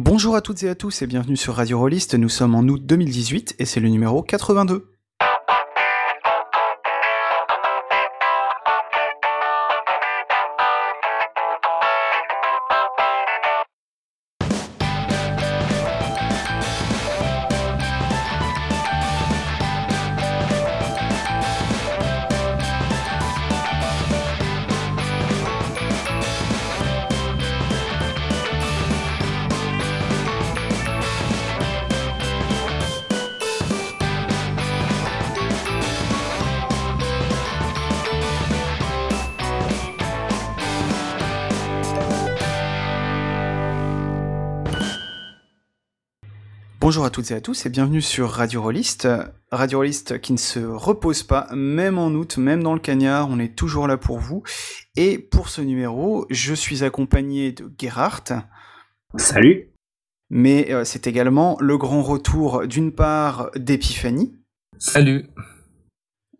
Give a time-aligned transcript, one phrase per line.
[0.00, 2.14] Bonjour à toutes et à tous et bienvenue sur Radio Rollist.
[2.14, 4.97] Nous sommes en août 2018 et c'est le numéro 82.
[47.18, 49.08] Toutes et à tous et bienvenue sur Radio Rollist.
[49.50, 53.40] Radio Rollist qui ne se repose pas, même en août, même dans le cagnard, on
[53.40, 54.44] est toujours là pour vous.
[54.94, 58.34] Et pour ce numéro, je suis accompagné de Gerhardt.
[59.16, 59.72] Salut.
[60.30, 64.36] Mais euh, c'est également le grand retour d'une part d'Epiphanie.
[64.78, 65.26] Salut.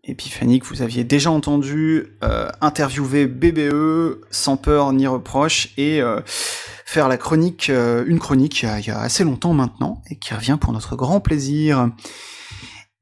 [0.09, 6.21] Epiphanie que vous aviez déjà entendu euh, interviewer BBE sans peur ni reproche et euh,
[6.25, 10.57] faire la chronique, euh, une chronique il y, a, assez longtemps maintenant, et qui revient
[10.59, 11.89] pour notre grand plaisir.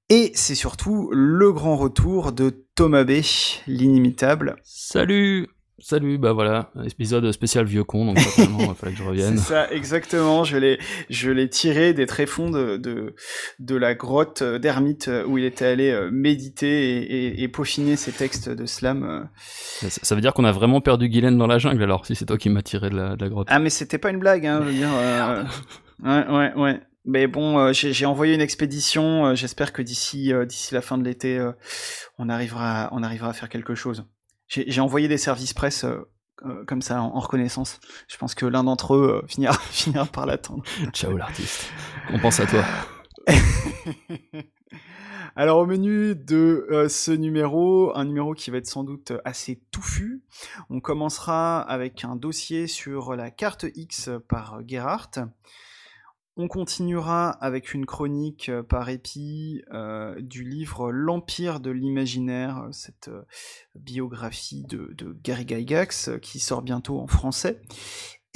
[0.10, 3.22] Et c'est surtout le grand retour de Thomas B,
[3.68, 4.56] l'inimitable.
[4.64, 5.48] Salut
[5.90, 9.38] Salut, bah voilà, épisode spécial vieux con, donc il fallait que je revienne.
[9.38, 10.44] C'est ça, exactement.
[10.44, 10.80] Je l'ai,
[11.10, 13.16] je l'ai tiré des tréfonds de, de,
[13.60, 18.50] de la grotte d'Hermite où il était allé euh, méditer et, et, peaufiner ses textes
[18.50, 19.06] de slam.
[19.06, 19.24] Euh.
[19.88, 22.38] Ça, veut dire qu'on a vraiment perdu Guylaine dans la jungle alors, si c'est toi
[22.38, 23.48] qui m'as tiré de la, de la, grotte.
[23.50, 24.92] Ah, mais c'était pas une blague, hein, je veux dire.
[24.94, 25.44] Euh...
[26.04, 26.82] ouais, ouais, ouais.
[27.06, 29.36] Mais bon, euh, j'ai envoyé une expédition.
[29.36, 31.42] J'espère que d'ici d'ici la fin de l'été,
[32.18, 34.04] on arrivera on arrivera à faire quelque chose.
[34.48, 36.10] J'ai envoyé des services presse euh,
[36.46, 37.80] euh, comme ça en, reconnaissance.
[38.08, 40.64] Je pense que l'un d'entre eux euh, finira, finira par l'attendre.
[40.94, 41.70] Ciao l'artiste.
[42.12, 42.64] On pense à toi.
[45.36, 50.24] Alors au menu de ce numéro, un numéro qui va être sans doute assez touffu,
[50.72, 55.20] on commencera avec un dossier sur la carte X par Gerhardt.
[56.40, 62.72] On continuera avec une chronique euh, par épi euh, du livre L'Empire de l'imaginaire, euh,
[62.72, 63.10] cette
[63.74, 67.60] biographie de, Gary Gygax qui sort bientôt en français.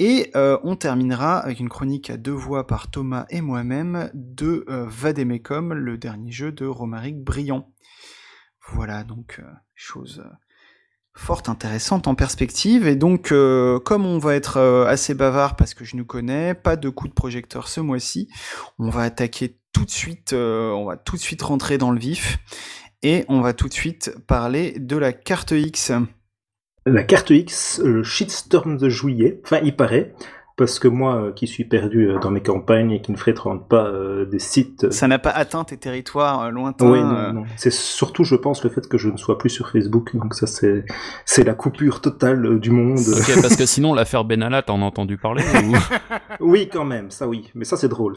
[0.00, 5.74] Et on terminera avec une chronique à deux voix par Thomas et moi-même de Vademecum,
[5.74, 7.72] le dernier jeu de Romaric Briand.
[8.72, 9.40] Voilà donc
[9.76, 10.24] chose
[11.14, 12.86] fort intéressante en perspective.
[12.86, 16.54] Et donc, euh, comme on va être euh, assez bavard parce que je nous connais,
[16.54, 18.28] pas de coup de projecteur ce mois-ci.
[18.78, 21.98] On va attaquer tout de suite, euh, on va tout de suite rentrer dans le
[21.98, 22.38] vif.
[23.02, 25.92] Et on va tout de suite parler de la carte X.
[26.86, 30.14] La carte X, le shitstorm de juillet, enfin il paraît,
[30.56, 33.68] parce que moi, euh, qui suis perdu euh, dans mes campagnes et qui ne fréquente
[33.68, 34.90] pas euh, des sites...
[34.92, 37.44] Ça n'a pas atteint tes territoires lointains Oui, non, non.
[37.56, 40.46] C'est surtout, je pense, le fait que je ne sois plus sur Facebook, donc ça,
[40.46, 40.84] c'est,
[41.24, 42.98] c'est la coupure totale du monde.
[42.98, 45.42] Ok, parce que sinon, l'affaire Benalla, t'en as entendu parler
[46.40, 48.16] Oui, quand même, ça oui, mais ça c'est drôle.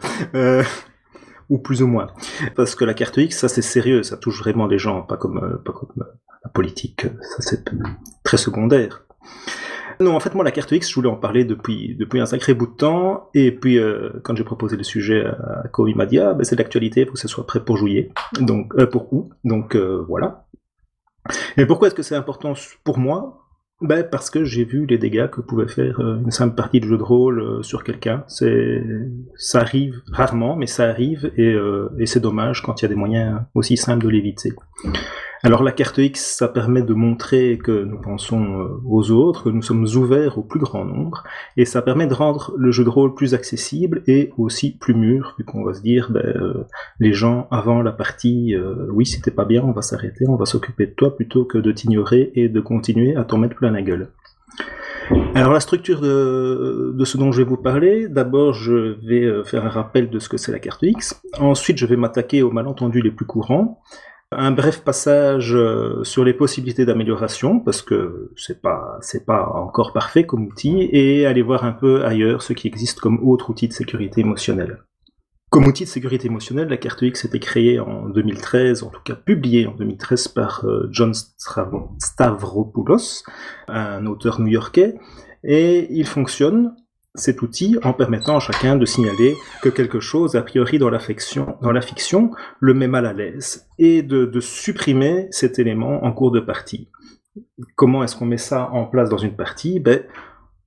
[1.50, 2.08] ou plus ou moins.
[2.56, 5.62] Parce que la carte X, ça c'est sérieux, ça touche vraiment les gens, pas comme,
[5.64, 6.06] pas comme
[6.44, 7.64] la politique, ça c'est
[8.24, 9.06] très secondaire.
[10.00, 12.68] Non, en fait, moi, la carte X, je voulais en parler depuis, un sacré bout
[12.68, 13.30] de temps.
[13.34, 16.44] Et puis, euh, quand j'ai proposé le sujet à Ko, il m'a dit, ah, ben,
[16.44, 18.12] c'est l'actualité, il faut que ce soit prêt pour juillet.
[18.40, 20.48] Donc, euh, pour où Donc, euh, voilà.
[21.58, 22.54] Et pourquoi est-ce que c'est important
[22.84, 23.42] pour moi?
[23.82, 26.98] Ben, parce que j'ai vu les dégâts que pouvait faire une simple partie de jeu
[26.98, 28.24] de rôle sur quelqu'un.
[28.28, 28.82] C'est,
[29.36, 33.42] ça arrive rarement, mais ça arrive et c'est dommage quand il y a des moyens
[33.54, 34.54] aussi simples de l'éviter.
[35.46, 39.50] Alors la carte X, ça permet de montrer que nous pensons euh, aux autres, que
[39.50, 41.24] nous sommes ouverts au plus grand nombre,
[41.56, 45.36] et ça permet de rendre le jeu de rôle plus accessible et aussi plus mûr,
[45.38, 46.64] vu qu'on va se dire, ben, euh,
[47.00, 50.46] les gens avant la partie, euh, oui c'était pas bien, on va s'arrêter, on va
[50.46, 53.84] s'occuper de toi plutôt que de t'ignorer et de continuer à t'en mettre plein la
[53.84, 54.10] gueule.
[55.36, 59.64] Alors la structure de, de, ce dont je vais vous parler, d'abord je vais faire
[59.64, 63.04] un rappel de ce que c'est la carte X, ensuite je vais m'attaquer aux malentendus
[63.04, 63.80] les plus courants,
[64.32, 70.26] un bref passage euh, sur les possibilités d'amélioration, parce que c'est pas, pas encore parfait
[70.26, 73.74] comme outil, et aller voir un peu ailleurs ce qui existe comme autre outil de
[73.74, 74.84] sécurité émotionnelle.
[75.50, 79.16] Comme outil de sécurité émotionnelle, la carte X été créée en 2013, en tout cas
[79.16, 83.24] publiée en 2013 par euh, John Stavropoulos,
[83.68, 84.96] un auteur new-yorkais,
[85.44, 86.76] et il fonctionne
[87.16, 91.00] cet outil en permettant à chacun de signaler que quelque chose, a priori dans la
[91.00, 96.04] fiction, dans la fiction le met mal à l'aise, et de, de, supprimer cet élément
[96.04, 96.90] en cours de partie.
[97.76, 99.80] Comment est-ce qu'on met ça en place dans une partie?
[99.80, 100.04] Ben,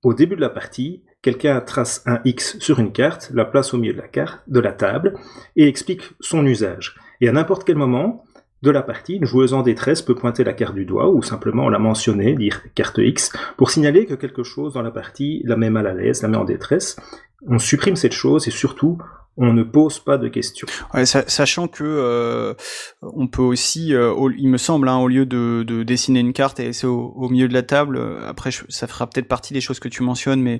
[0.03, 3.77] Au début de la partie, quelqu'un trace un X sur une carte, la place au
[3.77, 5.15] milieu de la carte, de la table,
[5.55, 6.95] et explique son usage.
[7.21, 8.23] Et à n'importe quel moment
[8.61, 11.69] de la partie, une joueuse en détresse peut pointer la carte du doigt ou simplement
[11.69, 15.69] la mentionner, dire carte X, pour signaler que quelque chose dans la partie la met
[15.69, 16.97] mal à l'aise, la met en détresse.
[17.47, 18.97] On supprime cette chose et surtout,
[19.39, 20.67] on ne pose pas de questions.
[21.05, 22.53] sachant que euh,
[23.01, 26.65] on peut aussi, euh, il me semble, hein, au lieu de, dessiner une carte et
[26.65, 29.87] laisser au, milieu de la table, euh, après ça fera peut-être partie des choses que
[29.87, 30.59] tu mentionnes, mais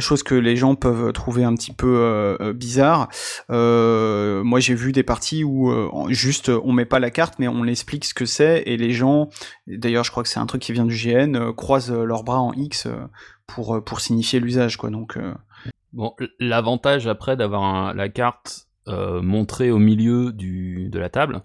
[0.00, 3.08] choses que les gens peuvent trouver un petit peu bizarres.
[3.48, 5.72] moi, j'ai vu des parties où
[6.08, 9.28] juste on met pas la carte, mais on explique ce que c'est et les gens,
[9.68, 12.52] d'ailleurs, je crois que c'est un truc qui vient du GN, croisent leurs bras en
[12.52, 12.88] X
[13.46, 14.90] pour pour signifier l'usage, quoi.
[14.90, 15.16] Donc
[15.92, 21.42] Bon, l'avantage après d'avoir la carte euh, montrée au milieu du, de la table,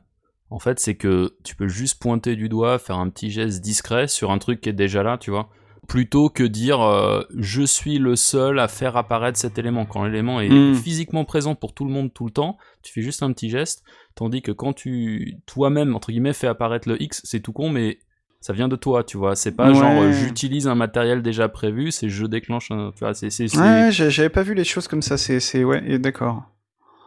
[0.50, 4.08] en fait, c'est que tu peux juste pointer du doigt, faire un petit geste discret
[4.08, 5.50] sur un truc qui est déjà là, tu vois.
[5.88, 9.86] Plutôt que dire euh, je suis le seul à faire apparaître cet élément.
[9.86, 10.76] Quand l'élément est hmm.
[10.76, 13.84] physiquement présent pour tout le monde tout le temps, tu fais juste un petit geste.
[14.14, 18.00] Tandis que quand tu toi-même, entre guillemets, fais apparaître le X, c'est tout con, mais
[18.42, 19.36] ça vient de toi, tu vois.
[19.36, 22.92] C'est pas genre euh, j'utilise un matériel déjà prévu, c'est je déclenche un.
[22.92, 23.28] Tu vois, c'est.
[23.56, 25.64] Ouais, j'avais pas vu les choses comme ça, c'est.
[25.64, 26.44] Ouais, d'accord.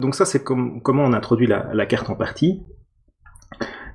[0.00, 2.62] Donc, ça, c'est comme, comment on introduit la, carte en partie.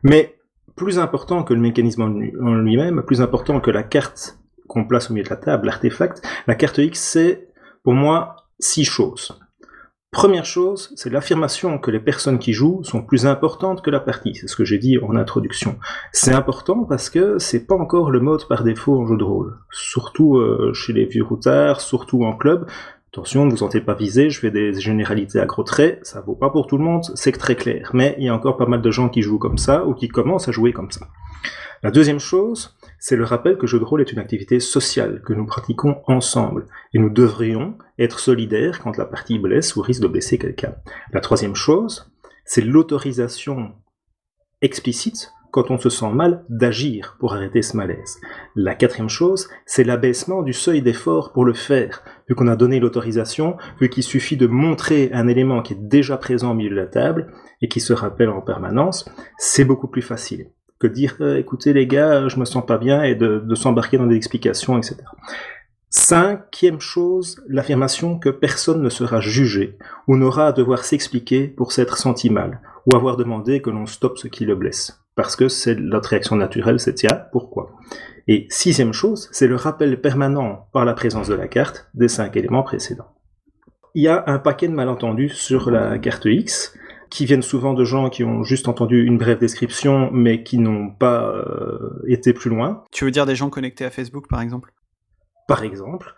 [0.03, 0.35] Mais
[0.75, 4.37] plus important que le mécanisme en lui-même, plus important que la carte
[4.67, 7.49] qu'on place au milieu de la table, l'artefact, la carte X, c'est
[7.83, 9.37] pour moi six choses.
[10.11, 14.33] Première chose, c'est l'affirmation que les personnes qui jouent sont plus importantes que la partie.
[14.33, 15.77] C'est ce que j'ai dit en introduction.
[16.11, 19.59] C'est important parce que c'est pas encore le mode par défaut en jeu de rôle.
[19.69, 22.65] Surtout euh, chez les vieux routards, surtout en club.
[23.13, 26.35] Attention, ne vous sentez pas visé, je fais des généralités à gros traits, ça vaut
[26.35, 27.91] pas pour tout le monde, c'est très clair.
[27.93, 30.07] Mais il y a encore pas mal de gens qui jouent comme ça ou qui
[30.07, 31.07] commencent à jouer comme ça.
[31.83, 35.33] La deuxième chose, c'est le rappel que jeu de rôle est une activité sociale que
[35.33, 40.07] nous pratiquons ensemble, et nous devrions être solidaires quand la partie blesse ou risque de
[40.07, 40.75] blesser quelqu'un.
[41.13, 42.11] La troisième chose,
[42.45, 43.73] c'est l'autorisation
[44.61, 48.19] explicite quand on se sent mal d'agir pour arrêter ce malaise.
[48.55, 52.03] La quatrième chose, c'est l'abaissement du seuil d'effort pour le faire.
[52.27, 56.17] Vu qu'on a donné l'autorisation, vu qu'il suffit de montrer un élément qui est déjà
[56.17, 60.03] présent au milieu de la table et qui se rappelle en permanence, c'est beaucoup plus
[60.03, 63.97] facile que dire euh, écoutez les gars, je me sens pas bien et de, s'embarquer
[63.97, 64.97] dans des explications, etc.
[65.89, 69.77] Cinquième chose, l'affirmation que personne ne sera jugé
[70.07, 74.17] ou n'aura à devoir s'expliquer pour s'être senti mal ou avoir demandé que l'on stoppe
[74.17, 75.01] ce qui le blesse.
[75.15, 77.71] Parce que c'est notre réaction naturelle, c'est tiens, pourquoi?
[78.27, 82.37] Et sixième chose, c'est le rappel permanent par la présence de la carte des cinq
[82.37, 83.11] éléments précédents.
[83.95, 86.77] Il y a un paquet de malentendus sur la carte X
[87.09, 90.89] qui viennent souvent de gens qui ont juste entendu une brève description, mais qui n'ont
[90.89, 92.83] pas euh, été plus loin.
[92.91, 94.73] Tu veux dire des gens connectés à Facebook, par exemple?
[95.47, 96.15] Par exemple.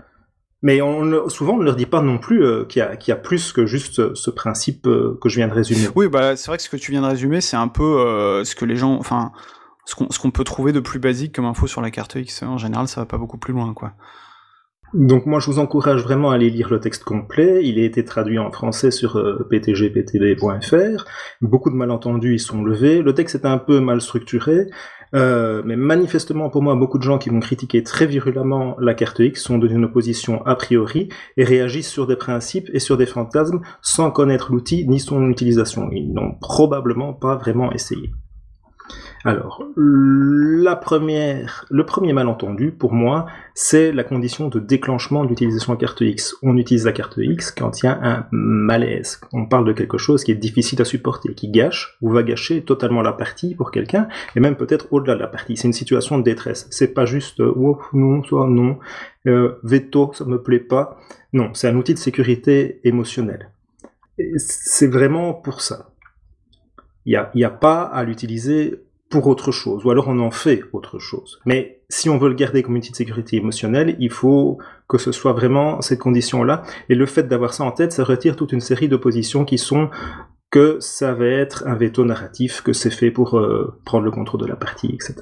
[0.62, 3.52] Mais on, souvent, on ne leur dit pas non plus euh, qu'il y, a plus
[3.52, 5.88] que juste ce principe euh, que je viens de résumer.
[5.96, 8.56] Oui, bah, c'est vrai que ce que tu viens de résumer, c'est un peu ce
[8.56, 8.96] que les gens...
[8.96, 9.32] Enfin,
[9.86, 12.44] ce qu'on peut trouver de plus basique comme info sur la carte X.
[12.44, 13.94] En général, ça va pas beaucoup plus loin, quoi.
[14.94, 18.04] Donc moi je vous encourage vraiment à aller lire le texte complet, il a été
[18.04, 21.06] traduit en français sur euh, ptgptb.fr,
[21.42, 24.68] beaucoup de malentendus y sont levés, le texte est un peu mal structuré,
[25.16, 29.20] euh, mais manifestement pour moi beaucoup de gens qui vont critiquer très virulemment la carte
[29.20, 33.06] X sont dans une opposition a priori et réagissent sur des principes et sur des
[33.06, 38.12] fantasmes sans connaître l'outil ni son utilisation, ils n'ont probablement pas vraiment essayé.
[39.24, 45.76] Alors, la première, le premier malentendu, pour moi, c'est la condition de déclenchement de l'utilisation
[45.76, 46.36] de la carte X.
[46.42, 49.22] On utilise la carte X quand il y a un malaise.
[49.32, 52.64] On parle de quelque chose qui est difficile à supporter, qui gâche ou va gâcher
[52.64, 55.56] totalement la partie pour quelqu'un, et même peut-être au-delà de la partie.
[55.56, 56.68] C'est une situation de détresse.
[56.72, 58.80] C'est pas juste oh non, toi non,
[59.28, 60.98] euh, veto, ça me plaît pas.
[61.34, 63.52] Non, c'est un outil de sécurité émotionnelle.
[64.38, 65.92] C'est vraiment pour ça.
[67.06, 70.64] Il n'y a, a pas à l'utiliser pour autre chose, ou alors on en fait
[70.74, 71.40] autre chose.
[71.46, 75.12] Mais si on veut le garder comme outil de sécurité émotionnelle, il faut que ce
[75.12, 76.64] soit vraiment cette condition-là.
[76.90, 79.90] Et le fait d'avoir ça en tête, ça retire toute une série d'oppositions qui sont
[80.50, 84.42] que ça va être un veto narratif, que c'est fait pour euh, prendre le contrôle
[84.42, 85.16] de la partie, etc.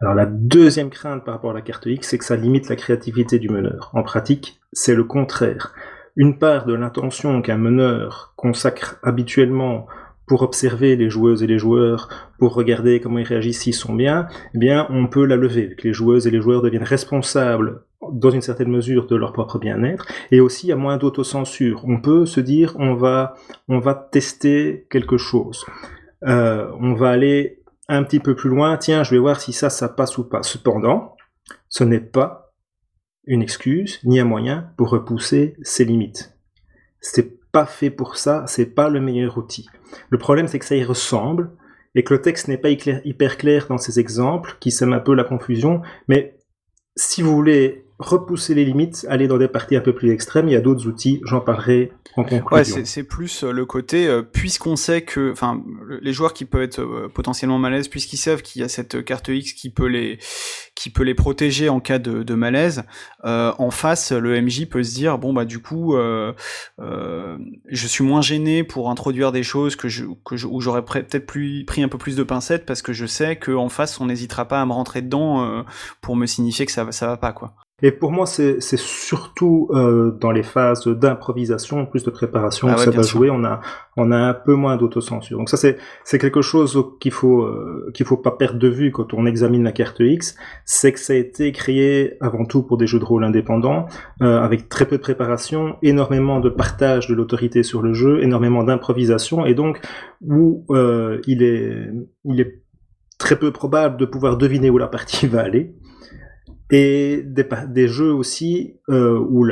[0.00, 2.76] Alors la deuxième crainte par rapport à la carte X, c'est que ça limite la
[2.76, 3.90] créativité du meneur.
[3.94, 5.74] En pratique, c'est le contraire.
[6.16, 9.86] Une part de l'intention qu'un meneur consacre habituellement
[10.26, 14.26] pour observer les joueuses et les joueurs, pour regarder comment ils réagissent s'ils sont bien,
[14.54, 18.30] eh bien, on peut la lever, que les joueuses et les joueurs deviennent responsables dans
[18.30, 21.84] une certaine mesure de leur propre bien-être, et aussi à moins d'autocensure.
[21.86, 23.34] On peut se dire, on va,
[23.68, 25.64] on va tester quelque chose.
[26.24, 29.70] Euh, on va aller un petit peu plus loin, tiens, je vais voir si ça,
[29.70, 30.42] ça passe ou pas.
[30.42, 31.16] Cependant,
[31.68, 32.52] ce n'est pas
[33.26, 36.36] une excuse ni un moyen pour repousser ses limites.
[37.00, 39.66] C'est pas fait pour ça, c'est pas le meilleur outil.
[40.10, 41.52] Le problème c'est que ça y ressemble
[41.94, 45.14] et que le texte n'est pas hyper clair dans ces exemples qui sèment un peu
[45.14, 46.36] la confusion, mais
[46.96, 50.48] si vous voulez repousser les limites, aller dans des parties un peu plus extrêmes.
[50.48, 52.76] Il y a d'autres outils, j'en parlerai en conclusion.
[52.76, 55.62] Ouais, c'est plus euh, le côté, euh, puisqu'on sait que, enfin,
[56.02, 59.28] les joueurs qui peuvent être euh, potentiellement malaises, puisqu'ils savent qu'il y a cette carte
[59.28, 60.18] X qui peut les,
[60.74, 62.84] qui peut les protéger en cas de, de malaise,
[63.24, 65.96] en face, le MJ peut se dire, bon, bah, du coup,
[66.78, 71.26] je suis moins gêné pour introduire des choses que je, que je, où j'aurais peut-être
[71.26, 74.46] plus, pris un peu plus de pincettes parce que je sais qu'en face, on n'hésitera
[74.46, 75.64] pas à me rentrer dedans
[76.00, 77.54] pour me signifier que ça, ça va pas, quoi.
[77.82, 82.80] Et pour moi, c'est surtout euh, dans les phases d'improvisation, plus de préparation, ah que
[82.80, 83.28] ça va jouer.
[83.28, 83.60] On a,
[83.98, 85.36] on a un peu moins d'autocensure.
[85.36, 89.12] Donc ça, c'est quelque chose qu'il faut euh, qu'il faut pas perdre de vue quand
[89.12, 90.36] on examine la carte X.
[90.64, 93.88] C'est que ça a été créé avant tout pour des jeux de rôle indépendants,
[94.22, 98.64] euh, avec très peu de préparation, énormément de partage de l'autorité sur le jeu, énormément
[98.64, 99.80] d'improvisation, et donc
[100.22, 101.90] où euh, il est
[102.24, 102.62] il est
[103.18, 105.74] très peu probable de pouvoir deviner où la partie va aller
[106.70, 109.44] et des, jeux aussi euh, où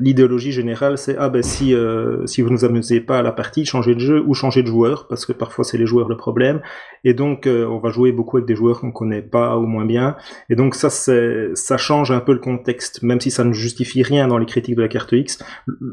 [0.00, 3.66] l'idéologie générale c'est ah ben si euh, si vous nous amusez pas à la partie
[3.66, 6.62] changez de jeu ou changez de joueur parce que parfois c'est les joueurs le problème.
[7.04, 9.84] Et donc euh, on va jouer beaucoup avec des joueurs qu'on connaît pas ou moins
[9.84, 10.16] bien.
[10.48, 14.02] Et donc ça c'est ça change un peu le contexte même si ça ne justifie
[14.02, 15.44] rien dans les critiques de la carte X.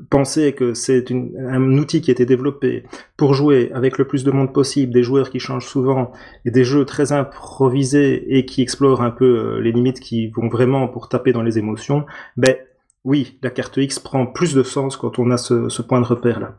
[0.10, 2.84] Pensez que c'est un outil qui a été développé
[3.18, 6.12] pour jouer avec le plus de monde possible des joueurs qui changent souvent
[6.46, 10.48] et des jeux très improvisés et qui explorent un peu euh, les limites qui vont
[10.48, 12.06] vraiment pour taper dans les émotions,
[12.38, 12.56] ben
[13.04, 16.58] oui, la carte X prend plus de sens quand on a ce, point de repère-là.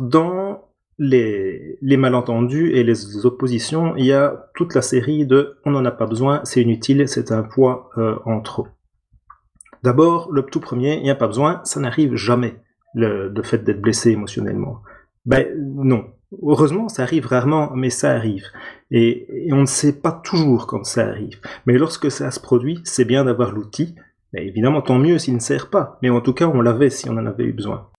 [0.00, 0.64] Dans
[0.98, 5.90] les, malentendus et les oppositions, il y a toute la série de on n'en a
[5.90, 8.68] pas besoin, c'est inutile, c'est un poids euh, en trop.
[9.82, 12.56] D'abord, le tout premier, il n'y a pas besoin, ça n'arrive jamais,
[12.94, 14.80] le, fait d'être blessé émotionnellement.
[15.26, 16.06] Ben non.
[16.42, 18.46] Heureusement, ça arrive rarement, mais ça arrive.
[18.90, 21.38] Et, on ne sait pas toujours quand ça arrive.
[21.66, 23.94] Mais lorsque ça se produit, c'est bien d'avoir l'outil.
[24.42, 27.14] Évidemment, tant mieux s'il ne sert pas, mais en tout cas, on l'avait si on
[27.14, 27.90] en avait eu besoin.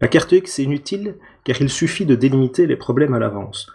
[0.00, 3.70] La carte X est inutile car il suffit de délimiter les problèmes à l'avance.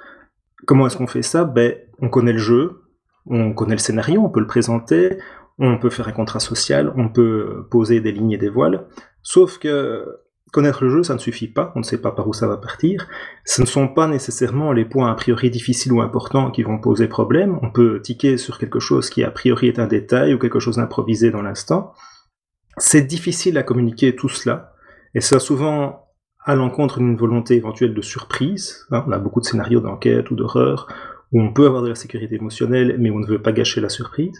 [0.65, 1.43] Comment est-ce qu'on fait ça?
[1.43, 2.83] Ben, On connaît le jeu,
[3.25, 5.17] on connaît le scénario, on peut le présenter,
[5.59, 8.85] on peut faire un contrat social, on peut poser des lignes et des voiles,
[9.21, 10.22] sauf que
[10.53, 12.57] Connaître le jeu, ça ne suffit pas, on ne sait pas par où ça va
[12.57, 13.07] partir.
[13.43, 17.07] Ce ne sont pas nécessairement les points a priori difficiles ou importants qui vont poser
[17.07, 17.57] problème.
[17.63, 20.75] On peut tiquer sur quelque chose qui a priori est un détail ou quelque chose
[20.75, 21.93] d'improvisé dans l'instant.
[22.77, 24.75] C'est difficile à communiquer tout cela,
[25.15, 26.05] et ça souvent
[26.45, 28.85] à l'encontre d'une volonté éventuelle de surprise.
[28.91, 29.03] Hein.
[29.07, 30.87] on a beaucoup de scénarios d'enquête ou d'horreur
[31.31, 33.89] où on peut avoir de la sécurité émotionnelle, mais on ne veut pas gâcher la
[33.89, 34.39] surprise.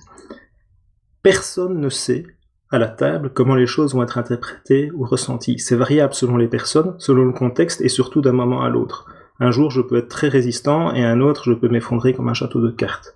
[1.24, 2.28] Personne ne sait
[2.74, 5.60] à la table comment les choses vont être interprétées ou ressenties.
[5.60, 9.06] C'est variable selon les personnes, selon le contexte et surtout d'un moment à l'autre.
[9.40, 12.34] Un jour, je peux être très résistant et un autre, je peux m'effondrer comme un
[12.34, 13.16] château de cartes.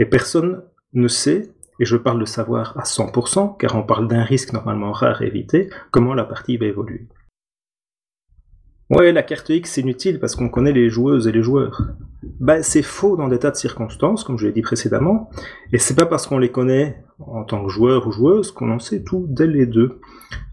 [0.00, 0.64] Et personne
[0.94, 4.90] ne sait, et je parle de savoir à 100%, car on parle d'un risque normalement
[4.90, 7.06] rare à éviter, comment la partie va évoluer.
[8.90, 11.82] Ouais, la carte X c'est inutile parce qu'on connaît les joueuses et les joueurs.
[12.40, 15.30] Bah, c'est faux dans des tas de circonstances, comme je l'ai dit précédemment,
[15.72, 18.78] et c'est pas parce qu'on les connaît en tant que joueur ou joueuse qu'on en
[18.78, 20.00] sait tout dès les deux.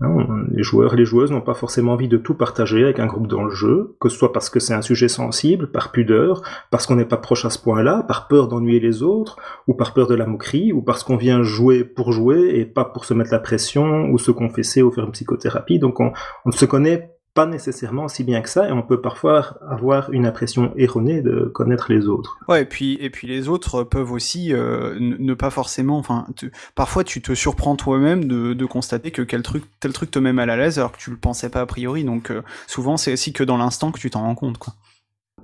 [0.01, 3.05] Hein, les joueurs et les joueuses n'ont pas forcément envie de tout partager avec un
[3.05, 6.41] groupe dans le jeu, que ce soit parce que c'est un sujet sensible, par pudeur,
[6.71, 9.93] parce qu'on n'est pas proche à ce point-là, par peur d'ennuyer les autres, ou par
[9.93, 13.13] peur de la moquerie, ou parce qu'on vient jouer pour jouer et pas pour se
[13.13, 15.79] mettre la pression ou se confesser ou faire une psychothérapie.
[15.79, 16.11] Donc on,
[16.45, 20.11] on ne se connaît pas nécessairement si bien que ça, et on peut parfois avoir
[20.11, 22.39] une impression erronée de connaître les autres.
[22.47, 25.99] Ouais, et puis, et puis les autres peuvent aussi euh, ne pas forcément.
[25.99, 26.25] Enfin,
[26.73, 30.33] parfois tu te surprends toi-même de, de, constater que quel truc, tel truc te met
[30.33, 32.03] mal à l'aise alors que tu le pensais pas a priori.
[32.03, 34.73] Donc euh, souvent c'est aussi que dans l'instant que tu t'en rends compte, quoi.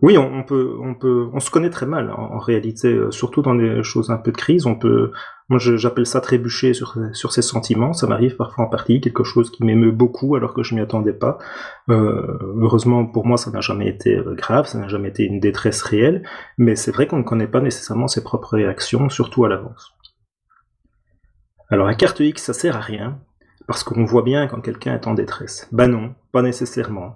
[0.01, 3.55] Oui, on, peut, on peut, on se connaît très mal en, réalité, euh, surtout dans
[3.55, 4.65] des choses un peu de crise.
[4.65, 5.11] On peut,
[5.49, 7.93] moi j'appelle ça trébucher sur, sur ses sentiments.
[7.93, 11.13] Ça m'arrive parfois en partie, quelque chose qui m'émeut beaucoup alors que je m'y attendais
[11.13, 11.37] pas.
[11.89, 15.39] Euh, heureusement pour moi, ça n'a jamais été euh, grave, ça n'a jamais été une
[15.39, 16.23] détresse réelle.
[16.57, 19.93] Mais c'est vrai qu'on ne connaît pas nécessairement ses propres réactions, surtout à l'avance.
[21.69, 23.19] Alors la carte X, ça sert à rien
[23.67, 25.67] parce qu'on voit bien quand quelqu'un est en détresse.
[25.71, 27.15] Bah non, pas nécessairement.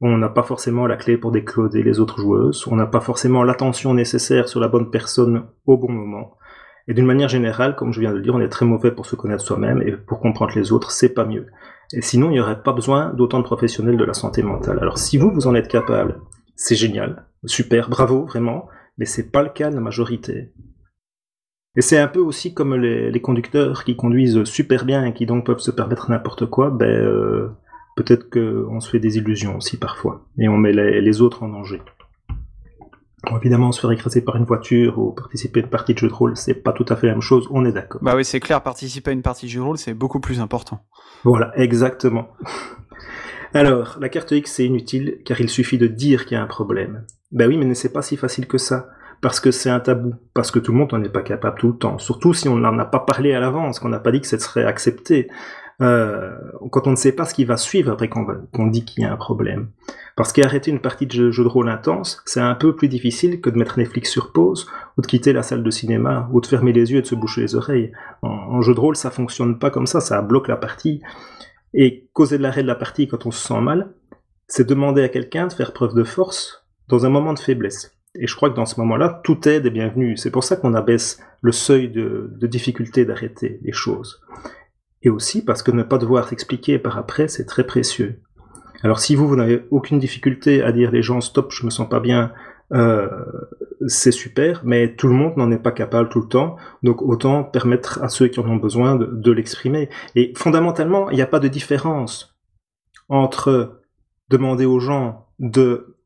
[0.00, 3.42] On n'a pas forcément la clé pour décoder les autres joueuses, on n'a pas forcément
[3.42, 6.36] l'attention nécessaire sur la bonne personne au bon moment.
[6.88, 9.06] Et d'une manière générale, comme je viens de le dire, on est très mauvais pour
[9.06, 11.46] se connaître soi-même et pour comprendre les autres, c'est pas mieux.
[11.92, 14.78] Et sinon, il n'y aurait pas besoin d'autant de professionnels de la santé mentale.
[14.80, 16.20] Alors si vous, vous en êtes capable,
[16.56, 20.52] c'est génial, super, bravo, vraiment, mais c'est pas le cas de la majorité.
[21.76, 25.46] Et c'est un peu aussi comme les, conducteurs qui conduisent super bien et qui donc
[25.46, 27.50] peuvent se permettre n'importe quoi, ben, euh,
[27.96, 31.80] peut-être qu'on se fait des illusions aussi parfois, et on met les, autres en danger.
[33.36, 36.12] Évidemment, se faire écraser par une voiture ou participer à une partie de jeu de
[36.12, 38.00] rôle, c'est pas tout à fait la même chose, on est d'accord.
[38.02, 40.40] Bah oui, c'est clair, participer à une partie de jeu de rôle, c'est beaucoup plus
[40.40, 40.80] important.
[41.24, 42.28] Voilà, exactement.
[43.54, 46.46] Alors, la carte X, c'est inutile, car il suffit de dire qu'il y a un
[46.46, 47.06] problème.
[47.32, 48.88] Ben oui, mais c'est pas si facile que ça
[49.20, 51.68] parce que c'est un tabou, parce que tout le monde n'en est pas capable tout
[51.68, 51.98] le temps.
[51.98, 54.38] Surtout si on n'en a pas parlé à l'avance, qu'on n'a pas dit que ça
[54.38, 55.28] serait accepté.
[55.80, 56.36] Euh,
[56.72, 59.12] quand on ne sait pas ce qui va suivre après qu'on dit qu'il y a
[59.12, 59.70] un problème.
[60.16, 63.50] Parce qu'arrêter une partie de jeu, de rôle intense, c'est un peu plus difficile que
[63.50, 64.66] de mettre Netflix sur pause,
[64.96, 67.14] ou de quitter la salle de cinéma, ou de fermer les yeux et de se
[67.14, 67.92] boucher les oreilles.
[68.22, 71.00] En, jeu de rôle, ça fonctionne pas comme ça, ça bloque la partie.
[71.74, 73.92] Et causer de l'arrêt de la partie quand on se sent mal,
[74.48, 77.94] c'est demander à quelqu'un de faire preuve de force dans un moment de faiblesse.
[78.14, 80.16] Et je crois que dans ce moment-là, toute aide est bienvenue.
[80.16, 84.20] C'est pour ça qu'on abaisse le seuil de, difficulté d'arrêter les choses.
[85.02, 88.20] Et aussi parce que ne pas devoir s'expliquer par après, c'est très précieux.
[88.82, 91.88] Alors si vous, vous n'avez aucune difficulté à dire les gens stop, je me sens
[91.88, 92.32] pas bien,
[92.72, 93.08] euh,
[93.86, 97.44] c'est super, mais tout le monde n'en est pas capable tout le temps, donc autant
[97.44, 99.88] permettre à ceux qui en ont besoin de, de l'exprimer.
[100.14, 102.36] Et fondamentalement, il n'y a pas de différence
[103.08, 103.80] entre
[104.28, 105.96] demander aux gens de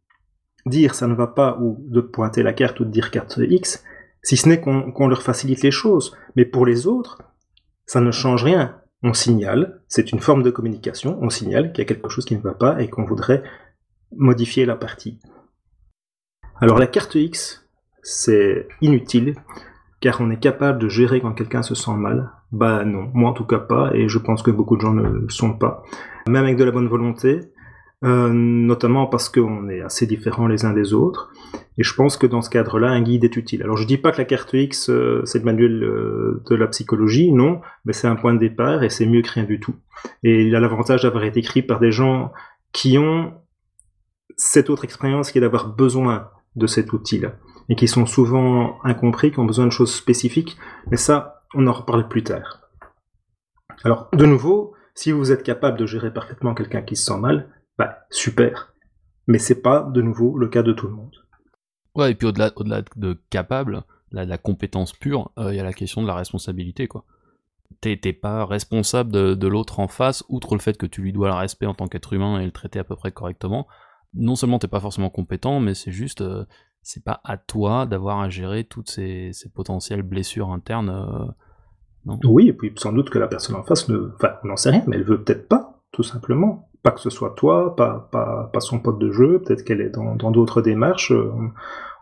[0.66, 3.84] dire ça ne va pas ou de pointer la carte ou de dire carte X,
[4.22, 6.16] si ce n'est qu'on leur facilite les choses.
[6.36, 7.22] Mais pour les autres,
[7.86, 8.76] ça ne change rien.
[9.02, 12.36] On signale, c'est une forme de communication, on signale qu'il y a quelque chose qui
[12.36, 13.42] ne va pas et qu'on voudrait
[14.16, 15.18] modifier la partie.
[16.60, 17.66] Alors la carte X,
[18.02, 19.34] c'est inutile,
[20.00, 22.30] car on est capable de gérer quand quelqu'un se sent mal.
[22.52, 25.02] Bah non, moi en tout cas pas, et je pense que beaucoup de gens ne
[25.02, 25.82] le sont pas.
[26.28, 27.51] Même avec de la bonne volonté,
[28.04, 31.30] euh, notamment parce qu'on est assez différents les uns des autres.
[31.78, 33.62] Et je pense que dans ce cadre-là, un guide est utile.
[33.62, 36.66] Alors je dis pas que la carte X, euh, c'est le manuel euh, de la
[36.66, 39.76] psychologie, non, mais c'est un point de départ et c'est mieux que rien du tout.
[40.24, 42.32] Et il a l'avantage d'avoir été écrit par des gens
[42.72, 43.34] qui ont
[44.36, 47.36] cette autre expérience qui est d'avoir besoin de cet outil-là.
[47.68, 50.58] Et qui sont souvent incompris, qui ont besoin de choses spécifiques,
[50.90, 52.62] mais ça, on en reparle plus tard.
[53.84, 57.48] Alors, de nouveau, si vous êtes capable de gérer parfaitement quelqu'un qui se sent mal,
[57.82, 58.74] bah, super.
[59.26, 61.14] Mais c'est pas de nouveau le cas de tout le monde.
[61.94, 65.64] Ouais, et puis au-delà, au-delà de capable, la, la compétence pure, euh, il y a
[65.64, 67.04] la question de la responsabilité, quoi.
[67.80, 71.34] T'es, pas responsable de, l'autre en face, outre le fait que tu lui dois le
[71.34, 73.66] respect en tant qu'être humain et le traiter à peu près correctement.
[74.14, 76.44] Non seulement t'es pas forcément compétent, mais c'est juste, euh,
[76.82, 80.90] c'est pas à toi d'avoir à gérer toutes ces, potentielles blessures internes.
[80.90, 81.32] Euh,
[82.04, 82.20] non?
[82.24, 84.70] Oui, et puis sans doute que la personne en face ne, enfin, on n'en sait
[84.70, 88.50] rien, mais elle veut peut-être pas, tout simplement pas que ce soit toi, pas, pas,
[88.52, 91.32] pas son pote de jeu, peut-être qu'elle est dans d'autres démarches, euh,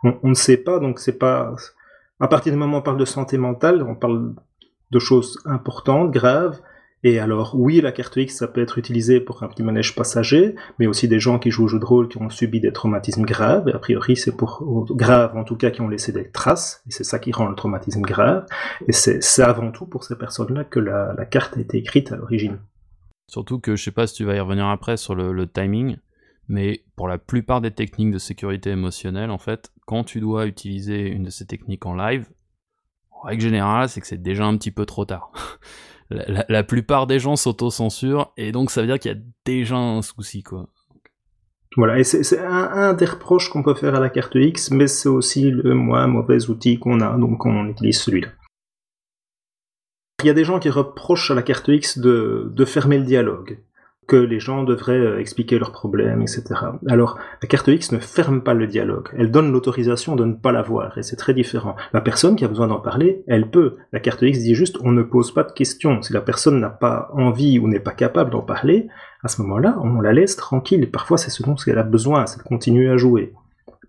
[0.02, 1.54] on, on, ne sait pas, donc c'est pas...
[2.18, 4.34] À partir du moment où on parle de santé mentale, on parle
[4.90, 6.60] de choses importantes, graves,
[7.02, 10.54] et alors oui, la carte X, ça peut être utilisé pour un petit manège passager,
[10.78, 13.24] mais aussi des gens qui jouent au jeu de rôle qui ont subi des traumatismes
[13.24, 16.82] graves, et a priori c'est pour graves en tout cas qui ont laissé des traces,
[16.86, 18.44] et c'est ça qui rend le traumatisme grave,
[18.86, 22.16] et c'est avant tout pour ces personnes-là que la, la carte a été écrite à
[22.16, 22.58] l'origine.
[23.30, 25.98] Surtout que je sais pas si tu vas y revenir après sur le, timing,
[26.48, 31.06] mais pour la plupart des techniques de sécurité émotionnelle, en fait, quand tu dois utiliser
[31.06, 32.28] une de ces techniques en live,
[33.12, 35.30] en règle générale, c'est que c'est déjà un petit peu trop tard.
[36.10, 40.02] la, plupart des gens s'auto-censurent, et donc ça veut dire qu'il y a déjà un
[40.02, 40.68] souci, quoi.
[41.76, 45.08] Voilà, et c'est un, des reproches qu'on peut faire à la carte X, mais c'est
[45.08, 48.30] aussi le moins mauvais outil qu'on a, donc on utilise celui-là.
[50.22, 53.58] Il y a des gens qui reprochent à la carte X de, fermer le dialogue,
[54.06, 56.42] que les gens devraient euh, expliquer leurs problèmes, etc.
[56.88, 60.52] Alors, la carte X ne ferme pas le dialogue, elle donne l'autorisation de ne pas
[60.52, 61.76] l'avoir, et c'est très différent.
[61.92, 63.76] La personne qui a besoin d'en parler, elle peut.
[63.92, 66.02] La carte X dit juste, on ne pose pas de questions.
[66.02, 68.88] Si la personne n'a pas envie ou n'est pas capable d'en parler,
[69.22, 70.90] à ce moment-là, on la laisse tranquille.
[70.90, 73.32] Parfois, c'est ce dont elle a besoin, c'est de continuer à jouer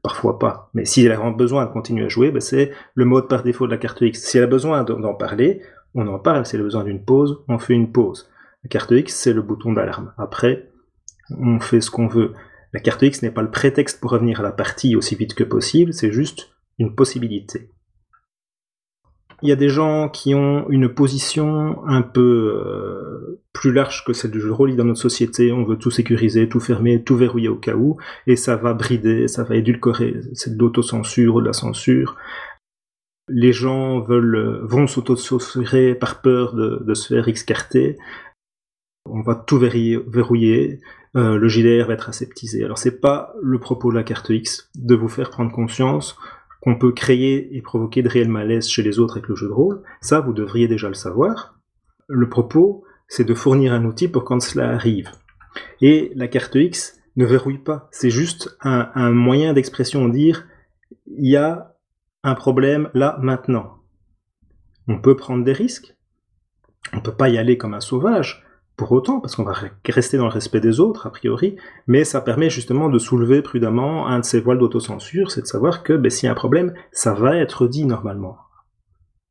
[0.03, 0.69] parfois pas.
[0.73, 3.67] Mais si elle a besoin de continuer à jouer, ben c'est le mode par défaut
[3.67, 4.19] de la carte X.
[4.23, 5.61] Si elle a besoin d'en parler,
[5.95, 8.29] on en parle, elle a besoin d'une pause, on fait une pause.
[8.63, 10.13] La carte X, c'est le bouton d'alarme.
[10.17, 10.69] Après,
[11.37, 12.33] on fait ce qu'on veut.
[12.73, 15.43] La carte X n'est pas le prétexte pour revenir à la partie aussi vite que
[15.43, 17.69] possible, c'est juste une possibilité.
[19.43, 24.13] Il y a des gens qui ont une position un peu euh, plus large que
[24.13, 25.51] celle du jeu de rôle dans notre société.
[25.51, 29.27] On veut tout sécuriser, tout fermer, tout verrouiller au cas où, et ça va brider,
[29.27, 30.15] ça va édulcorer.
[30.33, 32.17] C'est de l'autocensure ou de la censure
[33.31, 37.97] les gens veulent, vont s'auto-censurer par peur de, se faire excarter.
[39.05, 40.79] On va tout verrouiller,
[41.15, 42.63] euh, le JDR va être aseptisé.
[42.63, 46.17] Alors c'est pas le propos de la carte X de vous faire prendre conscience
[46.61, 49.53] qu'on peut créer et provoquer de réels malaises chez les autres avec le jeu de
[49.53, 49.81] rôle.
[50.01, 51.57] Ça, vous devriez déjà le savoir.
[52.07, 55.09] Le propos, c'est de fournir un outil pour quand cela arrive.
[55.81, 57.89] Et la carte X ne verrouille pas.
[57.91, 60.45] C'est juste un, un moyen d'expression, dire
[61.07, 61.70] il y a
[62.23, 63.77] un problème là maintenant.
[64.87, 65.95] On peut prendre des risques.
[66.93, 68.43] On peut pas y aller comme un sauvage
[68.77, 69.53] pour autant, parce qu'on va
[69.85, 71.55] rester dans le respect des autres, a priori,
[71.85, 75.83] mais ça permet justement de soulever prudemment un de ces voiles d'autocensure, c'est de savoir
[75.83, 78.37] que ben, s'il y a un problème, ça va être dit normalement.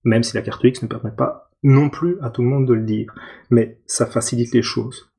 [0.05, 2.75] Même si la carte X ne permet pas non plus à tout le monde de
[2.75, 3.13] le dire.
[3.51, 5.10] Mais ça facilite les choses.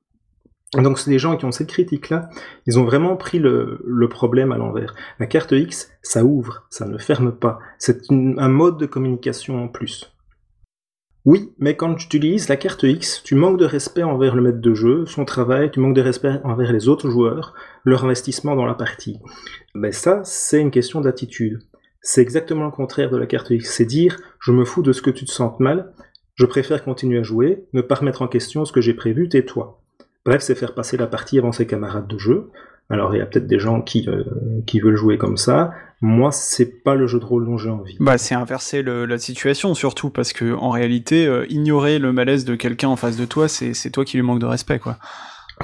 [0.74, 2.30] Donc c'est des gens qui ont cette critique-là,
[2.66, 4.96] ils ont vraiment pris le, problème à l'envers.
[5.20, 7.60] La carte X, ça ouvre, ça ne ferme pas.
[7.78, 10.14] C'est un mode de communication en plus.
[11.26, 14.62] Oui, mais quand tu utilises la carte X, tu manques de respect envers le maître
[14.62, 17.54] de jeu, son travail, tu manques de respect envers les autres joueurs,
[17.84, 19.20] leur investissement dans la partie.
[19.76, 21.60] Mais ça, c'est une question d'attitude.
[22.02, 23.70] C'est exactement le contraire de la carte X.
[23.70, 25.94] C'est dire, je me fous de ce que tu te sens mal,
[26.34, 29.81] je préfère continuer à jouer, ne pas remettre en question ce que j'ai prévu, tais-toi.
[30.26, 32.52] Bref, c'est faire passer la partie avant ses camarades de jeu.
[32.90, 34.24] Alors il y a peut-être des gens qui, euh,
[34.68, 35.72] qui veulent jouer comme ça.
[36.02, 37.96] Moi, c'est pas le jeu de rôle dont j'ai envie.
[38.00, 42.56] Bah, c'est inverser la situation surtout parce que en réalité, euh, ignorer le malaise de
[42.56, 44.98] quelqu'un en face de toi, c'est toi qui lui manque de respect, quoi.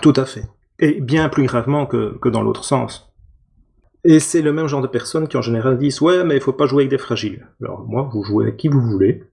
[0.02, 0.44] Tout à fait.
[0.80, 3.12] Et bien plus gravement que, que dans l'autre sens.
[4.04, 6.54] Et c'est le même genre de personnes qui en général disent ouais, mais il faut
[6.54, 7.48] pas jouer avec des fragiles.
[7.62, 9.24] Alors moi, vous jouez avec qui vous voulez.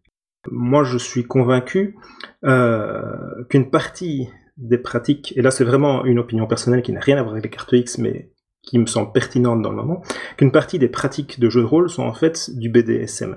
[0.51, 1.97] Moi, je suis convaincu
[2.45, 7.17] euh, qu'une partie des pratiques, et là c'est vraiment une opinion personnelle qui n'a rien
[7.17, 8.31] à voir avec les cartes X, mais
[8.63, 10.03] qui me semble pertinente dans le moment,
[10.37, 13.37] qu'une partie des pratiques de jeu de rôle sont en fait du BDSM.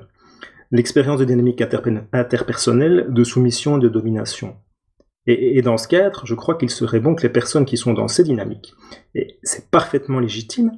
[0.72, 1.62] L'expérience de dynamique
[2.14, 4.56] interpersonnelle, de soumission et de domination.
[5.30, 8.08] Et, dans ce cadre, je crois qu'il serait bon que les personnes qui sont dans
[8.08, 8.74] ces dynamiques,
[9.14, 10.72] et c'est parfaitement légitime,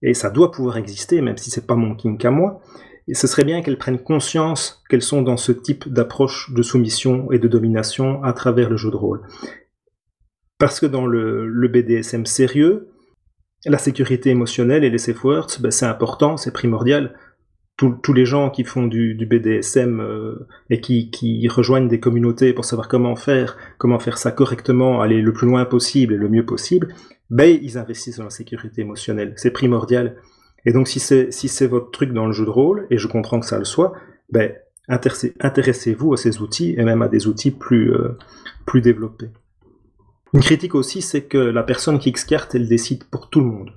[0.00, 2.62] et ça doit pouvoir exister, même si c'est pas mon kink à moi,
[3.08, 7.30] et ce serait bien qu'elles prennent conscience qu'elles sont dans ce type d'approche de soumission
[7.30, 9.20] et de domination à travers le jeu de rôle.
[10.60, 12.90] Parce que dans le, BDSM sérieux,
[13.64, 17.14] la sécurité émotionnelle et les safe words, ben, c'est important, c'est primordial.
[17.78, 22.88] tous les gens qui font du, BDSM euh, et qui, rejoignent des communautés pour savoir
[22.88, 26.94] comment faire, comment faire ça correctement, aller le plus loin possible et le mieux possible,
[27.30, 29.32] ben, ils investissent dans la sécurité émotionnelle.
[29.36, 30.16] C'est primordial.
[30.66, 33.46] Et donc si c'est votre truc dans le jeu de rôle, et je comprends que
[33.46, 33.94] ça le soit,
[34.30, 34.52] ben,
[34.88, 38.18] intéressez-vous à ces outils et même à des outils plus, euh,
[38.66, 39.30] plus développés.
[40.32, 43.72] Une critique aussi, c'est que la personne qui excarte, elle décide pour tout le monde.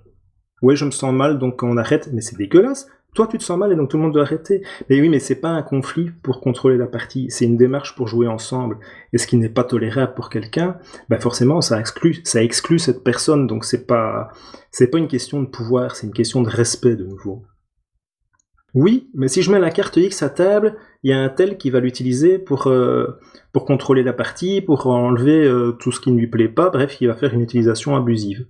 [0.61, 2.09] Ouais, je me sens mal, donc on arrête.
[2.13, 2.87] Mais c'est dégueulasse.
[3.15, 4.63] Toi, tu te sens mal et donc tout le monde doit arrêter.
[4.89, 7.27] Mais oui, mais c'est pas un conflit pour contrôler la partie.
[7.29, 8.79] C'est une démarche pour jouer ensemble.
[9.13, 10.77] Et ce qui n'est pas tolérable pour quelqu'un,
[11.09, 13.45] bah forcément, ça exclut, ça exclut cette personne.
[13.45, 14.29] Donc c'est pas,
[14.71, 17.43] c'est pas une question de pouvoir, c'est une question de respect de nouveau.
[18.73, 21.57] Oui, mais si je mets la carte X à table, il y a un tel
[21.57, 23.19] qui va l'utiliser pour, euh,
[23.53, 27.07] contrôler la partie, pour enlever euh, tout ce qui ne lui plaît pas, bref, il
[27.07, 28.47] va faire une utilisation abusive.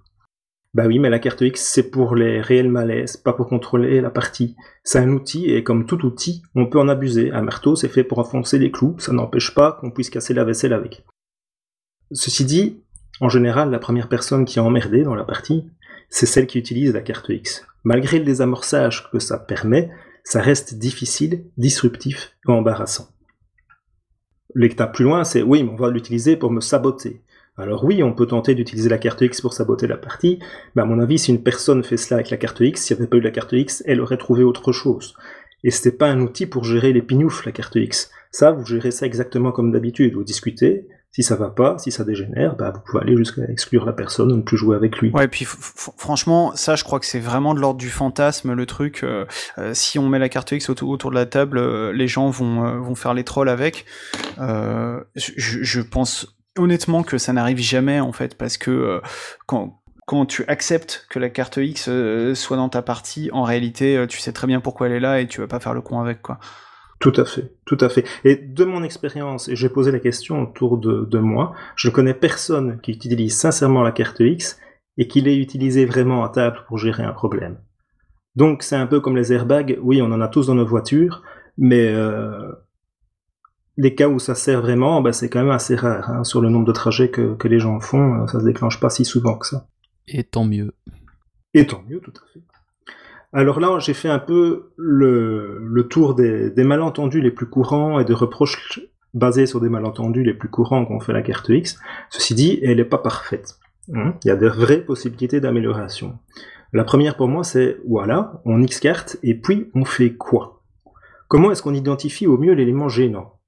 [0.74, 4.10] Bah oui, mais la carte X, c'est pour les réels malaises, pas pour contrôler la
[4.10, 4.56] partie.
[4.84, 7.32] C'est un outil, et comme tout outil, on peut en abuser.
[7.32, 10.46] Un marteau, c'est fait pour enfoncer les clous, ça n'empêche pas qu'on puisse casser la
[10.46, 11.04] vaisselle avec.
[12.12, 12.82] Ceci dit,
[13.20, 15.66] en général, la première personne qui est emmerdée dans la partie,
[16.10, 17.68] c'est celle qui utilise la carte X.
[17.84, 19.92] Malgré le désamorçage que ça permet,
[20.24, 23.10] ça reste difficile, disruptif et embarrassant.
[24.56, 27.22] L'étape plus loin, c'est oui, mais on va l'utiliser pour me saboter.
[27.58, 30.40] Alors oui, on peut tenter d'utiliser la carte X pour saboter la partie,
[30.76, 33.02] mais à mon avis, si une personne fait cela avec la carte X, s'il n'y
[33.02, 35.16] avait pas eu la carte X, elle aurait trouvé autre chose.
[35.64, 38.12] Et c'était pas un outil pour gérer les pignoufs, la carte X.
[38.32, 40.16] Ça, vous gérez ça exactement comme d'habitude.
[40.16, 43.86] Vous discutez, si ça va pas, si ça dégénère, bah, vous pouvez aller jusqu'à exclure
[43.86, 45.12] la personne ou ne plus jouer avec lui.
[45.12, 49.02] Ouais, puis franchement, ça, je crois que c'est vraiment de l'ordre du fantasme, le truc.
[49.04, 49.26] Euh,
[49.60, 52.82] euh, si on met la carte X autour, de la table, euh, les gens vont,
[52.82, 53.86] vont faire les trolls avec.
[54.40, 59.00] Je, je, pense honnêtement que ça n'arrive jamais, en fait, parce que
[59.46, 61.92] quand, quand tu acceptes que la carte X
[62.34, 65.28] soit dans ta partie, en réalité, tu sais très bien pourquoi elle est là et
[65.28, 66.40] tu vas pas faire le con avec, quoi.
[67.04, 68.06] Tout à fait, tout à fait.
[68.24, 72.14] Et de mon expérience, et j'ai posé la question autour de, moi, je ne connais
[72.14, 74.58] personne qui utilise sincèrement la carte X
[74.98, 77.58] et qui l'ait utilisée vraiment à table pour gérer un problème.
[78.38, 81.24] Donc c'est un peu comme les airbags, oui, on en a tous dans nos voitures,
[81.58, 82.54] mais euh,
[83.76, 86.10] les cas où ça sert vraiment, ben, c'est quand même assez rare.
[86.10, 86.24] Hein.
[86.24, 89.04] Sur le nombre de trajets que, que les gens font, ça se déclenche pas si
[89.04, 89.68] souvent que ça.
[90.08, 90.72] Et tant mieux.
[91.54, 92.43] Et tant mieux, tout à fait.
[93.34, 98.14] Alors là, j'ai fait un peu le, tour des, malentendus les plus courants et des
[98.14, 98.80] reproches
[99.16, 101.80] basés sur des malentendus les plus courants qu'on fait la carte X.
[102.10, 103.58] Ceci dit, elle n'est pas parfaite.
[103.94, 104.14] Hein.
[104.24, 106.20] Il y a de vraies possibilités d'amélioration.
[106.74, 110.64] La première pour moi, c'est voilà, on X carte et puis on fait quoi?
[111.28, 113.40] Comment est-ce qu'on identifie au mieux l'élément gênant?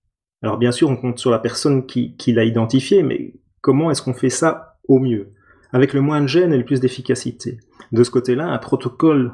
[0.41, 4.01] Alors bien sûr, on compte sur la personne qui, qui l'a identifié, mais comment est-ce
[4.01, 5.33] qu'on fait ça au mieux?
[5.71, 7.59] Avec le moins de gêne et le plus d'efficacité.
[7.91, 9.33] De ce côté-là, un protocole,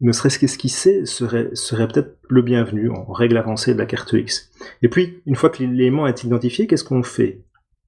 [0.00, 4.50] ne serait-ce qu'esquissé, serait, serait peut-être le bienvenu en règle avancée de la carte X.
[4.82, 7.42] Et puis, une fois que l'élément est identifié, qu'est-ce qu'on fait?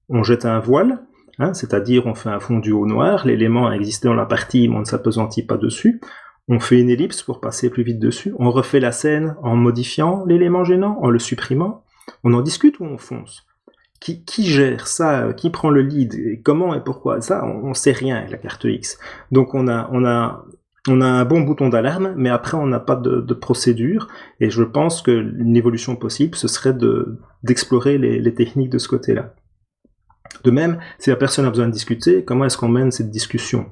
[0.09, 1.01] On jette un voile,
[1.39, 4.75] Hein, c'est-à-dire on fait un fondu au noir, l'élément a existé dans la partie, mais
[4.75, 6.01] on ne s'apesantit pas dessus.
[6.47, 8.33] On fait une ellipse pour passer plus vite dessus.
[8.39, 11.83] On refait la scène en modifiant l'élément gênant, en le supprimant.
[12.23, 13.45] On en discute ou on fonce?
[13.99, 15.33] Qui, qui, gère ça?
[15.33, 16.15] Qui prend le lead?
[16.15, 17.19] Et Comment et pourquoi?
[17.21, 18.97] Ça, on, ne sait rien avec la carte X.
[19.31, 20.45] Donc on a, on a,
[20.87, 24.07] on a un bon bouton d'alarme, mais après on n'a pas de, procédure.
[24.39, 29.33] Et je pense que l'évolution possible, ce serait de d'explorer les, techniques de ce côté-là.
[30.43, 33.67] De même, si la personne a besoin de discuter, comment est-ce qu'on mène cette discussion?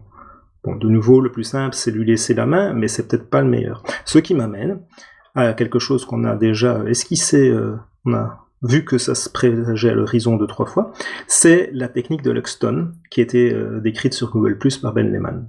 [0.63, 3.41] Bon, de nouveau, le plus simple, c'est lui laisser la main, mais c'est peut-être pas
[3.41, 3.84] le meilleur.
[4.06, 4.80] Ce qui m'amène
[5.36, 9.91] à quelque chose qu'on a déjà esquissé, euh, on a vu que ça se présageait
[9.91, 10.91] à l'horizon de trois fois,
[11.28, 15.48] c'est la technique de Luxton, qui été euh, décrite sur Google Plus par Ben Lehman.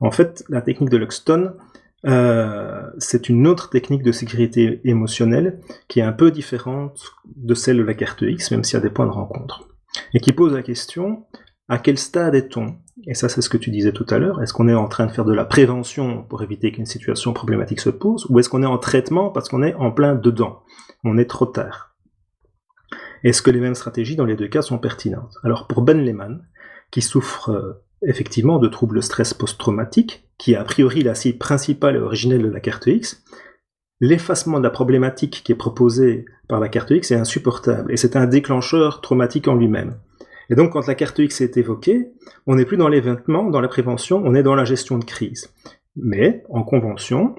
[0.00, 1.54] En fait, la technique de Luxton,
[2.06, 7.78] euh, c'est une autre technique de sécurité émotionnelle qui est un peu différente de celle
[7.78, 9.68] de la carte X, même s'il y a des points de rencontre
[10.14, 11.24] et qui pose la question
[11.68, 12.76] à quel stade est-on?
[13.06, 14.42] Et ça, c'est ce que tu disais tout à l'heure.
[14.42, 17.80] Est-ce qu'on est en train de faire de la prévention pour éviter qu'une situation problématique
[17.80, 20.62] se pose, ou est-ce qu'on est en traitement parce qu'on est en plein dedans?
[21.04, 21.94] On est trop tard.
[23.22, 25.34] Est-ce que les mêmes stratégies dans les deux cas sont pertinentes?
[25.44, 26.46] Alors pour Ben Lehman,
[26.90, 31.96] qui souffre euh, effectivement de troubles stress post-traumatique, qui est a priori la cible principale
[31.96, 33.24] et originelle de la carte X,
[34.00, 38.16] l'effacement de la problématique qui est proposée par la carte X est insupportable, et c'est
[38.16, 39.98] un déclencheur traumatique en lui-même.
[40.50, 42.10] Et donc quand la carte X est évoquée,
[42.46, 45.52] on n'est plus dans l'événement, dans la prévention, on est dans la gestion de crise.
[45.96, 47.34] Mais en convention,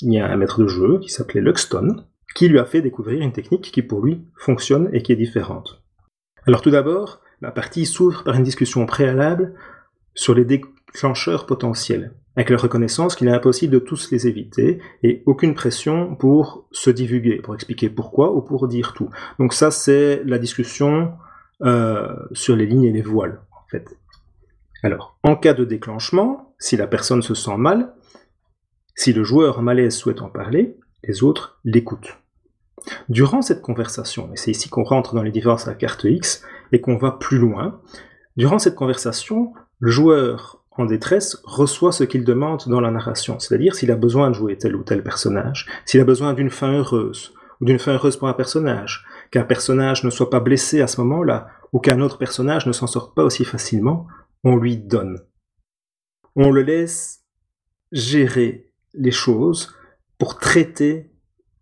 [0.00, 3.20] il y a un maître de jeu qui s'appelait Luxton, qui lui a fait découvrir
[3.20, 5.82] une technique qui pour lui fonctionne et qui est différente.
[6.46, 9.54] Alors tout d'abord, la partie s'ouvre par une discussion préalable
[10.14, 15.22] sur les déclencheurs potentiels avec la reconnaissance qu'il est impossible de tous les éviter et
[15.26, 19.10] aucune pression pour se divulguer, pour expliquer pourquoi ou pour dire tout.
[19.38, 21.12] Donc ça, c'est la discussion
[21.62, 23.96] euh, sur les lignes et les voiles, en fait.
[24.82, 27.92] Alors, en cas de déclenchement, si la personne se sent mal,
[28.94, 32.18] si le joueur malaise souhaite en parler, les autres l'écoutent.
[33.08, 36.42] Durant cette conversation, et c'est ici qu'on rentre dans les différences à la carte X
[36.72, 37.80] et qu'on va plus loin,
[38.36, 43.74] durant cette conversation, le joueur en détresse reçoit ce qu'il demande dans la narration, c'est-à-dire
[43.74, 47.34] s'il a besoin de jouer tel ou tel personnage, s'il a besoin d'une fin heureuse,
[47.60, 51.00] ou d'une fin heureuse pour un personnage, qu'un personnage ne soit pas blessé à ce
[51.00, 54.06] moment-là, ou qu'un autre personnage ne s'en sorte pas aussi facilement,
[54.44, 55.18] on lui donne.
[56.36, 57.24] On le laisse
[57.90, 59.74] gérer les choses
[60.16, 61.10] pour traiter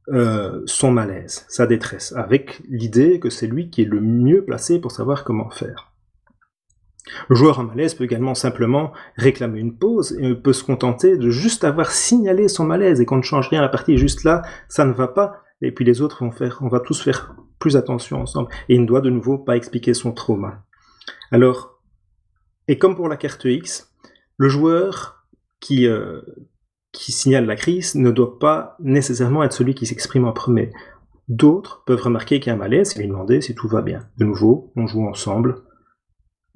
[0.08, 4.78] euh, son malaise, sa détresse, avec l'idée que c'est lui qui est le mieux placé
[4.78, 5.89] pour savoir comment faire.
[7.28, 11.30] Le joueur en malaise peut également simplement réclamer une pause et peut se contenter de
[11.30, 14.84] juste avoir signalé son malaise et qu'on ne change rien la partie, juste là, ça
[14.84, 18.20] ne va pas, et puis les autres vont faire, on va tous faire plus attention
[18.20, 20.64] ensemble, et il ne doit de nouveau pas expliquer son trauma.
[21.30, 21.80] Alors,
[22.68, 23.92] et comme pour la carte X,
[24.36, 25.26] le joueur
[25.60, 26.22] qui, euh,
[26.92, 30.72] qui signale la crise ne doit pas nécessairement être celui qui s'exprime en premier.
[31.28, 34.08] D'autres peuvent remarquer qu'il y a un malaise et lui demander si tout va bien.
[34.18, 35.62] De nouveau, on joue ensemble,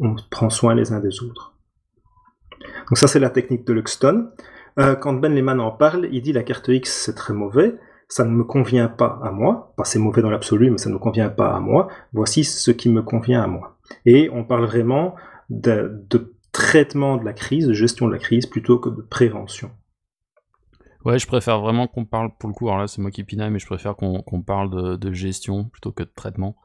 [0.01, 1.55] on prend soin les uns des autres.
[2.89, 4.31] Donc ça c'est la technique de Luxton.
[4.79, 7.77] Euh, quand Ben Lehman en parle, il dit la carte X c'est très mauvais,
[8.09, 10.95] ça ne me convient pas à moi, pas c'est mauvais dans l'absolu, mais ça ne
[10.95, 13.77] me convient pas à moi, voici ce qui me convient à moi.
[14.07, 15.15] Et on parle vraiment
[15.51, 16.05] de,
[16.53, 19.71] traitement de la crise, de gestion de la crise, plutôt que de prévention.
[21.05, 23.51] Ouais, je préfère vraiment qu'on parle, pour le coup, alors là c'est moi qui pinaille,
[23.51, 26.57] mais je préfère qu'on parle de, gestion plutôt que de traitement.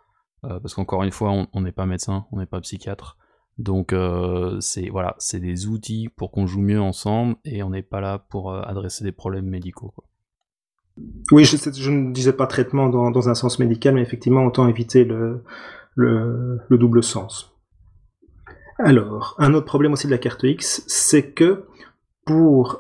[0.46, 3.18] Euh, parce qu'encore une fois, on n'est pas médecin, on n'est pas psychiatre.
[3.58, 7.84] Donc euh, c'est voilà, c'est des outils pour qu'on joue mieux ensemble et on n'est
[7.84, 9.94] pas là pour euh, adresser des problèmes médicaux.
[11.32, 15.44] Oui, je, ne disais pas traitement dans, un sens médical, mais effectivement, autant éviter le,
[15.96, 17.56] le, double sens.
[18.80, 21.68] Alors, un autre problème aussi de la carte X, c'est que
[22.26, 22.80] pour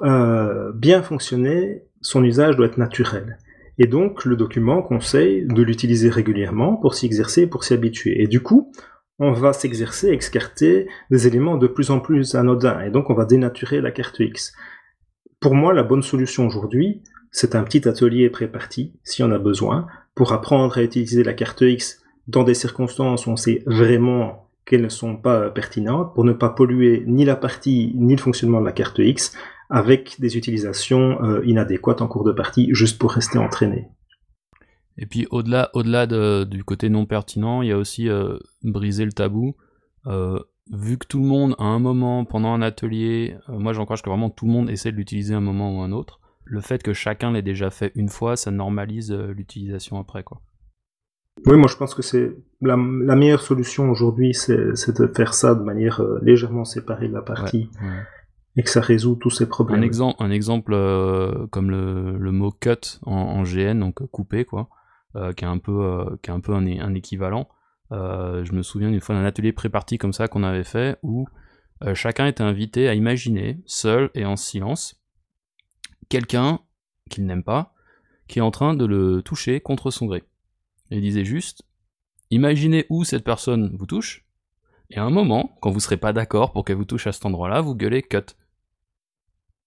[0.76, 3.38] bien fonctionner, son usage doit être naturel.
[3.80, 8.22] Et donc, le document conseille de l'utiliser régulièrement pour s'y exercer, pour s'y habituer.
[8.22, 8.72] Et du coup,
[9.20, 12.82] on va s'exercer excarter des éléments de plus en plus anodins.
[12.82, 14.54] Et donc, on va dénaturer la carte X.
[15.40, 19.88] Pour moi, la bonne solution aujourd'hui, c'est un petit atelier préparti, si on a besoin,
[20.14, 24.82] pour apprendre à utiliser la carte X dans des circonstances où on sait vraiment qu'elles
[24.82, 28.66] ne sont pas pertinentes pour ne pas polluer ni la partie ni le fonctionnement de
[28.66, 29.34] la carte X
[29.70, 33.88] avec des utilisations euh, inadéquates en cours de partie juste pour rester entraîné.
[34.98, 36.08] Et puis au-delà, au-delà
[36.46, 39.56] du côté non pertinent, il y a aussi euh, briser le tabou.
[40.08, 40.40] Euh,
[40.72, 44.30] vu que tout le monde, à un moment, pendant un atelier, moi j'encourage que vraiment
[44.30, 46.20] tout le monde essaie de l'utiliser un moment ou un autre.
[46.44, 50.42] Le fait que chacun l'ait déjà fait une fois, ça normalise l'utilisation après, quoi.
[51.46, 55.64] Oui, moi je pense que c'est la, meilleure solution aujourd'hui, c'est de faire ça de
[55.64, 57.70] manière légèrement séparée de la partie
[58.56, 59.80] et que ça résout tous ces problèmes.
[59.80, 64.70] Un, exemple, un exemple euh, comme le, mot cut en, GN, donc coupé, quoi,
[65.16, 67.48] euh, qui est un peu, euh, qui est un, peu un, équivalent.
[67.92, 71.28] je me souviens d'une fois d'un atelier pré-parti comme ça qu'on avait fait où
[71.94, 75.02] chacun était invité à imaginer, seul et en silence,
[76.10, 76.60] quelqu'un
[77.10, 77.74] qu'il n'aime pas,
[78.28, 80.24] qui est en train de le toucher contre son gré.
[80.92, 81.64] Et il disait juste,
[82.32, 84.26] imaginez où cette personne vous touche,
[84.90, 87.26] et à un moment, quand vous serez pas d'accord pour qu'elle vous touche à cet
[87.26, 88.36] endroit-là, vous gueulez cut.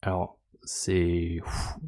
[0.03, 1.41] Alors, c'est.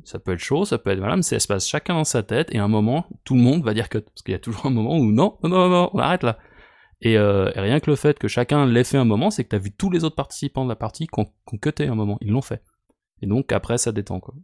[0.05, 2.23] Ça peut être chaud, ça peut être valable, mais ça se passe chacun dans sa
[2.23, 4.03] tête, et à un moment, tout le monde va dire cut.
[4.03, 6.38] Parce qu'il y a toujours un moment où non, non, non, non, on arrête là.
[7.01, 9.57] Et, euh, rien que le fait que chacun l'ait fait un moment, c'est que tu
[9.57, 11.27] as vu tous les autres participants de la partie qui ont,
[11.59, 12.18] cuté un moment.
[12.20, 12.62] Ils l'ont fait.
[13.20, 14.35] Et donc après, ça détend quoi.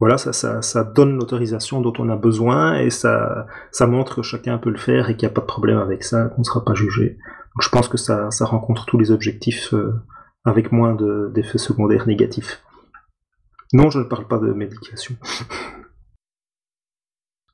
[0.00, 4.22] Voilà, ça, ça, ça donne l'autorisation dont on a besoin et ça, ça montre que
[4.22, 6.44] chacun peut le faire et qu'il n'y a pas de problème avec ça, qu'on ne
[6.44, 7.18] sera pas jugé.
[7.60, 9.92] Je pense que ça, ça rencontre tous les objectifs euh,
[10.44, 12.62] avec moins d'effets secondaires négatifs.
[13.72, 15.16] Non, je ne parle pas de médication.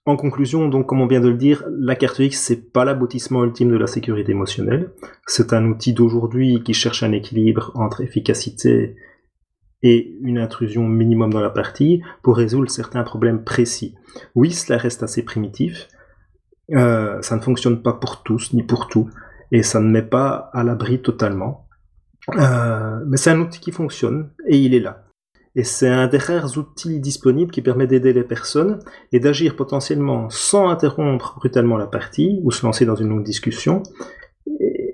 [0.06, 3.44] en conclusion, donc, comme on vient de le dire, la carte X, c'est pas l'aboutissement
[3.44, 4.92] ultime de la sécurité émotionnelle.
[5.26, 8.96] C'est un outil d'aujourd'hui qui cherche un équilibre entre efficacité
[9.82, 13.94] et une intrusion minimum dans la partie pour résoudre certains problèmes précis.
[14.34, 15.88] Oui, cela reste assez primitif.
[16.74, 19.08] Euh, ça ne fonctionne pas pour tous ni pour tout,
[19.52, 21.66] et ça ne met pas à l'abri totalement.
[22.36, 25.04] Euh, mais c'est un outil qui fonctionne et il est là.
[25.54, 28.78] Et c'est un des rares outils disponibles qui permet d'aider les personnes
[29.12, 33.82] et d'agir potentiellement sans interrompre brutalement la partie ou se lancer dans une longue discussion.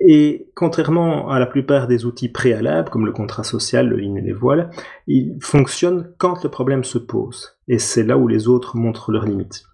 [0.07, 4.21] Et contrairement à la plupart des outils préalables, comme le contrat social, le ligne et
[4.21, 4.69] les voiles,
[5.07, 7.57] il fonctionne quand le problème se pose.
[7.67, 9.65] Et c'est là où les autres montrent leurs limites.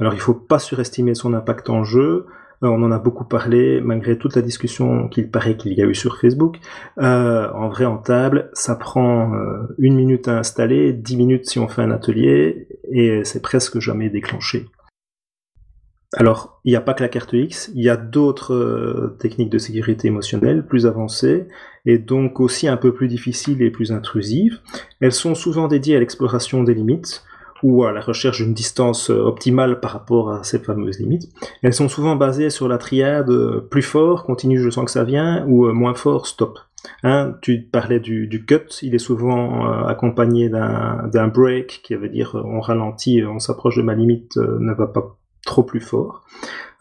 [0.00, 2.26] Alors il ne faut pas surestimer son impact en jeu,
[2.62, 5.94] on en a beaucoup parlé, malgré toute la discussion qu'il paraît qu'il y a eu
[5.94, 6.58] sur Facebook.
[6.98, 11.58] Euh, en vrai, en table, ça prend euh, une minute à installer, dix minutes si
[11.58, 14.66] on fait un atelier, et c'est presque jamais déclenché.
[16.16, 19.58] Alors, il n'y a pas que la carte X, il y a d'autres techniques de
[19.58, 21.48] sécurité émotionnelle plus avancées
[21.86, 24.60] et donc aussi un peu plus difficiles et plus intrusives.
[25.00, 27.24] Elles sont souvent dédiées à l'exploration des limites,
[27.64, 31.30] ou à la recherche d'une distance euh, optimale par rapport à ces fameuses limites.
[31.62, 35.02] Elles sont souvent basées sur la triade euh, plus fort, continue, je sens que ça
[35.02, 36.58] vient, ou euh, moins fort, stop.
[37.02, 42.60] Hein, tu parlais du, cut, il est souvent accompagné d'un break, qui veut dire on
[42.60, 46.26] ralentit, on s'approche de ma limite, ne va pas trop plus fort.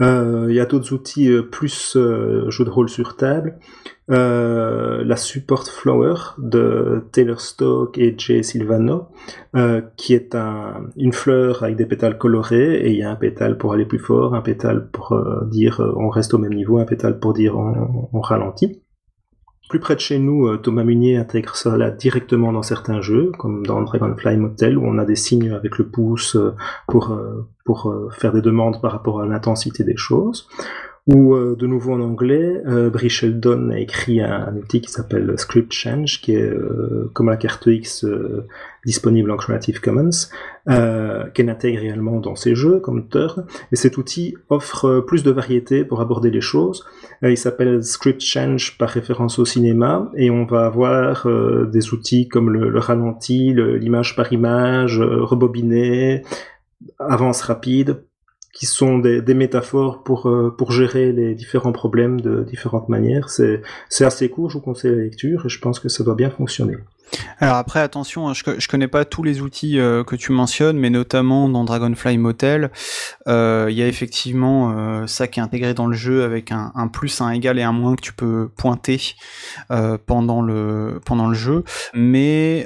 [0.02, 3.58] Il y a d'autres outils plus jeu de rôle sur table.
[4.12, 9.08] Euh, la Support Flower de Taylor Stoke et Jay Silvano,
[9.56, 13.16] euh, qui est un, une fleur avec des pétales colorés, et il y a un
[13.16, 16.80] pétale pour aller plus fort, un pétale pour euh, dire on reste au même niveau,
[16.80, 18.82] un pétale pour dire on, ralentit.
[19.70, 23.82] Plus près de chez nous, Thomas Munier intègre là directement dans certains jeux, comme dans
[23.82, 26.38] Dragonfly Motel, où on a des signes avec le pouce
[26.88, 27.18] pour
[28.12, 30.48] faire des demandes par rapport à l'intensité des choses
[31.06, 35.34] ou euh, de nouveau en anglais, euh, Brie Sheldon a écrit un, outil qui s'appelle
[35.38, 38.48] Script Change, qui est euh, comme la carte X euh,
[38.86, 40.30] disponible en Creative Commons,
[40.66, 43.44] qu'elle intègre réellement dans ses jeux comme auteur.
[43.74, 46.86] Et cet outil offre plus de variété pour aborder les choses.
[47.22, 51.28] il s'appelle Script Change par référence au cinéma, et on va avoir
[51.68, 56.24] des outils comme le, le ralenti, l'image par image, rebobiné,
[57.00, 58.04] avance rapide,
[58.54, 63.30] qui sont des, métaphores pour, euh, pour gérer les différents problèmes de différentes manières.
[63.30, 63.62] C'est
[64.02, 66.78] assez court, je vous conseille la lecture et je pense que ça doit bien fonctionner.
[67.40, 70.78] Alors après, attention, hein, je, je connais pas tous les outils euh, que tu mentionnes,
[70.78, 72.72] mais notamment dans Dragonfly Motel,
[73.28, 76.88] euh, il y a effectivement euh, ça qui est intégré dans le jeu avec un,
[76.88, 79.16] plus, un égal et un moins que tu peux pointer
[80.06, 81.64] pendant le pendant le jeu.
[81.94, 82.66] Mais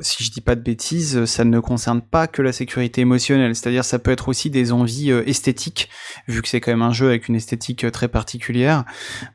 [0.00, 3.84] si je dis pas de bêtises, ça ne concerne pas que la sécurité émotionnelle, c'est-à-dire
[3.84, 5.88] ça peut être aussi des envies esthétiques,
[6.28, 8.84] vu que c'est quand même un jeu avec une esthétique très particulière.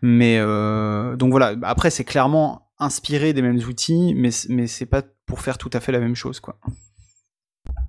[0.01, 1.53] Mais donc voilà.
[1.63, 5.80] Après, c'est clairement inspiré des mêmes outils, mais, mais c'est pas pour faire tout à
[5.80, 6.59] fait la même chose, quoi.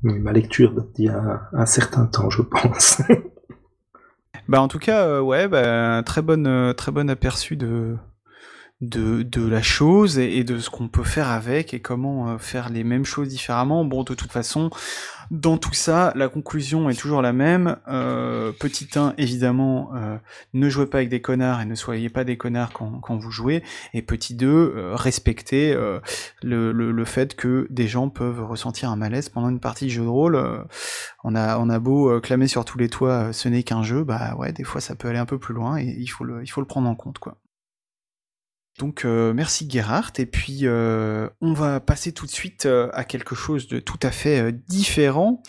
[0.03, 3.03] Ma lecture date d'il y a un certain temps, je pense.
[4.47, 7.99] Bah en tout cas, ouais, bah, très bonne, très bon aperçu de
[8.81, 12.69] de, de la chose et, de ce qu'on peut faire avec et comment euh, faire
[12.69, 13.85] les mêmes choses différemment.
[13.85, 14.71] Bon, de toute façon,
[15.31, 17.77] dans tout ça, la conclusion est toujours la même.
[17.89, 20.17] Euh, petit 1, évidemment, euh,
[20.55, 23.31] ne jouez pas avec des connards et ne soyez pas des connards quand, quand vous
[23.31, 23.63] jouez.
[23.95, 29.29] Et petit 2, respectez le, le, le, fait que des gens peuvent ressentir un malaise
[29.29, 30.39] pendant une partie de jeu de rôle.
[31.25, 34.35] on, a, on a beau clamer sur tous les toits, ce n'est qu'un jeu, bah
[34.39, 36.49] ouais, des fois ça peut aller un peu plus loin et il faut le, il
[36.49, 37.39] faut le prendre en compte, quoi.
[38.79, 43.03] Donc euh, merci Gerhardt et puis euh, on va passer tout de suite euh, à
[43.03, 45.43] quelque chose de tout à fait différent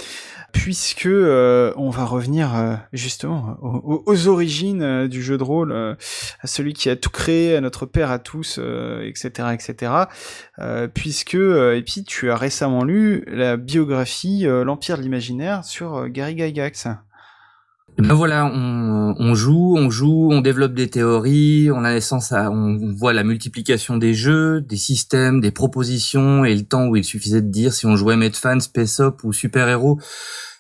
[0.52, 6.96] puisque on va revenir justement aux, origines du jeu de rôle, à celui qui a
[6.96, 8.60] tout créé, à notre père à tous,
[9.04, 9.92] etc., etc.
[10.96, 16.88] puisque et puis tu as récemment lu la biographie L'Empire de l'imaginaire sur Gary Gygax.
[18.02, 22.50] Ben voilà, on, on, joue, on joue, on développe des théories, on a naissance à,
[22.50, 27.04] on voit la multiplication des jeux, des systèmes, des propositions, et le temps où il
[27.04, 30.00] suffisait de dire si on jouait Medfan, Space Up ou Super Héros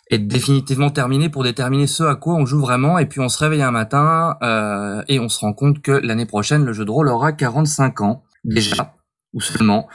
[0.09, 3.37] est définitivement terminé pour déterminer ce à quoi on joue vraiment, et puis on se
[3.37, 6.91] réveille un matin euh, et on se rend compte que l'année prochaine le jeu de
[6.91, 8.95] rôle aura 45 ans déjà,
[9.33, 9.87] ou seulement.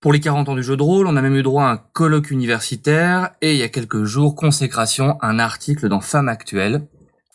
[0.00, 1.76] Pour les 40 ans du jeu de rôle, on a même eu droit à un
[1.76, 6.86] colloque universitaire et il y a quelques jours, consécration, un article dans Femme Actuelle.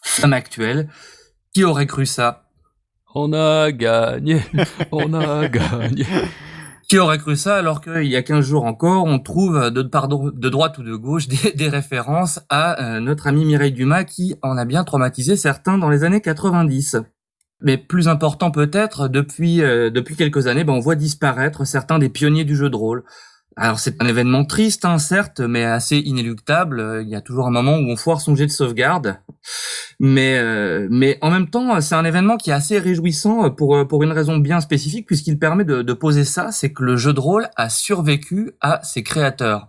[0.02, 0.88] Femme Actuelle.
[1.54, 2.46] Qui aurait cru ça?
[3.16, 4.42] On a gagné,
[4.94, 6.06] on a gagné.
[6.88, 10.50] Qui aurait cru ça alors qu'il y a 15 jours encore, on trouve de, de
[10.50, 14.64] droite ou de gauche des, références à euh, notre ami Mireille Dumas qui en a
[14.64, 16.98] bien traumatisé certains dans les années 90
[17.64, 22.10] mais plus important peut-être, depuis euh, depuis quelques années, ben, on voit disparaître certains des
[22.10, 23.04] pionniers du jeu de rôle.
[23.56, 27.02] Alors c'est un événement triste, hein, certes, mais assez inéluctable.
[27.04, 29.20] Il y a toujours un moment où on foire son jet de sauvegarde,
[30.00, 34.04] mais euh, mais en même temps, c'est un événement qui est assez réjouissant pour pour
[34.04, 37.20] une raison bien spécifique, puisqu'il permet de, de poser ça, c'est que le jeu de
[37.20, 39.68] rôle a survécu à ses créateurs.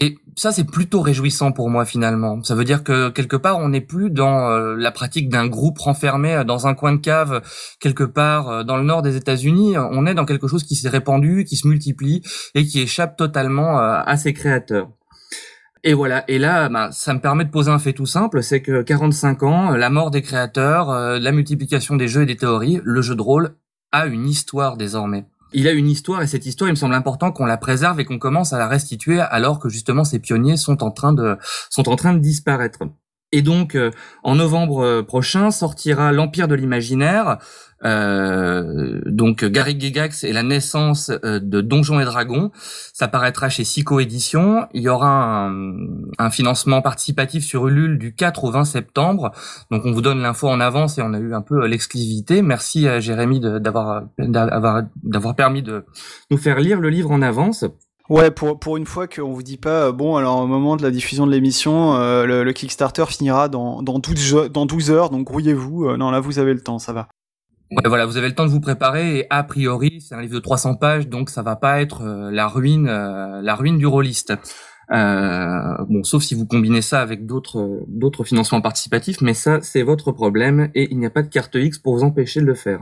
[0.00, 2.40] Et ça, c'est plutôt réjouissant pour moi finalement.
[2.44, 5.78] Ça veut dire que quelque part, on n'est plus dans euh, la pratique d'un groupe
[5.78, 7.42] renfermé euh, dans un coin de cave
[7.80, 9.76] quelque part euh, dans le nord des États-Unis.
[9.76, 12.22] On est dans quelque chose qui s'est répandu, qui se multiplie
[12.54, 14.88] et qui échappe totalement à ses créateurs.
[15.82, 16.24] Et voilà.
[16.28, 19.42] Et là, bah, ça me permet de poser un fait tout simple, c'est que 45
[19.42, 23.22] ans, la mort des créateurs, la multiplication des jeux et des théories, le jeu de
[23.22, 23.56] rôle
[23.90, 27.32] a une histoire désormais il a une histoire et cette histoire, il me semble important
[27.32, 30.82] qu'on la préserve et qu'on commence à la restituer alors que justement ces pionniers sont
[30.82, 31.36] en train de
[31.70, 32.80] sont en train de disparaître.
[33.30, 33.90] Et donc, euh,
[34.22, 37.38] en novembre euh, prochain, sortira l'Empire de l'imaginaire.
[37.84, 42.50] Euh, donc, Gary Gygax et la naissance de Donjons et Dragons.
[42.92, 44.66] Ça paraîtra chez Sico Édition.
[44.74, 45.50] Il y aura
[46.18, 49.30] un, financement participatif sur Ulule du 4 au 20 septembre.
[49.70, 52.42] Donc, on vous donne l'info en avance et on a eu un peu l'exclusivité.
[52.42, 55.84] Merci à Jérémy d'avoir d'avoir permis de
[56.30, 57.64] nous faire lire le livre en avance.
[58.08, 60.82] Ouais, pour, pour une fois qu'on vous dit pas, euh, bon, alors au moment de
[60.82, 65.26] la diffusion de l'émission, euh, le, Kickstarter finira dans, dans, 12, dans 12 heures, donc
[65.26, 65.84] grouillez-vous.
[65.84, 67.08] Euh, non, là, vous avez le temps, ça va.
[67.84, 70.40] Voilà, vous avez le temps de vous préparer et a priori, c'est un livre de
[70.40, 72.02] 300 pages, donc ça va pas être
[72.32, 74.32] la ruine, la ruine du rôliste.
[74.90, 80.12] bon, sauf si vous combinez ça avec d'autres d'autres financements participatifs, mais ça, c'est votre
[80.12, 82.80] problème et il n'y a pas de carte X pour vous empêcher de le faire.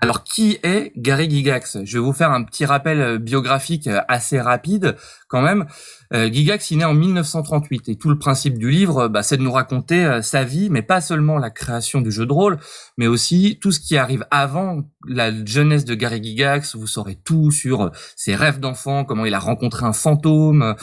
[0.00, 4.00] Alors, qui est Gary Gigax Je vais vous faire un petit rappel euh, biographique euh,
[4.06, 4.96] assez rapide
[5.28, 5.66] quand même.
[6.14, 9.42] Euh, Gigax, il naît en 1938 et tout le principe du livre, bah, c'est de
[9.42, 12.58] nous raconter euh, sa vie, mais pas seulement la création du jeu de rôle,
[12.96, 16.76] mais aussi tout ce qui arrive avant la jeunesse de Gary Gigax.
[16.76, 20.74] Vous saurez tout sur euh, ses rêves d'enfant, comment il a rencontré un fantôme,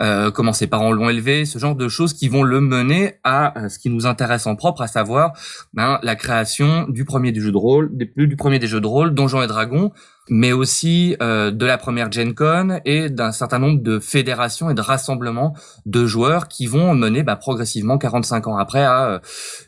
[0.00, 3.68] euh, comment ses parents l'ont élevé, ce genre de choses qui vont le mener à
[3.68, 5.32] ce qui nous intéresse en propre, à savoir
[5.74, 9.14] ben, la création du premier du jeu de rôle, du premier des jeux de rôle,
[9.14, 9.92] Donjons et Dragons,
[10.28, 14.74] mais aussi euh, de la première Gen Con et d'un certain nombre de fédérations et
[14.74, 15.54] de rassemblements
[15.84, 19.18] de joueurs qui vont mener bah, progressivement 45 ans après à euh,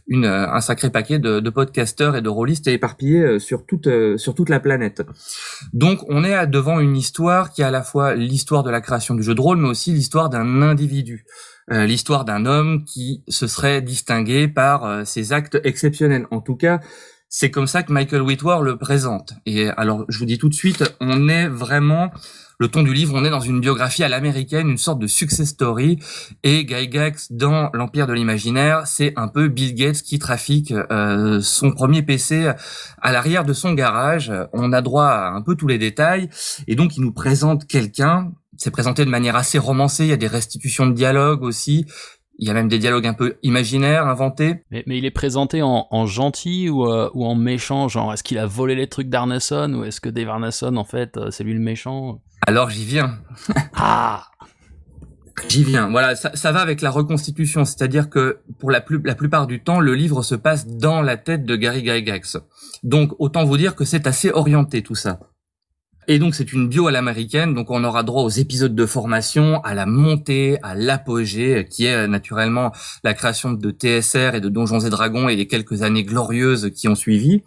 [0.06, 4.34] une, euh, un sacré paquet de, de podcasteurs et de rôlistes éparpillés sur toute sur
[4.34, 5.02] toute la planète.
[5.72, 9.14] Donc on est devant une histoire qui est à la fois l'histoire de la création
[9.14, 11.26] du jeu de rôle, mais aussi l'histoire d'un individu.
[11.68, 16.26] l'histoire d'un homme qui se serait distingué par ses actes exceptionnels.
[16.30, 16.80] En tout cas,
[17.36, 19.32] c'est comme ça que Michael Whitworth le présente.
[19.44, 22.12] Et alors, je vous dis tout de suite, on est vraiment
[22.60, 25.48] le ton du livre, on est dans une biographie à l'américaine, une sorte de success
[25.48, 25.98] story.
[26.44, 31.72] Et Gygax, dans l'Empire de l'imaginaire, c'est un peu Bill Gates qui trafique euh, son
[31.72, 32.52] premier PC
[33.02, 34.32] à l'arrière de son garage.
[34.52, 36.30] On a droit à un peu tous les détails.
[36.68, 38.30] Et donc, il nous présente quelqu'un.
[38.58, 40.04] C'est présenté de manière assez romancée.
[40.04, 41.84] Il y a des restitutions de dialogue aussi
[42.38, 44.64] Il y a même des dialogues un peu imaginaires, inventés.
[44.70, 48.24] Mais, mais il est présenté en, en gentil ou, euh, ou, en méchant Genre, est-ce
[48.24, 51.44] qu'il a volé les trucs d'Arneson ou est-ce que Dave Arneson, en fait, euh, c'est
[51.44, 52.20] lui le méchant?
[52.46, 53.18] Alors j'y viens.
[53.74, 54.26] ah
[55.48, 55.90] J'y viens.
[55.90, 59.62] Voilà, ça, ça, va avec la reconstitution, c'est-à-dire que pour la, plus, la plupart du
[59.62, 62.38] temps, le livre se passe dans la tête de Gary Gygax.
[62.82, 65.20] Donc autant vous dire que c'est assez orienté tout ça.
[66.08, 69.60] Et donc c'est une bio à l'américaine, donc on aura droit aux épisodes de formation,
[69.62, 74.48] à la montée, à l'apogée, qui est euh, naturellement la création de TSR et de
[74.48, 77.42] Donjons et Dragons et les quelques années glorieuses qui ont suivi.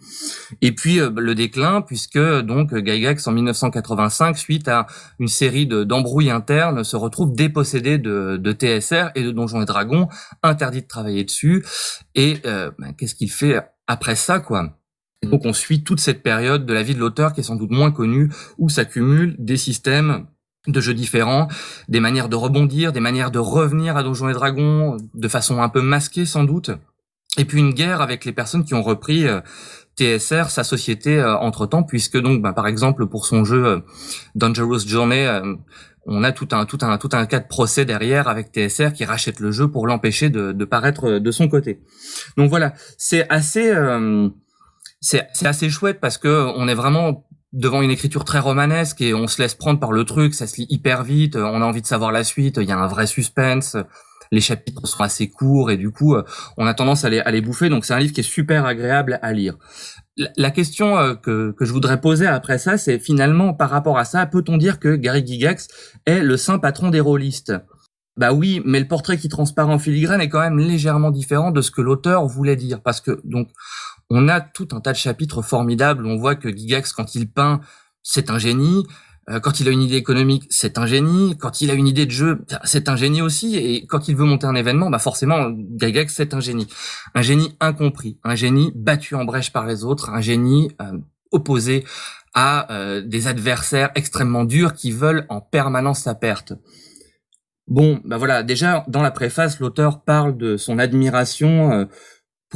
[0.60, 4.86] Et puis euh, le déclin, puisque donc Gygax en 1985, suite à
[5.18, 10.08] une série d'embrouilles internes, se retrouve dépossédé de, TSR et de Donjons et Dragons,
[10.42, 11.64] interdit de travailler dessus.
[12.14, 14.78] Et euh, ben, qu'est-ce qu'il fait après ça, quoi?
[15.22, 17.70] Donc on suit toute cette période de la vie de l'auteur qui est sans doute
[17.70, 20.26] moins connue, où s'accumulent des systèmes
[20.66, 21.48] de jeux différents,
[21.88, 25.68] des manières de rebondir, des manières de revenir à Donjons et Dragons, de façon un
[25.68, 26.70] peu masquée sans doute,
[27.36, 29.40] et puis une guerre avec les personnes qui ont repris euh,
[29.96, 33.80] TSR, sa société euh, entre-temps, puisque donc, bah, par exemple, pour son jeu euh,
[34.34, 35.26] Dangerous Journey,
[36.06, 39.04] on a tout un tout un tout un cas de procès derrière avec TSR qui
[39.04, 41.80] rachète le jeu pour l'empêcher de, de paraître de son côté.
[42.36, 43.70] Donc voilà, c'est assez
[45.00, 49.26] c'est assez chouette parce que on est vraiment devant une écriture très romanesque et on
[49.26, 51.86] se laisse prendre par le truc, ça se lit hyper vite, on a envie de
[51.86, 53.76] savoir la suite, il y a un vrai suspense,
[54.30, 56.14] les chapitres sont assez courts et du coup
[56.56, 58.66] on a tendance à les, à les bouffer, donc c'est un livre qui est super
[58.66, 59.56] agréable à lire.
[60.36, 64.04] La question euh, que, que je voudrais poser après ça, c'est finalement par rapport à
[64.04, 65.68] ça, peut-on dire que Gary Gigax
[66.06, 67.54] est le saint patron des rôlistes?
[68.18, 71.60] Bah oui, mais le portrait qui transparaît en filigrane est quand même légèrement différent de
[71.60, 72.82] ce que l'auteur voulait dire.
[72.82, 73.48] Parce que, donc,
[74.10, 77.30] on a tout un tas de chapitres formidables où on voit que Gigax, quand il
[77.30, 77.60] peint,
[78.02, 78.86] c'est un génie.
[79.28, 81.36] Euh, quand il a une idée économique, c'est un génie.
[81.38, 83.56] Quand il a une idée de jeu, c'est un génie aussi.
[83.56, 86.68] Et quand il veut monter un événement, bah forcément, Gigax, c'est un génie.
[87.14, 90.98] Un génie incompris, un génie battu en brèche par les autres, un génie euh,
[91.30, 91.84] opposé
[92.32, 96.54] à euh, des adversaires extrêmement durs qui veulent en permanence sa perte.
[97.66, 101.86] Bon, bah voilà, déjà dans la préface, l'auteur parle de son admiration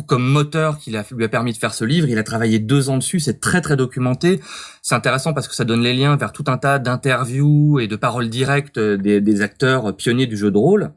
[0.00, 2.08] comme moteur qui lui a permis de faire ce livre.
[2.08, 4.40] Il a travaillé deux ans dessus, c'est très très documenté.
[4.80, 7.96] C'est intéressant parce que ça donne les liens vers tout un tas d'interviews et de
[7.96, 10.92] paroles directes des, acteurs pionniers du jeu de rôle.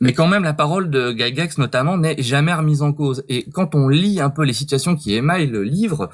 [0.00, 3.24] Mais quand même, la parole de Gygax notamment n'est jamais remise en cause.
[3.28, 6.10] Et quand on lit un peu les situations qui émaillent le livre,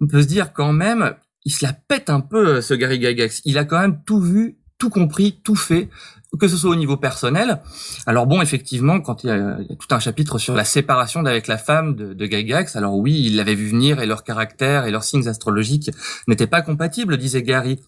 [0.00, 1.14] on peut se dire quand même,
[1.44, 3.42] il se la pète un peu ce Gary Gygax.
[3.44, 5.90] Il a quand même tout vu, tout compris, tout fait
[6.38, 7.60] que ce soit au niveau personnel.
[8.06, 11.58] Alors bon, effectivement, quand il y a, tout un chapitre sur la séparation d'avec la
[11.58, 15.28] femme de, de alors oui, il l'avait vu venir et leur caractère et leurs signes
[15.28, 15.90] astrologiques
[16.28, 17.80] n'étaient pas compatibles, disait Gary.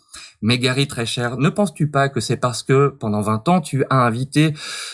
[0.42, 3.84] Mais Gary, très cher, ne penses-tu pas que c'est parce que pendant 20 ans, tu
[3.90, 4.52] as invité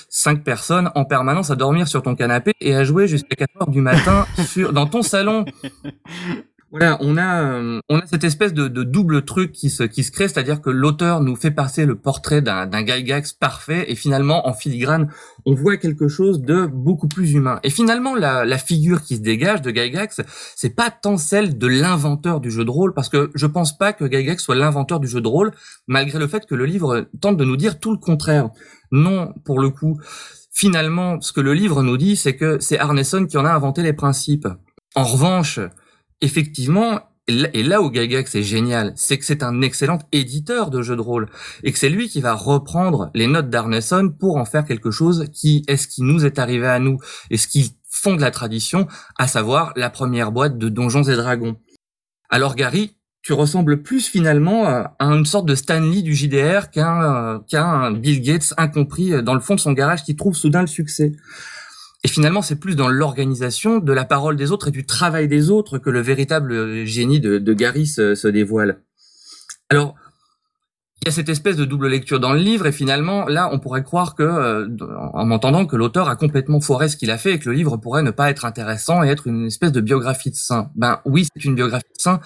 [0.08, 3.70] cinq personnes en permanence à dormir sur ton canapé et à jouer jusqu'à 4 heures
[3.70, 5.44] du matin sur, dans ton salon?
[6.72, 10.10] voilà, on a euh, on a cette espèce de, double truc qui se qui se
[10.10, 14.48] crée, c'est-à-dire que l'auteur nous fait passer le portrait d'un d'un Gygax parfait et finalement
[14.48, 15.12] en filigrane
[15.44, 17.60] on voit quelque chose de beaucoup plus humain.
[17.62, 20.22] Et finalement la, la figure qui se dégage de Gygax,
[20.56, 23.92] c'est pas tant celle de l'inventeur du jeu de rôle parce que je pense pas
[23.92, 25.52] que Gygax soit l'inventeur du jeu de rôle
[25.86, 28.48] malgré le fait que le livre tente de nous dire tout le contraire.
[28.90, 30.00] Non, pour le coup,
[30.50, 33.82] finalement ce que le livre nous dit, c'est que c'est Arneson qui en a inventé
[33.82, 34.48] les principes.
[34.94, 35.60] En revanche,
[36.22, 40.96] effectivement, et là où Gygax est génial, c'est que c'est un excellent éditeur de jeux
[40.96, 41.28] de rôle
[41.62, 45.26] et que c'est lui qui va reprendre les notes d'Arneson pour en faire quelque chose
[45.32, 46.98] qui est ce qui nous est arrivé à nous
[47.30, 51.56] et ce qui fonde la tradition, à savoir la première boîte de Donjons et Dragons.
[52.28, 57.92] Alors Gary, tu ressembles plus finalement à une sorte de Stanley du JDR qu'un qu'un
[57.92, 61.12] Bill Gates incompris dans le fond de son garage qui trouve soudain le succès.
[62.04, 65.50] Et finalement, c'est plus dans l'organisation de la parole des autres et du travail des
[65.50, 68.80] autres que le véritable génie de, Gary se, dévoile.
[69.70, 69.94] Alors,
[71.00, 73.58] il y a cette espèce de double lecture dans le livre et finalement, là, on
[73.58, 74.68] pourrait croire que, euh,
[75.14, 77.76] en m'entendant, que l'auteur a complètement foiré ce qu'il a fait et que le livre
[77.76, 80.70] pourrait ne pas être intéressant et être une espèce de biographie de saint.
[80.76, 82.20] Ben oui, c'est une biographie de saint,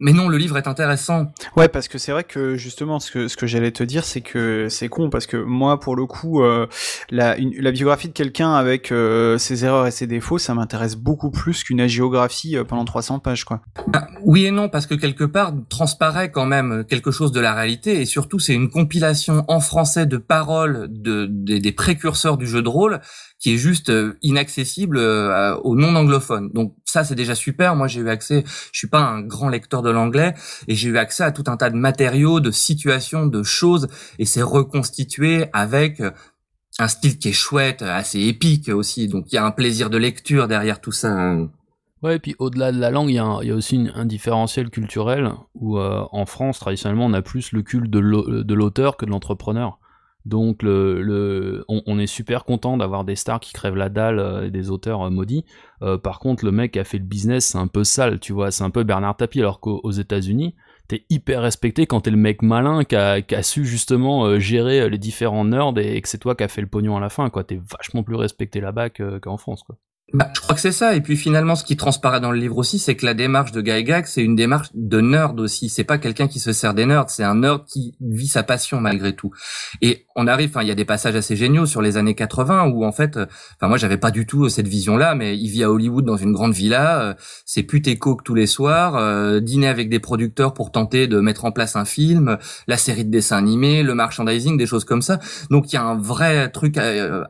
[0.00, 1.32] mais non, le livre est intéressant.
[1.56, 4.20] Ouais, parce que c'est vrai que justement, ce que, ce que j'allais te dire, c'est
[4.20, 6.68] que c'est con, parce que moi, pour le coup, euh,
[7.10, 11.30] la, la biographie de quelqu'un avec euh, ses erreurs et ses défauts, ça m'intéresse beaucoup
[11.30, 13.60] plus qu'une agiographie euh, pendant 300 pages, quoi.
[13.92, 17.52] Ah, oui et non, parce que quelque part, transparaît quand même quelque chose de la
[17.52, 22.62] réalité, et surtout, c'est une compilation en français de paroles de, des précurseurs du jeu
[22.62, 23.00] de rôle
[23.40, 23.92] qui est juste
[24.22, 26.50] inaccessible aux non anglophones.
[26.52, 27.76] Donc ça c'est déjà super.
[27.76, 28.42] Moi j'ai eu accès,
[28.72, 30.34] je suis pas un grand lecteur de l'anglais
[30.66, 34.24] et j'ai eu accès à tout un tas de matériaux, de situations, de choses et
[34.24, 36.10] c'est reconstitué avec euh,
[36.78, 39.08] un style qui est chouette, assez épique aussi.
[39.08, 41.12] Donc il y a un plaisir de lecture derrière tout ça.
[41.12, 41.50] Hein.
[42.02, 45.80] Ouais, et puis au-delà de la langue, il y, a aussi un différentiel culturel où
[45.80, 49.80] en France, traditionnellement, on a plus le culte de l'auteur que de l'entrepreneur.
[50.28, 54.50] Donc le, on, est super content d'avoir des stars qui crèvent la dalle euh, et
[54.50, 55.46] des auteurs euh, maudits.
[55.80, 58.34] Euh, par contre, le mec qui a fait le business, c'est un peu sale, tu
[58.34, 58.50] vois.
[58.50, 60.54] C'est un peu Bernard Tapie, alors qu'aux États-Unis,
[60.86, 65.46] t'es hyper respecté quand t'es le mec malin qui a, su justement gérer les différents
[65.46, 67.42] nerds et, que c'est toi qui a fait le pognon à la fin, quoi.
[67.42, 69.78] T'es vachement plus respecté là-bas qu'en France, quoi.
[70.14, 70.94] Bah, je crois que c'est ça.
[70.94, 73.60] Et puis finalement, ce qui transparaît dans le livre aussi, c'est que la démarche de
[73.60, 75.68] Gygax, c'est une démarche de nerd aussi.
[75.68, 78.80] C'est pas quelqu'un qui se sert des nerds, c'est un nerd qui vit sa passion
[78.80, 79.32] malgré tout.
[79.82, 82.70] Et on arrive, enfin, il y a des passages assez géniaux sur les années 80
[82.70, 85.48] où en fait, euh, enfin moi j'avais pas du tout euh, cette vision-là, mais il
[85.48, 87.14] vit à Hollywood dans une grande villa, euh,
[87.46, 91.44] c'est pute et coke tous les soirs, dîner avec des producteurs pour tenter de mettre
[91.44, 95.20] en place un film, la série de dessins animés, le merchandising, des choses comme ça.
[95.50, 96.78] Donc il y a un vrai truc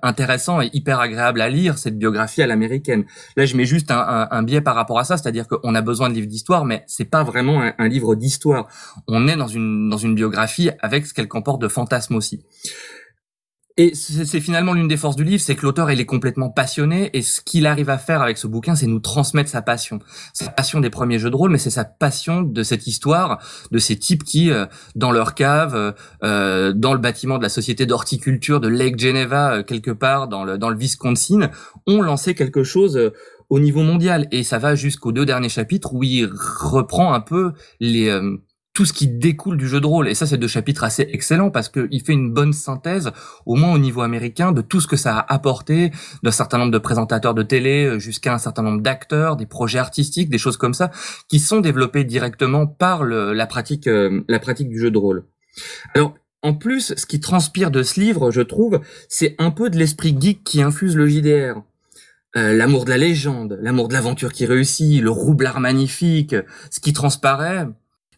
[0.03, 3.05] intéressant et hyper agréable à lire cette biographie à l'américaine
[3.37, 6.15] Là, je mets juste un, biais par rapport à ça, c'est-à-dire qu'on a besoin de
[6.15, 8.69] livres d'histoire, mais c'est pas vraiment un, livre d'histoire.
[9.07, 12.41] On est dans une dans une biographie avec ce qu'elle comporte de fantasmes aussi.
[13.81, 17.11] Et c'est finalement l'une des forces du livre, c'est que l'auteur il est complètement passionné
[17.13, 20.01] et ce qu'il arrive à faire avec ce bouquin, c'est nous transmettre sa passion,
[20.33, 23.39] sa passion des premiers jeux de rôle, mais c'est sa passion de cette histoire,
[23.71, 24.67] de ces types qui, euh,
[24.97, 25.93] dans leur cave, euh,
[26.25, 30.59] euh, dans le bâtiment de la société d'horticulture de Lake Geneva, quelque part dans le
[30.59, 31.49] dans le Wisconsin,
[31.87, 33.13] ont lancé quelque chose
[33.49, 34.27] au niveau mondial.
[34.33, 38.11] Et ça va jusqu'aux deux derniers chapitres où il reprend un peu les
[38.75, 40.09] tout ce qui découle du jeu de rôle.
[40.09, 43.11] Et ça, c'est deux chapitres assez excellents parce qu'il fait une bonne synthèse,
[43.45, 45.91] au moins au niveau américain, de tout ce que ça a apporté,
[46.23, 49.79] d'un certain nombre de présentateurs de télé euh, jusqu'à un certain nombre d'acteurs, des projets
[49.79, 50.91] artistiques, des choses comme ça,
[51.29, 55.25] qui sont développés directement par la pratique, euh, la pratique du jeu de rôle.
[55.95, 59.77] Alors, en plus, ce qui transpire de ce livre, je trouve, c'est un peu de
[59.77, 61.63] l'esprit geek qui infuse le JDR.
[62.37, 66.37] Euh, l'amour de la légende, l'amour de l'aventure qui réussit, le roublard magnifique,
[66.71, 67.67] ce qui transparaît,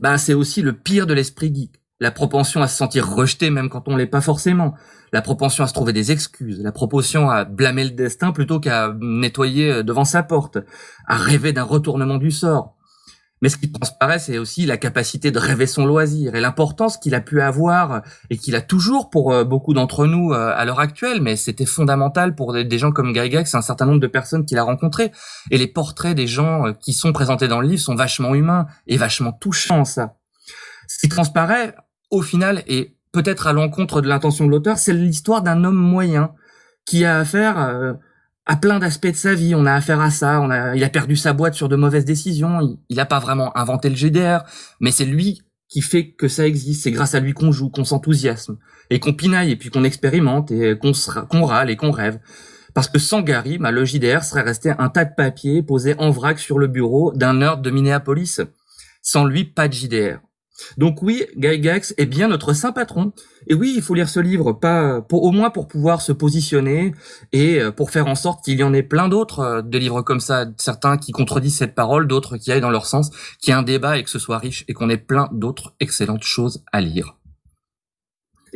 [0.01, 1.81] bah c'est aussi le pire de l'esprit geek.
[2.01, 4.75] La propension à se sentir rejeté même quand on l'est pas forcément.
[5.13, 6.63] La propension à se trouver des excuses.
[6.63, 10.59] La propension à blâmer le destin plutôt qu'à nettoyer euh, devant sa porte.
[11.07, 12.77] À rêver d'un retournement du sort.
[13.43, 17.15] Mais ce qui transparaît, c'est aussi la capacité de rêver son loisir et l'importance qu'il
[17.15, 20.81] a pu avoir et qu'il a toujours pour euh, beaucoup d'entre nous euh, à l'heure
[20.81, 21.23] actuelle.
[21.23, 24.63] Mais c'était fondamental pour des gens comme Gygax, un certain nombre de personnes qu'il a
[24.63, 25.11] rencontrées.
[25.51, 28.67] Et les portraits des gens euh, qui sont présentés dans le livre sont vachement humains
[28.87, 30.17] et vachement touchants, ça.
[30.87, 31.75] Ce qui transparaît,
[32.11, 36.33] au final, et peut-être à l'encontre de l'intention de l'auteur, c'est l'histoire d'un homme moyen
[36.85, 37.97] qui a affaire
[38.51, 39.55] à plein d'aspects de sa vie.
[39.55, 40.41] On a affaire à ça.
[40.41, 42.77] On a, il a perdu sa boîte sur de mauvaises décisions.
[42.89, 44.43] Il n'a pas vraiment inventé le GDR,
[44.81, 46.83] mais c'est lui qui fait que ça existe.
[46.83, 48.59] C'est grâce à lui qu'on joue, qu'on s'enthousiasme
[48.91, 52.19] et qu'on pinaille et puis qu'on expérimente et qu'on râle et qu'on rêve.
[52.75, 56.11] Parce que sans Gary, bah, le JDR serait resté un tas de papiers posés en
[56.11, 58.41] vrac sur le bureau d'un nerd de Minneapolis.
[59.01, 60.19] Sans lui, pas de JDR.
[60.77, 63.13] Donc oui, Gygax est bien notre saint patron.
[63.47, 66.95] Et oui, il faut lire ce livre, pas au moins pour pouvoir se positionner
[67.33, 70.03] et euh, pour faire en sorte qu'il y en ait plein d'autres euh, des livres
[70.03, 73.55] comme ça, certains qui contredisent cette parole, d'autres qui aillent dans leur sens, qu'il y
[73.55, 76.63] ait un débat et que ce soit riche et qu'on ait plein d'autres excellentes choses
[76.73, 77.17] à lire.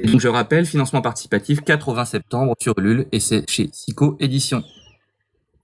[0.03, 4.63] donc je rappelle, financement participatif 80 septembre sur Lul et c'est chez Sico Édition.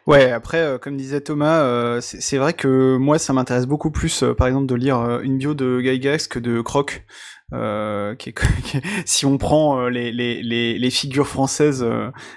[0.07, 4.23] Ouais, après, euh, comme disait Thomas, euh, c'est vrai que moi, ça m'intéresse beaucoup plus,
[4.23, 7.05] euh, par exemple, de lire une bio de Gygax que de Croc.
[8.19, 8.35] Qui est,
[9.07, 11.85] si on prend les, les, les, les, figures françaises,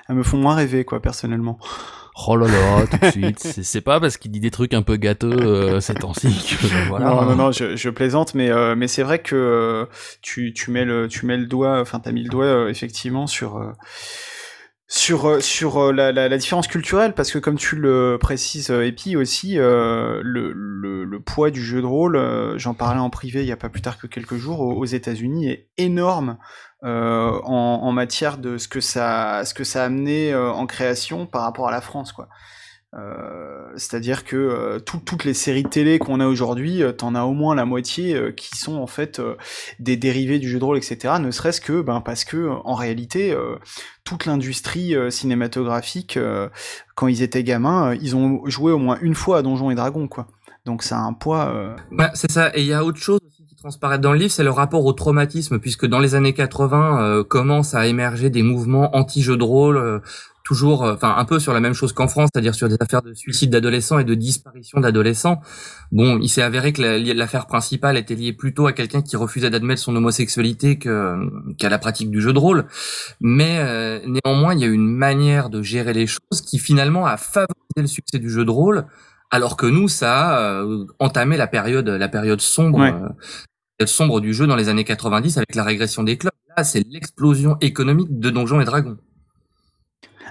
[0.09, 1.59] elles me font moins rêver, quoi, personnellement.
[2.27, 3.39] Oh là là, tout de suite.
[3.39, 7.05] C'est pas parce qu'il dit des trucs un peu gâteux ces temps-ci que voilà.
[7.05, 9.87] Non, non, non, je, je plaisante, mais mais c'est vrai que
[10.23, 13.61] tu, tu mets le tu mets le doigt, enfin t'as mis le doigt effectivement sur
[14.87, 19.15] sur euh, sur euh, la, la, différence culturelle parce que comme tu le précises Epi
[19.15, 22.19] aussi euh, le, le, le, poids du jeu de rôle
[22.57, 25.49] j'en parlais en privé il y a pas plus tard que quelques jours aux, États-Unis
[25.49, 26.37] est énorme
[26.83, 26.89] en,
[27.47, 31.69] en, matière de ce que ça ce que ça a amené en création par rapport
[31.69, 32.27] à la France quoi
[32.95, 37.33] euh, c'est-à-dire que euh, toutes les séries télé qu'on a aujourd'hui, euh, t'en as au
[37.33, 39.21] moins la moitié qui sont en fait
[39.79, 41.15] des dérivés du jeu de rôle, etc.
[41.19, 43.35] Ne serait-ce que ben, parce que en réalité,
[44.03, 46.19] toute l'industrie cinématographique,
[46.95, 50.07] quand ils étaient gamins, ils ont joué au moins une fois à Donjons et Dragons,
[50.07, 50.27] quoi.
[50.65, 51.75] Donc ça a un poids.
[51.91, 52.51] Bah, c'est ça.
[52.55, 54.93] Et il y a autre chose qui transparaît dans le livre, c'est le rapport au
[54.93, 60.01] traumatisme, puisque dans les années 80 commencent à émerger des mouvements anti-jeux de rôle
[60.43, 63.13] toujours, enfin un peu sur la même chose qu'en France, c'est-à-dire sur des affaires de
[63.13, 65.41] suicide d'adolescents et de disparition d'adolescents.
[65.91, 66.81] Bon, il s'est avéré que
[67.13, 72.11] l'affaire principale était liée plutôt à quelqu'un qui refusait d'admettre son homosexualité qu'à la pratique
[72.11, 72.65] du jeu de rôle.
[73.21, 77.53] Mais néanmoins, il y a une manière de gérer les choses qui finalement a favorisé
[77.77, 78.85] le succès du jeu de rôle
[79.33, 82.81] alors que nous, ça a euh, entamé la période, la période sombre,
[83.81, 86.31] euh, sombre du jeu dans les années 90 avec la régression des clubs.
[86.55, 88.99] Là, c'est l'explosion économique de Donjons et Dragons.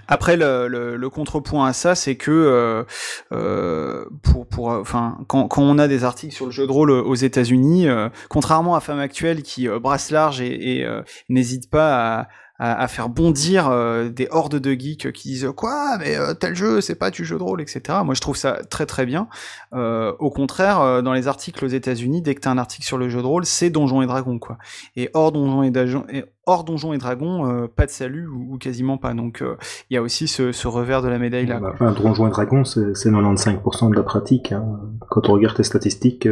[0.09, 2.85] Après, le, contrepoint à ça, c'est que
[3.33, 7.15] euh, pour, pour, enfin, quand, on a des articles sur le jeu de rôle aux
[7.15, 7.87] États-Unis,
[8.29, 10.87] contrairement à Femme Actuelle qui brasse large et
[11.29, 12.29] n'hésite pas à,
[12.59, 15.97] à, faire bondir euh, des hordes de geeks qui disent quoi?
[15.99, 18.61] Mais euh, tel jeu c'est pas du jeu de rôle etc moi je trouve ça
[18.71, 19.29] très très bien.
[19.73, 23.09] Euh, au contraire dans les articles aux États-Unis dès que t'as un article sur le
[23.09, 24.59] jeu de rôle c'est Donjons et Dragons quoi.
[24.97, 25.63] Et hors Donjons
[26.09, 29.15] et, hors Donjons et Dragons pas de salut ou, quasiment pas.
[29.15, 29.43] Donc
[29.91, 32.81] il y a aussi ce, revers de la médaille là bah, Donjons et Dragons c'est
[32.81, 34.81] 95% de la pratique hein.
[35.11, 36.29] quand on regarde tes statistiques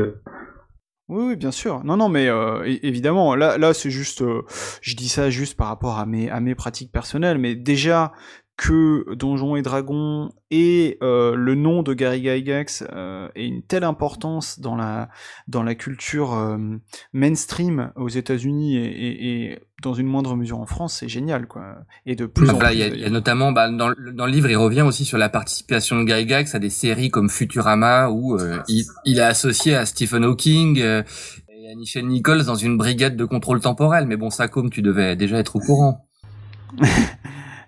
[1.11, 1.83] oui, bien sûr.
[1.85, 4.43] Non, non, mais euh, évidemment, là, là, c'est juste, euh,
[4.81, 8.13] je dis ça juste par rapport à mes, à mes pratiques personnelles, mais déjà
[8.61, 13.85] que Donjons et Dragons et euh, le nom de Gary Gygax euh, ait une telle
[13.85, 15.09] importance dans la
[15.49, 16.59] dans la culture
[17.15, 21.77] mainstream aux États-Unis et, et, dans une moindre mesure en France, c'est génial, quoi.
[22.05, 22.69] Et de plus en plus.
[22.73, 25.99] Il y, a notamment, bah, dans, dans, le livre, il revient aussi sur la participation
[25.99, 29.87] de Guy Gax à des séries comme Futurama, où euh, il, il, est associé à
[29.87, 31.03] Stephen Hawking euh,
[31.49, 34.07] et à Nichelle Nichols dans une brigade de contrôle temporel.
[34.07, 36.07] Mais bon, ça, comme tu devais déjà être au courant.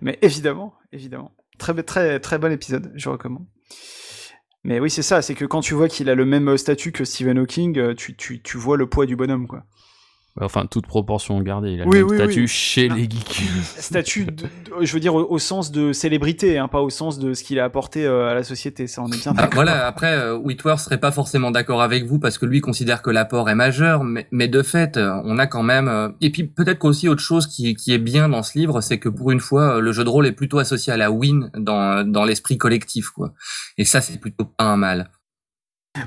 [0.03, 1.31] Mais évidemment, évidemment.
[1.59, 3.47] Très, très, très bon épisode, je recommande.
[4.65, 7.05] Mais oui, c'est ça, c'est que quand tu vois qu'il a le même statut que
[7.05, 9.65] Stephen Hawking, euh, tu, tu, tu vois le poids du bonhomme, quoi.
[10.41, 11.73] Enfin, toute proportion gardée.
[11.73, 13.43] Il a le statut chez les geeks.
[13.77, 14.27] Statut,
[14.81, 17.65] je veux dire, au, sens de célébrité, hein, pas au sens de ce qu'il a
[17.65, 18.87] apporté euh, à la société.
[18.87, 22.19] Ça, on est bien ah, Voilà, après, euh, Whitworth serait pas forcément d'accord avec vous
[22.19, 25.47] parce que lui considère que l'apport est majeur, mais, mais, de fait, euh, on a
[25.47, 25.89] quand même...
[25.89, 28.99] Euh, et puis peut-être qu'aussi autre chose qui, qui est bien dans ce livre, c'est
[28.99, 32.11] que pour une fois, le jeu de rôle est plutôt associé à la win dans,
[32.11, 33.11] dans l'esprit collectif.
[33.11, 33.35] quoi.
[33.77, 35.11] Et ça, c'est plutôt pas un mal.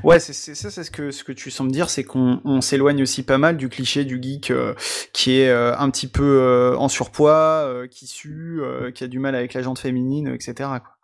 [0.03, 3.21] Ouais, c'est ça, c'est ce que ce que tu sembles dire, c'est qu'on s'éloigne aussi
[3.21, 4.73] pas mal du cliché du geek euh,
[5.13, 8.61] qui est euh, un petit peu euh, en surpoids, qui sue,
[8.95, 10.53] qui a du mal avec la jante féminine, etc.
[10.55, 10.95] Quoi.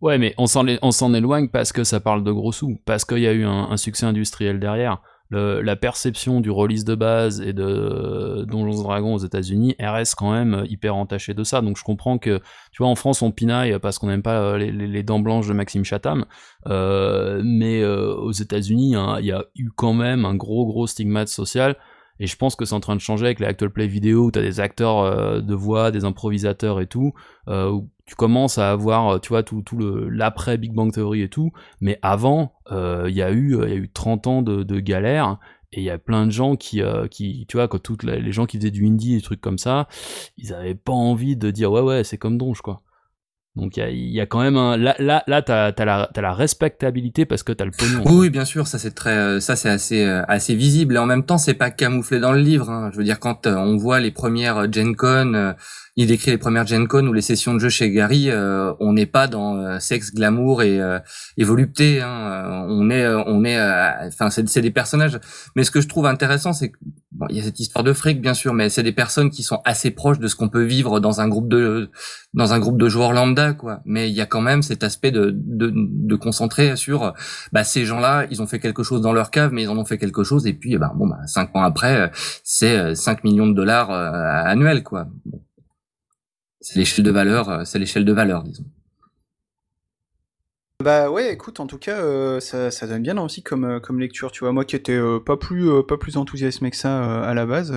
[0.00, 3.28] Ouais, mais on s'en éloigne parce que ça parle de gros sous, parce qu'il y
[3.28, 5.00] a eu un, un succès industriel derrière
[5.32, 10.64] la perception du release de base et de Donjons Dragons aux États-Unis, reste quand même
[10.68, 11.60] hyper entachée de ça.
[11.60, 12.40] Donc je comprends que,
[12.72, 15.52] tu vois, en France, on pinaille parce qu'on n'aime pas euh, les, dents blanches de
[15.52, 16.24] Maxime Chatham,
[16.66, 21.28] euh, mais euh, aux États-Unis, il y a eu quand même un gros, gros stigmate
[21.28, 21.76] social.
[22.20, 24.30] Et je pense que c'est en train de changer avec les actual play vidéo où
[24.30, 27.14] tu as des acteurs de voix, des improvisateurs et tout,
[28.12, 31.50] tu commences à avoir, tu vois, tout, tout le l'après Big Bang Theory et tout,
[31.80, 34.80] mais avant, euh, il y a eu, il y a eu 30 ans de, de
[34.80, 35.38] galère,
[35.72, 38.30] et il y a plein de gens qui, euh, qui tu vois, quand toutes les
[38.32, 39.88] gens qui faisaient du indie, des trucs comme ça,
[40.36, 42.82] ils avaient pas envie de dire ouais ouais c'est comme Donge quoi.
[43.56, 46.20] Donc il y, y a, quand même un là là là t'as as la t'as
[46.20, 48.02] la respectabilité parce que t'as le pognon.
[48.04, 51.24] Oui, bien sûr, ça c'est très euh, ça c'est assez assez visible et en même
[51.24, 52.68] temps c'est pas camouflé dans le livre.
[52.68, 52.90] Hein.
[52.92, 55.54] Je veux dire quand on voit les premières Gen Con
[55.96, 58.94] il décrit les premières Gen Con ou les sessions de jeu chez Gary, euh, on
[58.94, 60.98] n'est pas dans euh, sexe, glamour et, euh,
[61.38, 62.00] volupté.
[62.00, 62.64] Hein.
[62.68, 63.60] On est, on est,
[64.06, 65.20] enfin, c'est des personnages.
[65.54, 66.78] Mais ce que je trouve intéressant, c'est que
[67.10, 69.60] bon, y a cette histoire de fric, bien sûr, mais c'est des personnes qui sont
[69.66, 71.90] assez proches de ce qu'on peut vivre dans un groupe de,
[72.32, 73.80] dans un groupe de joueurs lambda, quoi.
[73.84, 77.12] Mais il y a quand même cet aspect de, de, de concentrer sur,
[77.52, 79.84] bah, ces gens-là, ils ont fait quelque chose dans leur cave, mais ils en ont
[79.84, 80.46] fait quelque chose.
[80.46, 82.10] Et puis, bah, bon, bah, cinq ans après,
[82.44, 85.08] c'est 5 millions de dollars annuels, quoi.
[86.62, 88.64] C'est l'échelle de valeur, euh, c'est l'échelle de valeur, disons.
[90.82, 94.00] Bah ouais, écoute, en tout cas, euh, ça, ça, donne bien aussi comme, euh, comme
[94.00, 94.30] lecture.
[94.30, 97.72] Tu vois, moi qui étais pas plus pas plus enthousiasmé que ça à la base,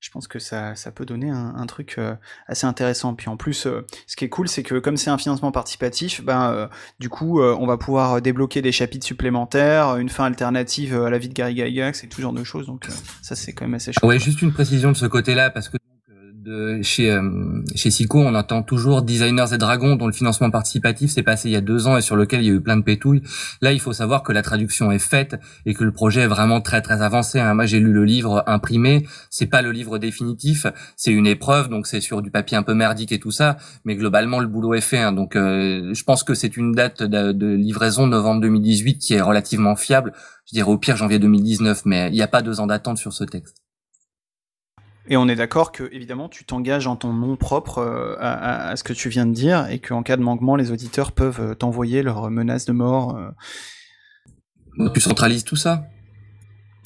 [0.00, 1.98] je pense que ça, ça peut donner un, un truc
[2.46, 3.14] assez intéressant.
[3.14, 3.66] Puis en plus,
[4.06, 7.66] ce qui est cool, c'est que comme c'est un financement participatif, ben du coup, on
[7.66, 12.04] va pouvoir débloquer des chapitres supplémentaires, une fin alternative à la vie de Gary Gygax
[12.04, 12.66] et tout genre de choses.
[12.66, 12.88] Donc
[13.22, 14.04] ça, c'est quand même assez chouette.
[14.04, 15.78] Ouais, juste une précision de ce côté-là, parce que
[16.82, 21.22] chez euh, chez Sico, on entend toujours Designers et Dragons dont le financement participatif s'est
[21.22, 22.82] passé il y a deux ans et sur lequel il y a eu plein de
[22.82, 23.22] pétouilles.
[23.60, 25.36] Là, il faut savoir que la traduction est faite
[25.66, 27.38] et que le projet est vraiment très très avancé.
[27.40, 27.54] Hein.
[27.54, 29.06] Moi, j'ai lu le livre imprimé.
[29.30, 32.74] C'est pas le livre définitif, c'est une épreuve, donc c'est sur du papier un peu
[32.74, 33.56] merdique et tout ça.
[33.84, 34.98] Mais globalement, le boulot est fait.
[34.98, 35.12] Hein.
[35.12, 39.20] Donc, euh, je pense que c'est une date de, de livraison novembre 2018 qui est
[39.20, 40.12] relativement fiable.
[40.46, 43.12] Je dirais au pire janvier 2019, mais il n'y a pas deux ans d'attente sur
[43.12, 43.67] ce texte.
[45.08, 48.92] Et on est d'accord que, évidemment, tu t'engages en ton nom propre à, ce que
[48.92, 52.66] tu viens de dire et qu'en cas de manquement, les auditeurs peuvent t'envoyer leurs menaces
[52.66, 53.18] de mort.
[54.94, 55.88] Tu centralises tout ça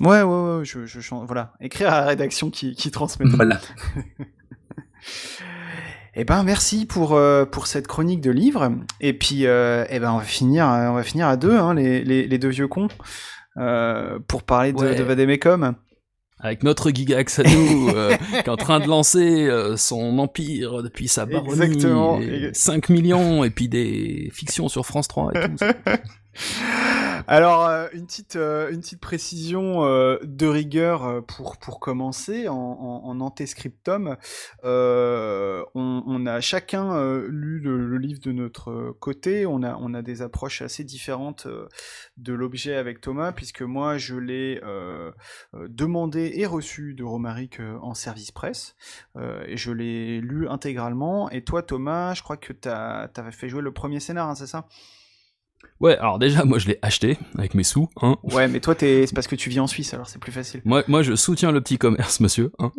[0.00, 1.52] Ouais, ouais, ouais, je, je, voilà.
[1.60, 3.26] Écrire à la rédaction qui, qui transmet.
[3.28, 3.60] Voilà.
[6.14, 8.70] Eh ben merci pour euh, pour cette chronique de livres
[9.00, 12.04] et puis euh, eh ben on va finir on va finir à deux hein, les,
[12.04, 12.88] les, les, deux vieux cons
[13.56, 14.94] euh, pour parler de, ouais.
[14.94, 15.74] de Vademecum.
[16.42, 17.88] Avec notre Gigax à nous,
[18.30, 22.20] qui est en train de lancer son empire depuis sa baronnie, Exactement.
[22.52, 25.64] 5 millions, et puis des fictions sur France 3 et tout.
[27.28, 33.02] Alors, euh, une, petite, euh, une petite précision euh, de rigueur pour, pour commencer en.
[33.04, 33.20] On,
[35.74, 39.46] on, a chacun lu le, livre de notre côté.
[39.46, 41.46] On a, on a des approches assez différentes
[42.16, 44.60] de l'objet avec Thomas, puisque moi, je l'ai
[45.68, 48.74] demandé et reçu de Romaric en service presse.
[49.46, 51.30] et je l'ai lu intégralement.
[51.30, 54.46] Et toi, Thomas, je crois que tu avais fait jouer le premier scénar, hein, c'est
[54.46, 54.66] ça?
[55.82, 57.88] Ouais, alors déjà, moi je l'ai acheté avec mes sous.
[58.00, 58.16] Hein.
[58.22, 60.62] Ouais, mais toi, c'est parce que tu vis en Suisse, alors c'est plus facile.
[60.64, 62.52] Moi, moi, je soutiens le petit commerce, monsieur.
[62.60, 62.70] Hein.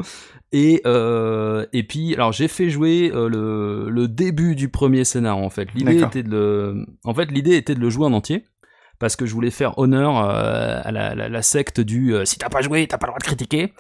[0.54, 5.38] Et, euh, et puis, alors j'ai fait jouer euh, le, le, début du premier scénar,
[5.38, 5.68] en fait.
[5.76, 6.86] L'idée était, de le...
[7.04, 8.46] en fait, l'idée était de le jouer en entier.
[9.00, 12.48] Parce que je voulais faire honneur euh, à la, la, la, secte du si t'as
[12.48, 13.74] pas joué, t'as pas le droit de critiquer.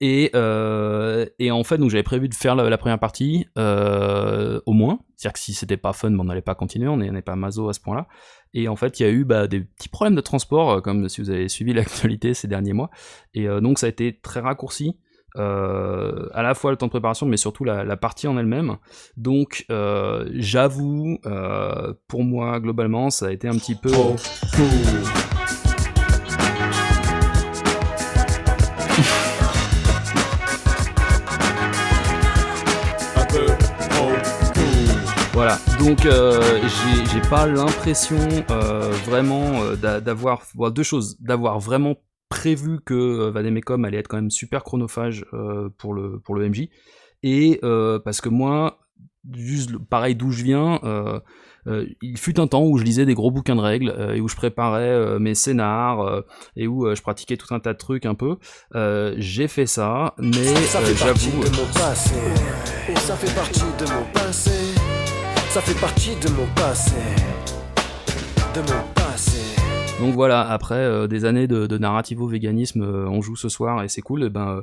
[0.00, 4.72] Et, euh, et en fait, donc j'avais prévu de faire la, première partie, euh, au
[4.72, 5.00] moins.
[5.16, 7.68] C'est-à-dire que si c'était pas fun, ben, on n'allait pas continuer, on n'est pas maso
[7.68, 8.06] à ce point-là.
[8.54, 11.08] Et en fait, il y a eu bah, des petits problèmes de transport, euh, comme
[11.08, 12.90] si vous avez suivi l'actualité ces derniers mois.
[13.34, 14.96] Et donc ça a été très raccourci.
[15.36, 18.76] Euh, à la fois le temps de préparation, mais surtout la, partie en elle-même.
[19.16, 21.18] Donc, j'avoue,
[22.06, 23.90] pour moi, globalement, ça a été un petit peu...
[35.38, 36.42] Voilà, donc euh,
[37.12, 38.18] j'ai pas l'impression
[38.50, 41.94] euh, vraiment euh, d'avoir bon, deux choses, d'avoir vraiment
[42.28, 45.24] prévu que Vademecum allait être quand même super chronophage
[45.78, 46.70] pour le pour le MJ,
[47.22, 47.60] et
[48.04, 48.80] parce que moi,
[49.32, 50.80] juste pareil d'où je viens,
[52.02, 54.34] il fut un temps où je lisais des gros bouquins de règles et où je
[54.34, 56.24] préparais mes scénars
[56.56, 58.38] et où je pratiquais tout un tas de trucs un peu.
[59.18, 60.52] j'ai fait ça, mais
[60.96, 61.44] j'avoue.
[62.96, 64.67] Ça fait partie de mon passé
[65.50, 66.96] ça fait partie de mon passé.
[68.54, 69.40] De mon passé.
[70.00, 73.88] Donc voilà, après euh, des années de, de narrativo-véganisme, euh, on joue ce soir et
[73.88, 74.62] c'est cool, et ben euh,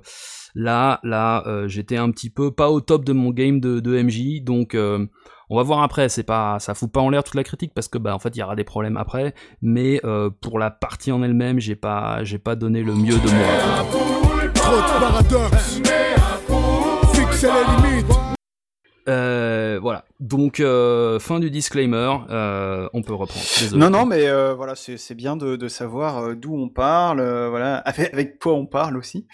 [0.53, 4.01] là, là, euh, j'étais un petit peu pas au top de mon game de, de
[4.01, 5.05] MJ, donc euh,
[5.49, 7.87] on va voir après, c'est pas, ça fout pas en l'air toute la critique parce
[7.87, 10.01] que bah en fait il y aura des problèmes après, mais
[10.41, 13.91] pour la partie en elle-même, j'ai pas, j'ai pas donné le mieux de moi.
[14.53, 15.81] Trop de paradoxes,
[17.13, 17.84] fixer les limites.
[19.07, 20.05] Euh, voilà.
[20.19, 23.45] Donc euh, fin du disclaimer, euh, on peut reprendre.
[23.75, 27.49] Non non mais euh, voilà c'est bien de, de savoir euh, d'où on parle, euh,
[27.49, 29.27] voilà avec, quoi on parle aussi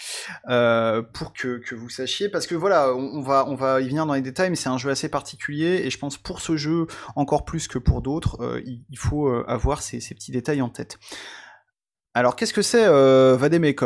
[0.43, 4.05] pour que, que, vous sachiez parce que voilà on, on, va on va y venir
[4.05, 6.88] dans les détails mais c'est un jeu assez particulier et je pense pour ce jeu
[7.15, 10.97] encore plus que pour d'autres il, il, faut avoir ces, ces, petits détails en tête.
[12.14, 13.38] Alors qu'est-ce que c'est euh,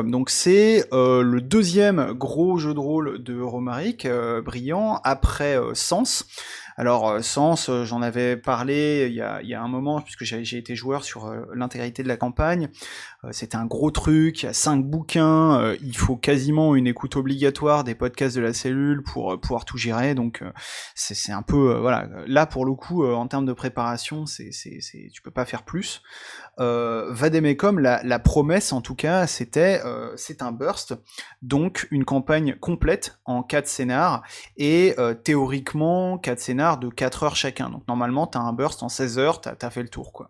[0.04, 5.76] Donc c'est euh, le deuxième gros jeu de rôle de Romaric, euh, brillant, après euh,
[5.76, 6.26] Sens.
[6.76, 10.76] Alors Sens, j'en avais parlé il y, a, y, a, un moment, puisque j'ai été
[10.76, 12.70] joueur sur l'intégralité de la campagne.
[13.32, 17.84] C'était un gros truc, il y a cinq bouquins, il faut quasiment une écoute obligatoire
[17.84, 20.44] des podcasts de la cellule pour pouvoir tout gérer, donc
[20.96, 21.78] c'est un peu...
[21.80, 24.52] voilà, là pour le coup, en termes de préparation, c'est
[25.12, 26.02] tu peux pas faire plus
[26.60, 27.14] euh,
[28.04, 30.96] la, promesse en tout cas, c'était euh, c'est un burst,
[31.42, 34.24] donc une campagne complète en 4 scénars,
[34.58, 37.70] et euh, théoriquement 4 scénars de 4 heures chacun.
[37.70, 40.14] Donc normalement, tu as un burst en 16 heures, tu as, as, fait le tour.
[40.14, 40.30] quoi.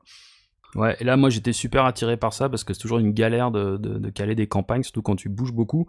[0.76, 3.50] Ouais, et là, moi, j'étais super attiré par ça parce que c'est toujours une galère
[3.50, 5.88] de, de, de, caler des campagnes, surtout quand tu bouges beaucoup.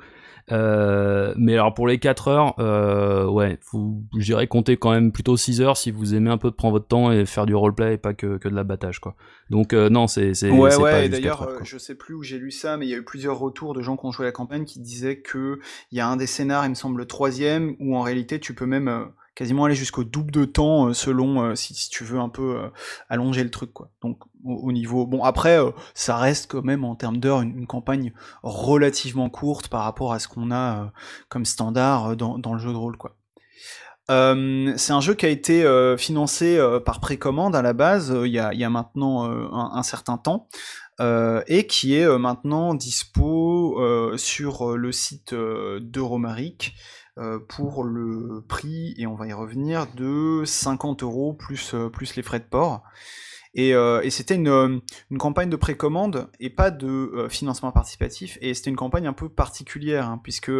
[0.52, 5.36] Euh, mais alors, pour les 4 heures, euh, ouais, vous, j'irais compter quand même plutôt
[5.36, 7.94] 6 heures si vous aimez un peu de prendre votre temps et faire du roleplay
[7.94, 9.16] et pas que, que de l'abattage, quoi.
[9.50, 10.30] Donc, euh, non, c'est.
[10.48, 12.94] ouais, ouais, et d'ailleurs, euh, je sais plus où j'ai lu ça, mais il y
[12.94, 15.58] a eu plusieurs retours de gens qui ont joué la campagne qui disaient que
[15.90, 18.54] il y a un des scénars, il me semble, le troisième, où en réalité, tu
[18.54, 22.56] peux même quasiment aller jusqu'au double de temps selon euh, si, tu veux un peu
[22.56, 22.68] euh,
[23.08, 23.70] allonger le truc.
[24.02, 27.66] Donc au, au niveau bon après euh, ça reste quand même en termes d'heures une,
[27.66, 28.12] campagne
[28.42, 30.90] relativement courte par rapport à ce qu'on a
[31.28, 33.16] comme standard dans, le jeu de rôle quoi.
[34.08, 35.64] c'est un jeu qui a été
[35.98, 39.82] financé par précommande à la base il y a, il y a maintenant un, un
[39.82, 40.46] certain temps.
[41.00, 43.80] et qui est maintenant dispo
[44.16, 46.76] sur le site d'Euromaric
[47.48, 52.40] pour le prix, et on va y revenir, de 50 euros plus, plus les frais
[52.40, 52.82] de port.
[53.54, 53.74] Et,
[54.10, 54.82] c'était une,
[55.18, 58.36] campagne de précommande et pas de financement participatif.
[58.42, 60.52] Et c'était une campagne un peu particulière, hein, puisque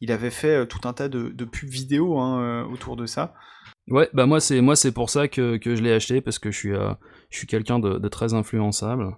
[0.00, 3.34] il avait fait tout un tas de, pubs vidéo hein, autour de ça.
[3.88, 6.58] Ouais, bah moi c'est moi c'est pour ça que, je l'ai acheté parce que je
[6.58, 6.74] suis
[7.30, 9.16] je suis quelqu'un de, très influençable.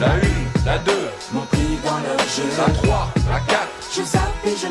[0.00, 0.18] La 1,
[0.66, 0.92] la 2,
[1.32, 2.42] mon prix dans le jeu.
[2.58, 4.66] La 3, la 4, je zappe et je.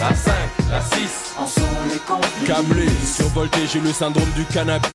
[0.00, 0.32] La 5,
[0.70, 1.60] la 6, en sont
[1.92, 2.46] les complices.
[2.46, 4.88] Câblé, survolté, j'ai le syndrome du canapé.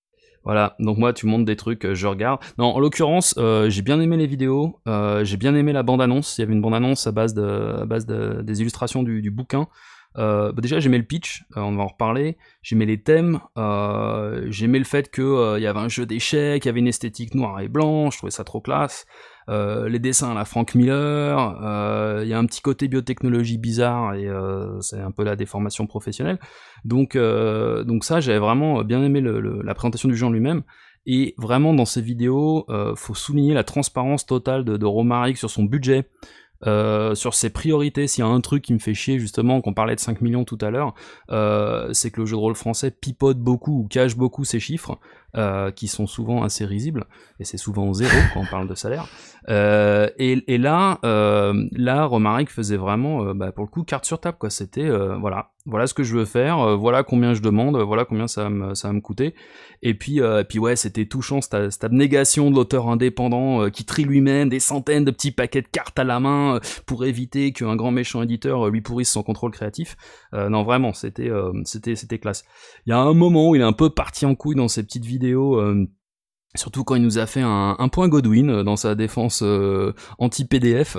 [0.43, 2.39] Voilà, donc moi tu montes des trucs, euh, je regarde.
[2.57, 6.37] Non, en l'occurrence, euh, j'ai bien aimé les vidéos, euh, j'ai bien aimé la bande-annonce.
[6.37, 9.31] Il y avait une bande-annonce à base, de, à base de, des illustrations du, du
[9.31, 9.67] bouquin.
[10.17, 12.37] Euh, bah déjà j'aimais le pitch, euh, on va en reparler.
[12.61, 16.69] J'aimais les thèmes, euh, j'aimais le fait qu'il y avait un jeu d'échecs, il y
[16.69, 19.05] avait une esthétique noire et blanche, je trouvais ça trop classe.
[19.47, 24.27] Les dessins la Frank Miller, il y a un petit côté biotechnologie bizarre et
[24.81, 26.39] c'est un peu la déformation professionnelle.
[26.83, 30.63] Donc, donc ça, j'avais vraiment bien aimé la présentation du jeu en lui-même.
[31.07, 32.65] Et vraiment dans ces vidéos,
[32.95, 36.09] faut souligner la transparence totale de, de sur son budget.
[36.67, 39.73] Euh, sur ses priorités, s'il y a un truc qui me fait chier justement, qu'on
[39.73, 40.93] parlait de 5 millions tout à l'heure,
[41.29, 44.97] euh, c'est que le jeu de rôle français pipote beaucoup ou cache beaucoup ses chiffres,
[45.35, 47.05] euh, qui sont souvent assez risibles,
[47.39, 49.07] et c'est souvent zéro quand on parle de salaire.
[49.49, 54.05] Euh, et, et, là, euh, là, Romaric faisait vraiment, euh, bah, pour le coup, carte
[54.05, 54.49] sur table, quoi.
[54.49, 58.43] C'était, voilà, voilà ce que je veux faire, voilà combien je demande, voilà combien ça
[58.43, 59.35] va me, ça va me coûter.
[59.81, 64.49] Et puis, puis ouais, c'était touchant cette, cette, abnégation de l'auteur indépendant qui trie lui-même
[64.49, 68.21] des centaines de petits paquets de cartes à la main pour éviter qu'un grand méchant
[68.21, 69.97] éditeur lui pourrisse son contrôle créatif.
[70.33, 71.31] non, vraiment, c'était,
[71.63, 72.45] c'était, c'était classe.
[72.85, 74.83] Il y a un moment où il est un peu parti en couille dans ses
[74.83, 75.85] petites vidéos euh,
[76.55, 80.97] surtout quand il nous a fait un, point Godwin euh, dans sa défense euh, anti-PDF.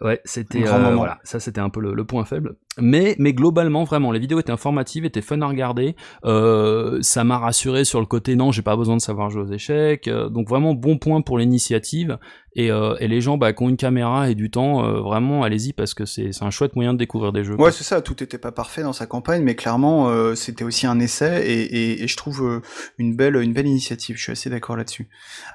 [0.00, 2.56] Ouais, c'était voilà, ça c'était un peu le, point faible.
[2.78, 5.96] Mais, mais globalement, vraiment, les vidéos étaient informatives, étaient fun à regarder.
[6.24, 10.08] ça m'a rassuré sur le côté non, j'ai pas besoin de savoir jouer aux échecs.
[10.08, 12.18] donc vraiment bon point pour l'initiative.
[12.56, 15.44] Et, euh, et, les gens bah, qui ont une caméra et du temps, euh, vraiment,
[15.44, 17.54] allez-y parce que c'est un chouette moyen de découvrir des jeux.
[17.54, 18.00] Ouais, c'est ça.
[18.00, 21.60] Tout n'était pas parfait dans sa campagne, mais clairement, euh, c'était aussi un essai et,
[21.60, 22.60] et, et je trouve euh,
[22.98, 24.16] une belle, une belle initiative.
[24.16, 25.08] Je suis assez d'accord là-dessus.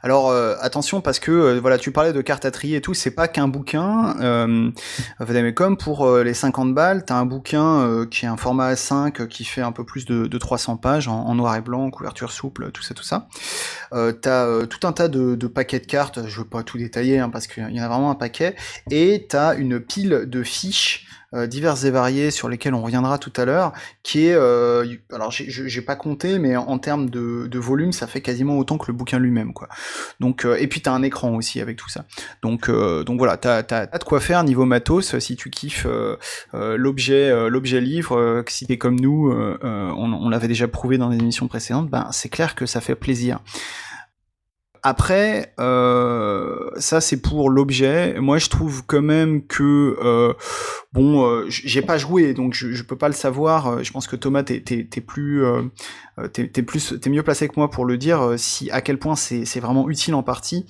[0.04, 0.32] Alors
[0.62, 2.94] attention parce que voilà, tu parlais de cartes à trier et tout.
[2.94, 4.16] C'est pas qu'un bouquin.
[4.36, 9.62] Euh, pour les 50 balles, t'as un bouquin qui est un format A5 qui fait
[9.62, 12.94] un peu plus de, de 300 pages en, noir et blanc, couverture souple, tout ça,
[12.94, 13.28] tout ça.
[13.92, 16.28] t'as tout un tas de, paquets de cartes.
[16.28, 18.56] Je veux pas tout détaillé, hein, parce qu'il y en a vraiment un paquet,
[18.92, 23.18] et tu as une pile de fiches euh, diverses et variées sur lesquelles on reviendra
[23.18, 23.74] tout à l'heure,
[24.04, 28.58] qui est, euh, alors j'ai pas compté, mais en, termes de, volume, ça fait quasiment
[28.58, 29.68] autant que le bouquin lui-même, quoi.
[30.20, 32.06] Donc, euh, et puis t'as un écran aussi avec tout ça.
[32.42, 35.88] Donc, donc voilà, t'as as, de quoi faire niveau matos si tu kiffes
[36.54, 38.44] l'objet, l'objet livre.
[38.48, 42.30] si t'es comme nous, on, on l'avait déjà prouvé dans des émissions précédentes, ben c'est
[42.30, 43.40] clair que ça fait plaisir.
[44.88, 48.20] Après, euh, ça c'est pour l'objet.
[48.20, 50.34] Moi, je trouve quand même que euh,
[50.94, 53.84] bon, euh, j'ai pas joué, donc je, je peux pas le savoir.
[53.84, 55.44] Je pense que Thomas, t'es es, plus,
[56.34, 58.36] t'es plus, t'es mieux placé que moi pour le dire.
[58.38, 60.68] Si à quel point c'est vraiment utile en partie.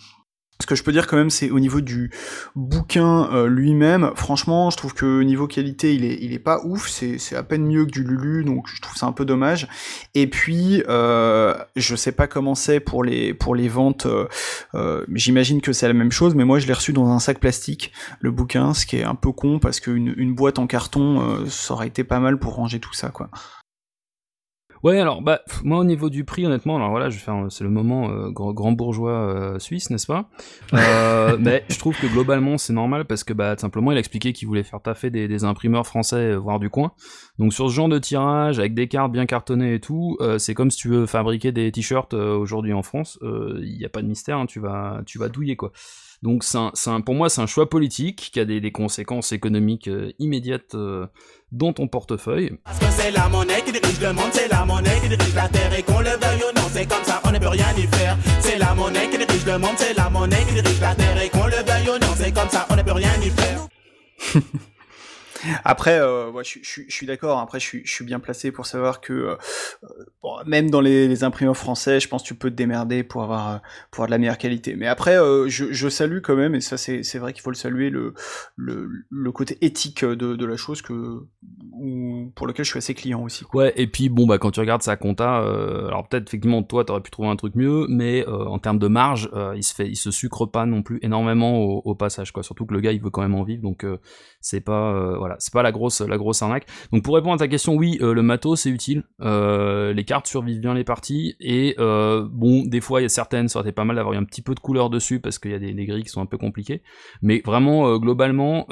[0.61, 2.11] Ce que je peux dire quand même, c'est au niveau du
[2.55, 7.43] bouquin euh, lui-même, franchement, je trouve que niveau qualité, il est, pas ouf, c'est, à
[7.43, 9.67] peine mieux que du Lulu, donc je trouve ça un peu dommage.
[10.13, 14.27] Et puis, euh, je sais pas comment c'est pour les, pour les ventes, euh,
[14.75, 17.39] euh, j'imagine que c'est la même chose, mais moi je l'ai reçu dans un sac
[17.39, 17.91] plastique,
[18.21, 21.73] le bouquin, ce qui est un peu con, parce qu'une une boîte en carton, ça
[21.73, 23.29] aurait été pas mal pour ranger tout ça, quoi.
[24.85, 27.63] Ouais, alors bah moi au niveau du prix, honnêtement, alors voilà, je vais faire, c'est
[27.63, 30.29] le moment euh, grand, bourgeois euh, suisse, n'est-ce pas?
[30.75, 34.31] Euh, Mais je trouve que globalement c'est normal parce que bah simplement il a expliqué
[34.31, 36.91] qu'il voulait faire taffer des, des imprimeurs français, voire du coin.
[37.39, 40.69] Donc sur ce genre de tirage avec des cartes bien cartonnées et tout, c'est comme
[40.69, 44.37] si tu veux fabriquer des t-shirts aujourd'hui en France, il n'y a pas de mystère,
[44.37, 45.71] hein, tu vas tu vas douiller quoi.
[46.21, 49.89] Donc c'est un, pour moi c'est un choix politique qui a des, des conséquences économiques
[50.19, 50.75] immédiates
[51.55, 52.51] dans ton portefeuille.
[52.65, 55.47] Parce que c'est la monnaie qui dirige le monde, c'est la monnaie qui dirige la
[55.47, 57.87] terre et qu'on le veuille ou non, c'est comme ça, on ne peut rien y
[57.95, 58.17] faire.
[58.41, 61.29] C'est la monnaie qui dirige le monde, c'est la monnaie qui dirige la terre et
[61.29, 64.41] qu'on le veuille ou non, c'est comme ça, on ne peut rien y faire.
[65.63, 67.39] Après, euh, je, suis d'accord.
[67.39, 69.35] Après, je suis, bien placé pour savoir que euh,
[70.45, 73.61] même dans les, imprimeurs français, je pense que tu peux te démerder pour avoir,
[73.97, 74.75] de la meilleure qualité.
[74.75, 77.89] Mais après, euh, je, salue quand même, et ça c'est vrai qu'il faut le saluer,
[77.89, 81.25] le, côté éthique de, la chose que
[81.77, 83.43] ou pour lequel je suis assez client aussi.
[83.53, 86.85] Ouais, et puis bon, bah quand tu regardes sa compta, euh, alors peut-être effectivement toi
[86.85, 89.93] t'aurais pu trouver un truc mieux, mais euh, en termes de marge, euh, il se
[89.93, 92.31] se sucre pas non plus énormément au, passage.
[92.41, 93.85] Surtout que le gars il veut quand même en vivre, donc
[94.39, 96.67] c'est pas, voilà, c'est pas la grosse, la grosse arnaque.
[96.91, 100.73] Donc pour répondre à ta question, oui, le matos c'est utile, les cartes survivent bien
[100.73, 103.95] les parties, et bon, des fois il y a certaines, ça aurait été pas mal
[103.95, 106.09] d'avoir un petit peu de couleur dessus parce qu'il y a des, des, grilles qui
[106.09, 106.83] sont un peu compliquées,
[107.21, 108.67] mais vraiment globalement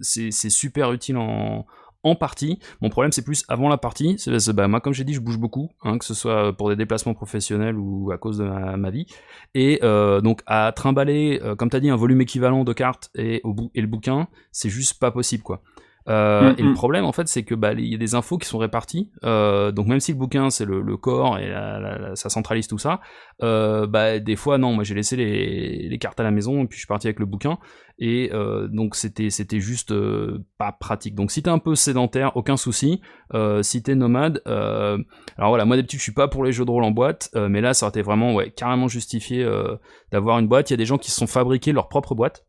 [0.00, 1.66] c'est super utile en
[2.04, 2.58] en partie.
[2.80, 4.16] Mon problème, c'est plus avant la partie.
[4.18, 6.76] C'est, bah, moi, comme j'ai dit, je bouge beaucoup, hein, que ce soit pour des
[6.76, 9.06] déplacements professionnels ou à cause de ma, vie.
[9.54, 13.10] Et euh, donc, à trimballer, euh, comme tu as dit, un volume équivalent de cartes
[13.14, 15.62] et, au et le bouquin, c'est juste pas possible, quoi.
[16.08, 18.48] Euh, Et le problème, en fait, c'est que bah, il y a des infos qui
[18.48, 19.10] sont réparties.
[19.24, 22.66] Euh, donc même si le bouquin c'est le, le, corps et la, la, ça centralise
[22.66, 23.00] tout ça,
[23.42, 24.72] euh, bah des fois non.
[24.72, 27.20] Moi j'ai laissé les, les, cartes à la maison et puis je suis parti avec
[27.20, 27.58] le bouquin.
[27.98, 31.14] Et euh, donc c'était c'était juste euh, pas pratique.
[31.14, 33.00] Donc si t'es un peu sédentaire, aucun souci.
[33.34, 36.70] Euh, si t'es nomade, alors voilà, moi d'habitude je suis pas pour les jeux de
[36.70, 39.46] rôle en boîte, mais là ça aurait été vraiment ouais carrément justifié
[40.10, 40.70] d'avoir une boîte.
[40.70, 42.44] Il y a des gens qui se sont fabriqués leur propre boîte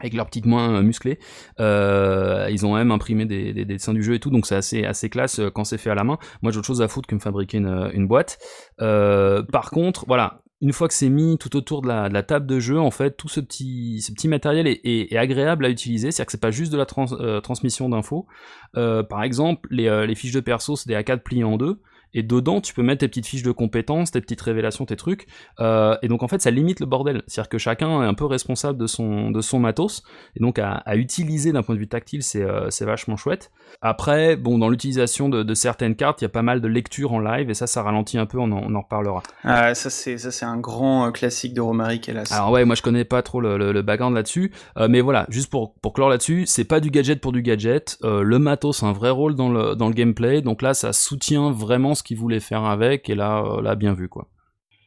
[0.00, 1.18] avec leurs petites mains euh, musclées.
[1.60, 4.84] Euh, ils ont même imprimé des, des, dessins du jeu et tout, donc c'est assez,
[4.84, 6.18] assez classe euh, quand c'est fait à la main.
[6.42, 8.38] Moi, j'ai autre chose à foutre que me fabriquer une, une boîte.
[8.78, 12.78] Par contre, voilà, une fois que c'est mis tout autour de la, table de jeu,
[12.78, 16.10] en fait, tout ce petit, ce petit matériel est, agréable à utiliser.
[16.10, 17.06] C'est-à-dire que c'est pas juste de la trans,
[17.42, 18.26] transmission d'infos.
[18.74, 21.80] Par exemple, les, les, fiches de perso, c'est des A4 pliés en deux
[22.14, 25.26] et dedans tu peux mettre tes petites fiches de compétences, tes petites révélations, tes trucs,
[25.60, 28.26] euh, et donc en fait ça limite le bordel, c'est-à-dire que chacun est un peu
[28.26, 30.02] responsable de son, de son matos,
[30.36, 33.50] et donc à, à utiliser d'un point de vue tactile c'est euh, vachement chouette.
[33.82, 37.12] Après, bon, dans l'utilisation de, de, certaines cartes, il y a pas mal de lectures
[37.12, 39.22] en live, et ça, ça ralentit un peu, on en, on en reparlera.
[39.44, 42.32] Ah, ça c'est ça c'est un grand euh, classique de Romaric, hélas.
[42.32, 45.26] Alors ouais, moi je connais pas trop le, le, le background là-dessus, euh, mais voilà,
[45.28, 48.86] juste pour, pour clore là-dessus, c'est pas du gadget pour du gadget, le matos a
[48.86, 52.18] un vrai rôle dans le, dans le gameplay, donc là ça soutient vraiment ce qu'il
[52.18, 54.28] voulait faire avec, et là, euh, bien vu, quoi.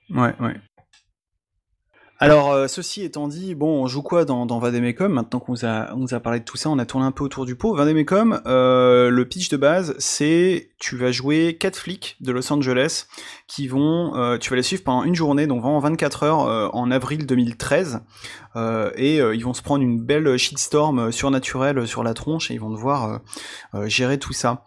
[0.10, 0.56] Ouais, ouais.
[2.24, 5.56] Alors, euh, ceci étant dit, bon, on joue quoi dans, dans Maintenant qu'on
[5.98, 7.76] nous a, parlé de tout ça, on a tourné un peu autour du pot.
[7.76, 13.08] Vademecum, euh, le pitch de base, c'est tu vas jouer quatre flics de Los Angeles
[13.48, 16.92] qui vont, euh, tu vas les suivre pendant une journée, donc vraiment 24 heures en
[16.92, 18.00] avril 2013,
[18.56, 22.62] euh, et ils vont se prendre une belle shitstorm surnaturelle sur la tronche et ils
[22.62, 23.20] vont devoir
[23.88, 24.64] gérer tout ça.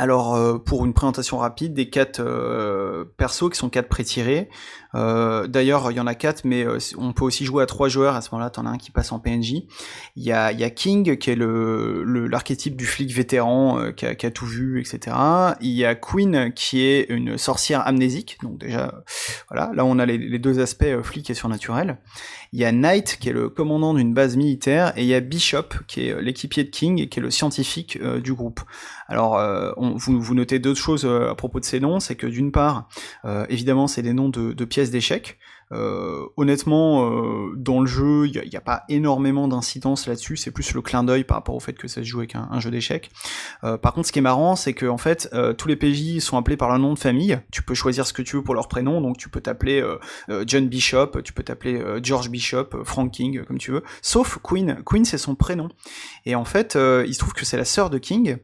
[0.00, 4.48] Alors, euh, pour une présentation rapide, des quatre euh, persos qui sont quatre pré-tirés.
[4.94, 7.88] Euh, D'ailleurs, il y en a quatre, mais euh, on peut aussi jouer à trois
[7.88, 8.14] joueurs.
[8.14, 9.62] À ce moment-là, t'en as un qui passe en PNJ.
[10.16, 14.46] Il y a, King, qui est l'archétype le, du flic vétéran euh, qui a, tout
[14.46, 15.16] vu, etc.
[15.60, 18.38] Il y a Queen, qui est une sorcière amnésique.
[18.42, 19.02] Donc déjà,
[19.50, 21.98] voilà, là on a les, deux aspects flic et surnaturel.
[22.52, 25.20] Il y a Knight, qui est le commandant d'une base militaire, et il y a
[25.20, 28.60] Bishop, qui est l'équipier de King, qui est le scientifique du groupe.
[29.06, 29.40] Alors,
[29.76, 32.88] vous, notez deux choses à propos de ces noms, c'est que d'une part,
[33.48, 35.38] évidemment, c'est des noms de, de pièces d'échecs.
[35.72, 40.74] Euh, honnêtement, euh, dans le jeu, il n'y a, pas énormément d'incidence là-dessus, c'est plus
[40.74, 43.10] le clin d'œil par rapport au fait que ça se joue avec un, jeu d'échecs.
[43.62, 46.36] Euh, par contre, ce qui est marrant, c'est que en fait, tous les PJ sont
[46.36, 47.40] appelés par leur nom de famille.
[47.52, 49.84] Tu peux choisir ce que tu veux pour leur prénom, donc tu peux t'appeler
[50.46, 53.82] John Bishop, tu peux t'appeler George Bishop, Frank King, comme tu veux.
[54.02, 54.82] Sauf Queen.
[54.84, 55.68] Queen, c'est son prénom.
[56.26, 56.76] Et en fait,
[57.06, 58.38] il se trouve que c'est la sœur de King,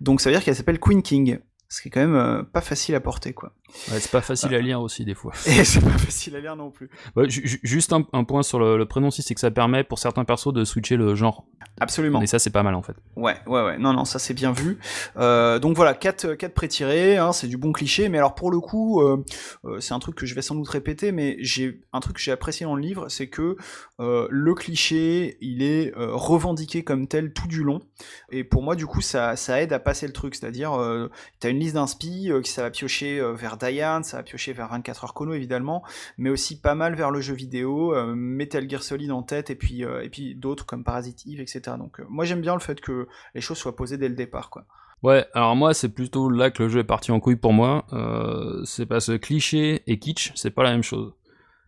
[0.00, 1.38] donc ça veut dire qu'elle s'appelle Queen King
[1.68, 3.54] ce qui est quand même pas facile à porter quoi.
[3.90, 5.32] Ouais, c'est pas facile à lire aussi des fois.
[5.46, 6.90] Et c'est pas facile à lire non plus.
[7.16, 9.98] Ouais, juste un, un, point sur le, le prénom aussi, c'est que ça permet pour
[9.98, 11.46] certains persos de switcher le genre.
[11.80, 12.20] Absolument.
[12.22, 12.94] Et ça c'est pas mal en fait.
[13.16, 13.78] Ouais, ouais, ouais.
[13.78, 14.78] Non, non, ça c'est bien vu.
[15.16, 18.08] Euh, donc voilà, 4 quatre pré-tirés, hein, c'est du bon cliché.
[18.08, 19.24] Mais alors pour le coup, euh,
[19.64, 22.22] euh, c'est un truc que je vais sans doute répéter, mais j'ai un truc que
[22.22, 23.56] j'ai apprécié dans le livre, c'est que
[24.00, 27.80] euh, le cliché, il est euh, revendiqué comme tel tout du long.
[28.30, 30.34] Et pour moi, du coup, ça, ça aide à passer le truc.
[30.34, 30.72] C'est-à-dire,
[31.40, 33.56] t'as une liste d'inspi, euh, ça va piocher euh, vers
[34.02, 35.82] Ça va piocher vers 24 heures chrono évidemment,
[36.18, 39.54] mais aussi pas mal vers le jeu vidéo, euh, Metal Gear Solid en tête, et
[39.54, 41.62] puis, et puis d'autres comme Parasite Eve, etc.
[41.78, 44.50] Donc moi j'aime bien le fait que les choses soient posées dès le départ.
[44.50, 44.66] quoi.
[45.02, 47.86] Ouais, alors moi c'est plutôt là que le jeu est parti en couille pour moi,
[47.92, 51.12] euh, c'est parce que cliché et kitsch, c'est pas la même chose.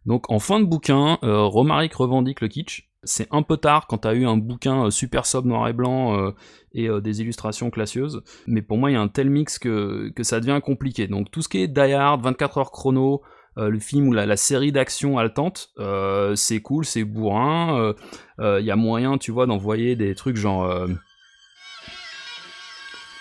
[0.06, 3.98] Donc en fin de bouquin, euh, Romaric revendique le kitsch, c'est un peu tard quand
[3.98, 6.30] t'as eu un bouquin super sobre noir et blanc euh,
[6.74, 10.12] et euh, des illustrations classieuses, mais pour moi il y a un tel mix que,
[10.22, 11.06] ça devient compliqué.
[11.06, 13.22] Donc tout ce qui est Die Hard, 24 heures chrono,
[13.56, 17.94] euh, le film ou la, série d'action haletante, euh, c'est cool, c'est bourrin,
[18.38, 20.88] il y a moyen, tu vois, d'envoyer des trucs genre...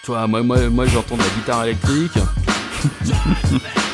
[0.04, 2.12] Tu vois, moi, moi, moi j'entends de la guitare électrique.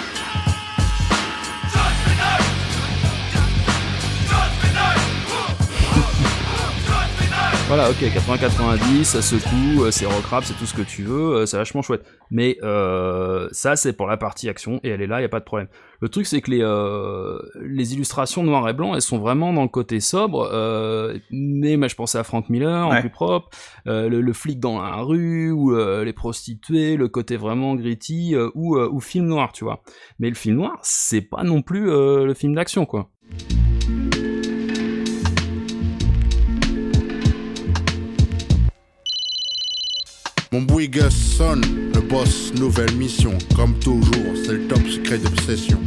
[7.70, 11.36] Voilà, ok, 80-90, ça secoue, euh, c'est rock rap, c'est tout ce que tu veux,
[11.36, 12.04] euh, c'est vachement chouette.
[12.32, 15.40] Mais euh, ça, c'est pour la partie action, et elle est là, y a pas
[15.40, 15.68] de problème.
[16.02, 19.62] Le truc, c'est que les, euh, les illustrations noir et blanc, elles sont vraiment dans
[19.62, 23.02] le côté sobre, euh, mais moi, je pensais à Frank Miller, en Ouais.
[23.02, 23.50] plus propre,
[23.86, 29.00] le, le flic dans la rue, ou les prostituées, le côté vraiment gritty, ou, ou
[29.00, 29.84] film noir, tu vois.
[30.18, 33.12] Mais le film noir, c'est pas non plus le film d'action, quoi.
[40.52, 41.62] Mon Bouygues sonne,
[41.94, 43.38] le boss, nouvelle mission.
[43.56, 45.80] Comme toujours, c'est le top secret d'obsession.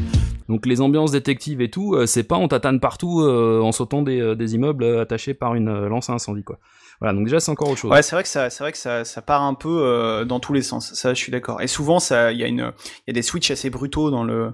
[0.49, 4.03] Donc les ambiances détectives et tout, euh, c'est pas on tatane partout euh, en sautant
[4.03, 6.61] des, euh, des immeubles attachés par une lance à incendie quoi.
[7.01, 7.91] Voilà, donc déjà c'est encore autre chose.
[7.91, 10.39] Ouais, c'est vrai que ça, c'est vrai que ça, ça part un peu euh, dans
[10.39, 10.95] tous les sens.
[10.95, 11.61] Ça, je suis d'accord.
[11.61, 14.23] Et souvent, ça, il y a une, il y a des switches assez brutaux dans
[14.23, 14.53] le,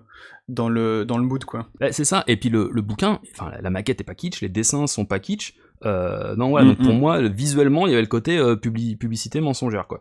[0.48, 1.66] dans le, dans le mood, quoi.
[1.90, 2.24] C'est ça.
[2.26, 5.04] Et puis le, le bouquin, enfin la, la maquette est pas kitsch, les dessins sont
[5.04, 5.54] pas kitsch.
[5.86, 6.86] Euh, non voilà, donc Mhm.
[6.86, 10.00] pour moi le- visuellement il y avait le côté euh, publi- publicité mensongère quoi.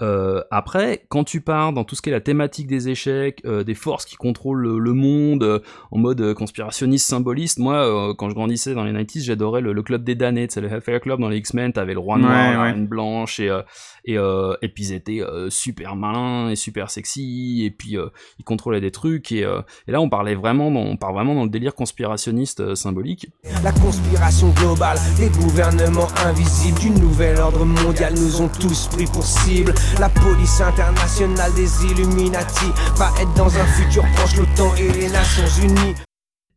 [0.00, 3.64] Euh, après quand tu pars dans tout ce qui est la thématique des échecs, euh,
[3.64, 5.58] des forces qui contrôlent le, le monde euh,
[5.90, 7.74] en mode euh, conspirationniste symboliste, moi
[8.10, 10.70] euh, quand je grandissais dans les 90s j'adorais le, le club des damnés, c'est le
[10.70, 12.70] Hellfire Club dans les X-Men, t'avais le roi Ouais, noir, la ouais.
[12.72, 13.62] reine blanche et euh,
[14.04, 18.06] et, euh, et puis ils étaient euh, super malins et super sexy et puis euh,
[18.38, 21.34] ils contrôlaient des trucs et, euh, et là on parlait vraiment dans, on part vraiment
[21.34, 23.26] dans le délire conspirationniste euh, symbolique
[23.64, 29.24] La conspiration globale, des gouvernements invisibles, du nouvel ordre mondial nous ont tous pris pour
[29.24, 29.74] cible.
[29.98, 32.66] La police internationale des Illuminati
[32.96, 35.94] va être dans un futur proche l'OTAN et les Nations Unies.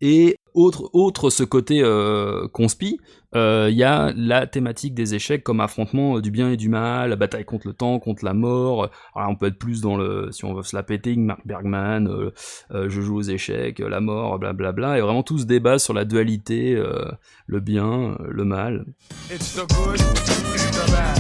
[0.02, 3.00] Et autre, autre ce côté euh, conspi,
[3.36, 6.70] euh, il y a la thématique des échecs comme affrontement euh, du bien et du
[6.70, 8.90] mal, la bataille contre le temps, contre la mort.
[9.16, 12.08] Alors on peut être plus dans le, si on veut se la péter, Mark Bergman,
[12.08, 12.34] euh,
[12.72, 15.94] euh, je joue aux échecs, euh, la mort, blablabla, et vraiment tout ce débat sur
[15.94, 17.12] la dualité, euh,
[17.46, 18.86] le bien, euh, le mal.
[19.32, 21.20] It's the good, it's the bad,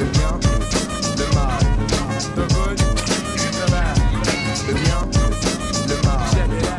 [0.00, 0.69] le bien,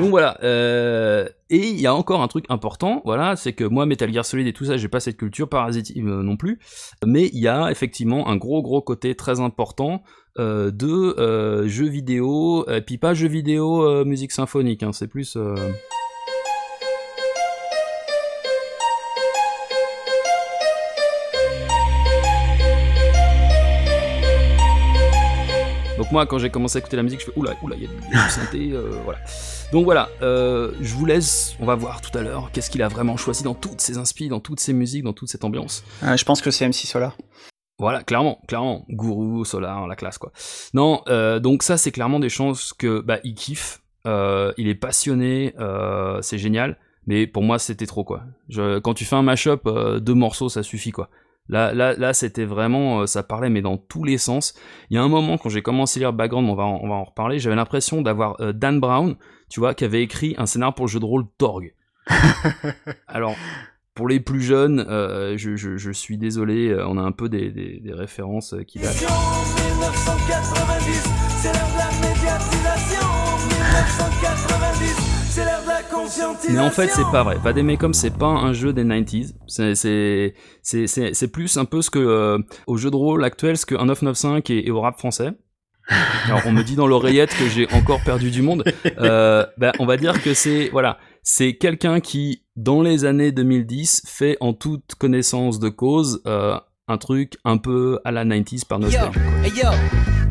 [0.01, 3.85] Donc voilà, euh, et il y a encore un truc important, voilà, c'est que moi,
[3.85, 6.57] Metal Gear Solid et tout ça, j'ai pas cette culture parasitive euh, non plus,
[7.05, 10.01] mais il y a effectivement un gros gros côté très important
[10.39, 15.37] euh, de jeux vidéo, et puis pas jeux vidéo musique symphonique, hein, c'est plus...
[26.01, 27.85] Donc moi, quand j'ai commencé à écouter la musique, je fais oula, oula, il y
[27.85, 29.19] a du, synthé, euh, voilà.
[29.71, 32.87] Donc voilà, euh, je vous laisse, on va voir tout à l'heure qu'est-ce qu'il a
[32.87, 35.83] vraiment choisi dans toutes ses inspi, dans toutes ses musiques, dans toute cette ambiance.
[36.01, 37.15] Euh, je pense que c'est MC Solar.
[37.77, 40.31] Voilà, clairement, clairement, Gourou, Solar, la classe quoi.
[40.73, 44.75] Non, euh, donc ça c'est clairement des choses que bah il kiffe, euh, il est
[44.75, 45.53] passionné,
[46.21, 48.23] c'est génial, mais pour moi c'était trop quoi.
[48.49, 51.09] Je, quand tu fais un mashup, euh, deux morceaux ça suffit quoi.
[51.51, 54.53] Là, là, là, c'était vraiment, euh, ça parlait mais dans tous les sens.
[54.89, 56.87] Il y a un moment quand j'ai commencé à lire Background, on va en, on
[56.87, 59.17] va en reparler, j'avais l'impression d'avoir euh, Dan Brown,
[59.49, 61.75] tu vois, qui avait écrit un scénario pour le jeu de rôle Torg.
[63.07, 63.35] Alors,
[63.93, 67.51] pour les plus jeunes, euh, je, je, je suis désolé, on a un peu des,
[67.51, 68.95] des, des références qui datent.
[68.95, 71.03] 1990,
[71.35, 73.05] c'est l'heure de la médiatisation.
[73.49, 74.95] 1990,
[75.29, 75.70] c'est l'heure de la conscientisation.
[76.49, 77.37] Mais en fait, c'est pas vrai.
[77.43, 79.33] Vademecum, c'est pas un jeu des 90s.
[79.47, 83.23] C'est, c'est, c'est, c'est, c'est plus un peu ce que, euh, au jeu de rôle
[83.23, 85.31] actuel, ce que 1995 est, est au rap français.
[86.25, 88.63] Alors, on me dit dans l'oreillette que j'ai encore perdu du monde.
[88.99, 94.03] Euh, ben, on va dire que c'est, voilà, c'est quelqu'un qui, dans les années 2010,
[94.05, 96.57] fait en toute connaissance de cause, euh,
[96.87, 99.19] un truc un peu à la 90s par Yo, nostalgie.
[99.43, 99.69] hey yo,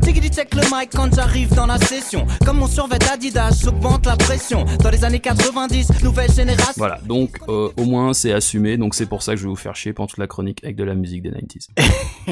[0.01, 2.25] Tiggity check le mic quand j'arrive dans la session.
[2.45, 4.65] Comme mon survêt Adidas, j'augmente la pression.
[4.83, 6.73] Dans les années 90, nouvelle génération.
[6.77, 9.55] Voilà, donc euh, au moins c'est assumé, donc c'est pour ça que je vais vous
[9.55, 11.67] faire chier pendant toute la chronique avec de la musique des 90s.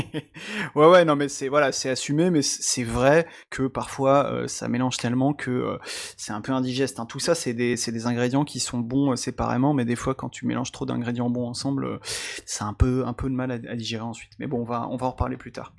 [0.76, 4.68] ouais, ouais, non, mais c'est voilà, c'est assumé, mais c'est vrai que parfois euh, ça
[4.68, 5.78] mélange tellement que euh,
[6.18, 7.00] c'est un peu indigeste.
[7.00, 7.06] hein.
[7.06, 10.16] Tout ça, c'est des, c'est des ingrédients qui sont bons euh, séparément, mais des fois,
[10.16, 12.00] quand tu mélanges trop d'ingrédients bons ensemble, euh,
[12.46, 14.32] c'est un peu, un peu de mal à, à digérer ensuite.
[14.40, 15.74] Mais bon, on va, on va en reparler plus tard.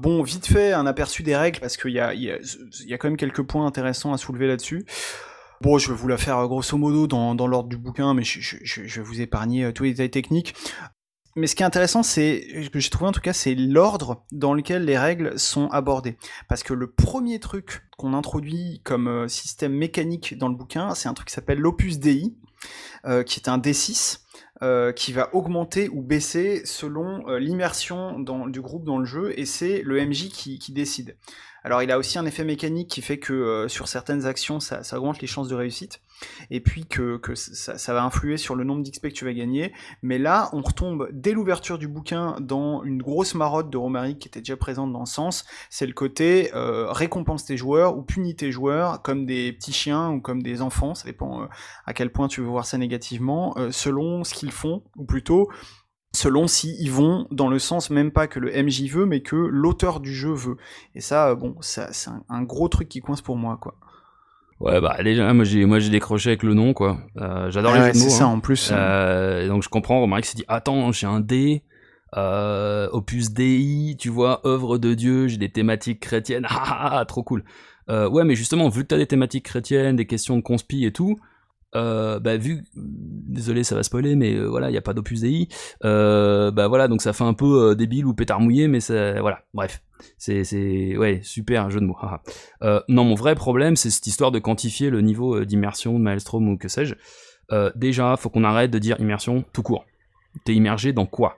[0.00, 3.66] Bon, vite fait, un aperçu des règles parce qu'il y a, quand même quelques points
[3.66, 4.84] intéressants à soulever là-dessus.
[5.60, 9.02] Bon, je vais vous la faire grosso modo dans, l'ordre du bouquin, mais je, vais
[9.02, 10.54] vous épargner euh, tous les détails techniques.
[11.36, 14.24] Mais ce qui est intéressant, c'est ce que j'ai trouvé en tout cas, c'est l'ordre
[14.32, 16.16] dans lequel les règles sont abordées.
[16.48, 21.08] Parce que le premier truc qu'on introduit comme euh, système mécanique dans le bouquin, c'est
[21.08, 22.34] un truc qui s'appelle l'Opus Dei,
[23.04, 24.20] euh, qui est un D6.
[24.62, 29.46] Euh, qui va augmenter ou baisser selon euh, l'immersion du groupe dans le jeu, et
[29.46, 31.16] c'est le MJ qui, décide.
[31.64, 34.82] Alors il a aussi un effet mécanique qui fait que euh, sur certaines actions, ça,
[34.98, 36.02] augmente les chances de réussite
[36.50, 39.72] et puis que, ça, va influer sur le nombre d'XP que tu vas gagner.
[40.02, 44.28] Mais là, on retombe dès l'ouverture du bouquin dans une grosse marotte de Romaric qui
[44.28, 48.36] était déjà présente dans le sens, c'est le côté euh, récompense tes joueurs ou punit
[48.36, 51.46] tes joueurs comme des petits chiens ou comme des enfants, ça dépend euh,
[51.86, 55.48] à quel point tu veux voir ça négativement, euh, selon ce qu'ils font, ou plutôt
[56.12, 59.36] selon si ils vont dans le sens même pas que le MJ veut, mais que
[59.36, 60.56] l'auteur du jeu veut.
[60.94, 63.76] Et ça, bon, c'est un, un gros truc qui coince pour moi, quoi.
[64.60, 66.98] Ouais, bah déjà, moi j'ai, moi j'ai décroché avec le nom, quoi.
[67.16, 68.28] Euh, j'adore les ouais, c'est ça hein.
[68.28, 68.70] en plus.
[68.72, 71.62] Euh, donc je comprends, Romaric s'est dit, attends, j'ai un D,
[72.16, 77.04] euh, opus DI, tu vois, œuvre de Dieu, j'ai des thématiques chrétiennes, ah, ah, ah,
[77.06, 77.42] trop cool.
[77.88, 80.92] Euh, ouais, mais justement, vu que t'as des thématiques chrétiennes, des questions de conspi et
[80.92, 81.18] tout,
[81.76, 85.20] euh, bah vu désolé ça va spoiler mais euh, voilà il y a pas d'opus
[85.20, 85.48] DI
[85.84, 89.20] euh, bah voilà donc ça fait un peu euh, débile ou pétard mouillé mais ça
[89.20, 89.82] voilà bref.
[90.18, 91.96] C'est c'est ouais super jeu de mots
[92.88, 96.56] non mon vrai problème c'est cette histoire de quantifier le niveau d'immersion de Maelstrom ou
[96.56, 96.94] que sais-je.
[97.74, 99.84] Déjà faut qu'on arrête de dire immersion tout court.
[100.44, 101.36] T'es immergé dans quoi?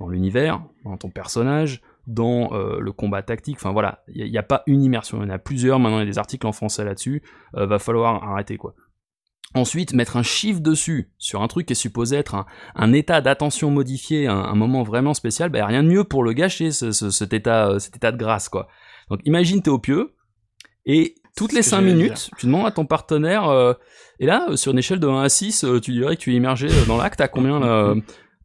[0.00, 4.62] Dans l'univers dans ton personnage dans le combat tactique, enfin voilà, il n'y a, pas
[4.66, 6.82] une immersion, il y en a plusieurs, maintenant il y a des articles en français
[6.82, 7.22] là-dessus,
[7.52, 8.74] va falloir arrêter quoi.
[9.54, 12.44] Ensuite, mettre un chiffre dessus sur un truc qui est supposé être un,
[12.74, 16.34] un état d'attention modifié, un, un, moment vraiment spécial, bah, rien de mieux pour le
[16.34, 18.68] gâcher, ce, ce, cet, état, cet état de grâce, quoi.
[19.08, 20.14] Donc imagine t'es au pieu,
[20.84, 23.72] et toutes les 5 minutes, tu demandes à ton partenaire, euh,
[24.20, 26.36] et là, sur une échelle de 1 à 6, euh, tu dirais que tu es
[26.36, 27.94] immergé dans l'acte, à combien là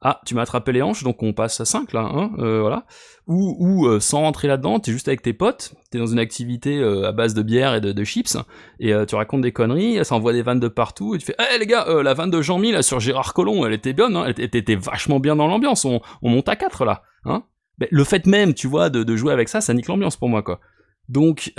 [0.05, 2.85] ah, tu m'as attrapé les hanches, donc on passe à 5 là, hein, euh, voilà.
[3.25, 6.77] Ou, ou euh, sans rentrer là-dedans, t'es juste avec tes potes, t'es dans une activité
[6.77, 8.37] euh, à base de bière et de, chips,
[8.81, 11.57] et tu racontes des conneries, ça envoie des vannes de partout, et tu fais Eh
[11.57, 14.43] les gars, la vanne de Jean-Mi là sur Gérard Collomb, elle était bonne, hein, elle
[14.43, 17.43] était vachement bien dans l'ambiance, on, on, monte à 4 là, hein.
[17.79, 20.43] Mais le fait même, tu vois, de, jouer avec ça, ça nique l'ambiance pour moi,
[20.43, 20.59] quoi.
[21.07, 21.53] Donc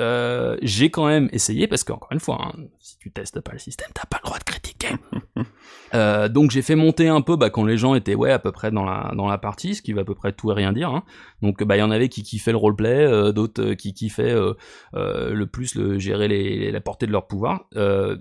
[0.60, 3.88] j'ai quand même essayé parce qu'encore une fois, hein, si tu testes pas le système,
[3.94, 4.96] t'as pas le droit de critiquer.
[5.94, 8.52] euh, donc j'ai fait monter un peu bah, quand les gens étaient ouais à peu
[8.52, 10.72] près dans la dans la partie, ce qui veut à peu près tout et rien
[10.72, 10.90] dire.
[10.90, 11.04] Hein.
[11.42, 14.34] Donc bah il y en avait qui kiffaient le roleplay, euh, d'autres euh, qui kiffaient
[14.34, 14.54] euh,
[14.94, 17.68] le plus le gérer la portée de leur pouvoir.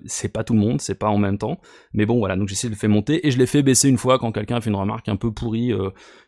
[0.06, 1.60] c'est pas tout le monde, c'est pas en même temps.
[1.92, 3.88] Mais bon voilà, donc j'ai essayé de le faire monter et je l'ai fait baisser
[3.88, 5.72] une fois quand quelqu'un a fait une remarque un peu pourrie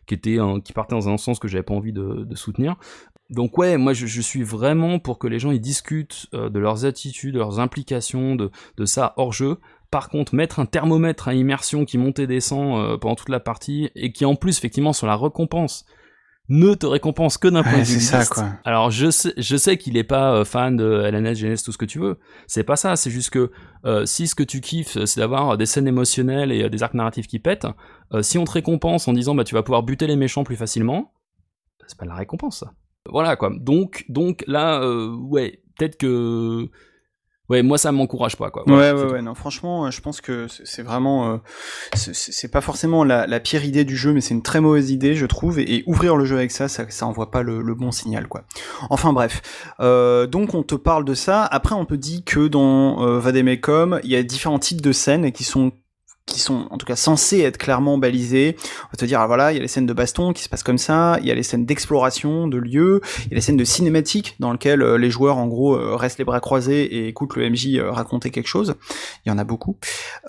[0.05, 2.75] qui était qui partait dans un sens que j'avais pas envie de, soutenir.
[3.29, 7.33] Donc ouais, moi je, suis vraiment pour que les gens ils discutent de leurs attitudes,
[7.33, 9.57] de leurs implications, de ça hors jeu.
[9.91, 13.39] Par contre, mettre un thermomètre à immersion qui monte et descend euh, pendant toute la
[13.39, 15.85] partie et qui en plus effectivement sur la récompense
[16.49, 18.45] ne te récompense que d'un point ouais, de vue ça, quoi.
[18.63, 21.77] Alors je sais, je sais qu'il est pas euh, fan de LNS, GNS, tout ce
[21.77, 22.17] que tu veux.
[22.47, 22.95] C'est pas ça.
[22.95, 23.51] C'est juste que
[23.85, 26.93] euh, si ce que tu kiffes, c'est d'avoir des scènes émotionnelles et euh, des arcs
[26.93, 27.67] narratifs qui pètent,
[28.21, 31.11] si on te récompense en disant bah tu vas pouvoir buter les méchants plus facilement,
[31.87, 32.73] c'est pas de la récompense ça
[33.09, 33.51] voilà quoi.
[33.57, 36.69] Donc, donc là, ouais, peut-être que.
[37.49, 38.63] Ouais, moi ça m'encourage pas quoi.
[38.67, 41.37] Voilà, ouais, ouais, ouais, non, franchement, je pense que c'est vraiment, euh,
[41.93, 45.15] c'est pas forcément la, la, pire idée du jeu, mais c'est une très mauvaise idée,
[45.15, 47.73] je trouve, et, et, ouvrir le jeu avec ça, ça, ça envoie pas le, le
[47.73, 48.43] bon signal, quoi.
[48.89, 49.41] Enfin bref,
[49.79, 51.45] euh, donc on te parle de ça.
[51.45, 55.31] Après, on te dit que dans euh, Vademecum, il y a différents types de scènes
[55.31, 55.71] qui sont
[56.27, 58.57] qui sont en tout cas censés être clairement balisés.
[58.59, 60.49] On va te dire, ah, voilà, il y a les scènes de baston qui se
[60.49, 63.41] passent comme ça, il y a les scènes d'exploration, de lieux, il y a les
[63.41, 66.83] scènes de cinématique dans lesquelles euh, les joueurs, en gros, euh, restent les bras croisés
[66.83, 68.75] et écoutent le MJ euh, raconter quelque chose.
[69.25, 69.77] Il y en a beaucoup.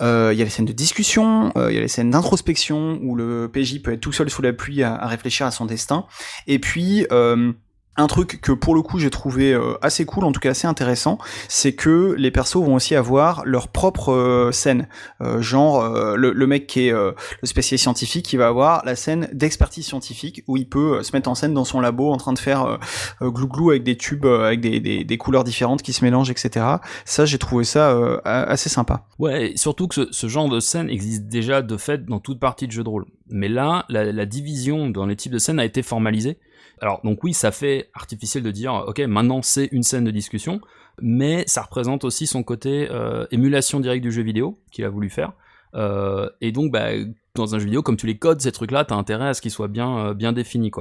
[0.01, 3.15] Euh, il y a les scènes de discussion, il y a les scènes d'introspection où
[3.15, 6.05] le PJ peut être tout seul sous la pluie à, à réfléchir à son destin.
[6.47, 7.05] Et puis...
[7.11, 7.51] Euh,
[7.99, 10.67] un truc que pour le coup j'ai trouvé euh, assez cool, en tout cas assez
[10.67, 11.17] intéressant,
[11.47, 14.87] c'est que les persos vont aussi avoir leur propre euh, scène.
[15.21, 19.29] Euh, genre le, le, mec qui est le spécialiste scientifique, qui va avoir la scène
[19.33, 22.39] d'expertise scientifique où il peut se mettre en scène dans son labo en train de
[22.39, 22.79] faire
[23.21, 26.65] glou-glou avec des tubes avec des, des, des, couleurs différentes qui se mélangent, etc.
[27.05, 27.95] Ça j'ai trouvé ça
[28.25, 29.05] assez sympa.
[29.19, 32.67] Ouais, surtout que ce, ce, genre de scène existe déjà de fait dans toute partie
[32.67, 33.05] de jeu de rôle.
[33.29, 36.37] Mais là, la, la division dans les types de scènes a été formalisée.
[36.81, 40.61] Alors donc oui, ça fait artificiel de dire ok maintenant c'est une scène de discussion,
[41.01, 45.09] mais ça représente aussi son côté euh, émulation directe du jeu vidéo qu'il a voulu
[45.09, 45.33] faire.
[45.75, 46.89] Euh, et donc bah,
[47.35, 49.51] dans un jeu vidéo, comme tu les codes ces trucs-là, t'as intérêt à ce qu'ils
[49.51, 50.71] soient bien euh, bien définis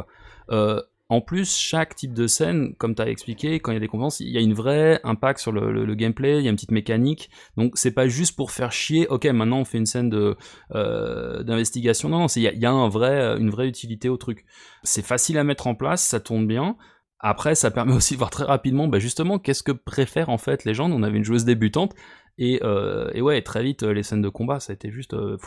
[1.11, 3.89] en plus, chaque type de scène, comme tu as expliqué, quand il y a des
[3.89, 6.71] conférences, il y a une vraie impact sur le, gameplay, il y a une petite
[6.71, 7.31] mécanique.
[7.57, 10.13] Donc c'est pas juste pour faire chier, ok, maintenant on fait une scène
[10.75, 12.11] euh, d'investigation.
[12.11, 14.45] Non, non, il y a, un vrai, une vraie utilité au truc.
[14.83, 16.77] C'est facile à mettre en place, ça tourne bien.
[17.21, 20.67] Après, ça permet aussi de voir très rapidement, bah justement, qu'est-ce que préfèrent en fait
[20.67, 20.91] les gens.
[20.91, 21.95] On avait une joueuse débutante
[22.37, 25.15] et, euh, et ouais, très vite les scènes de combat, ça a été juste.
[25.15, 25.39] Euh,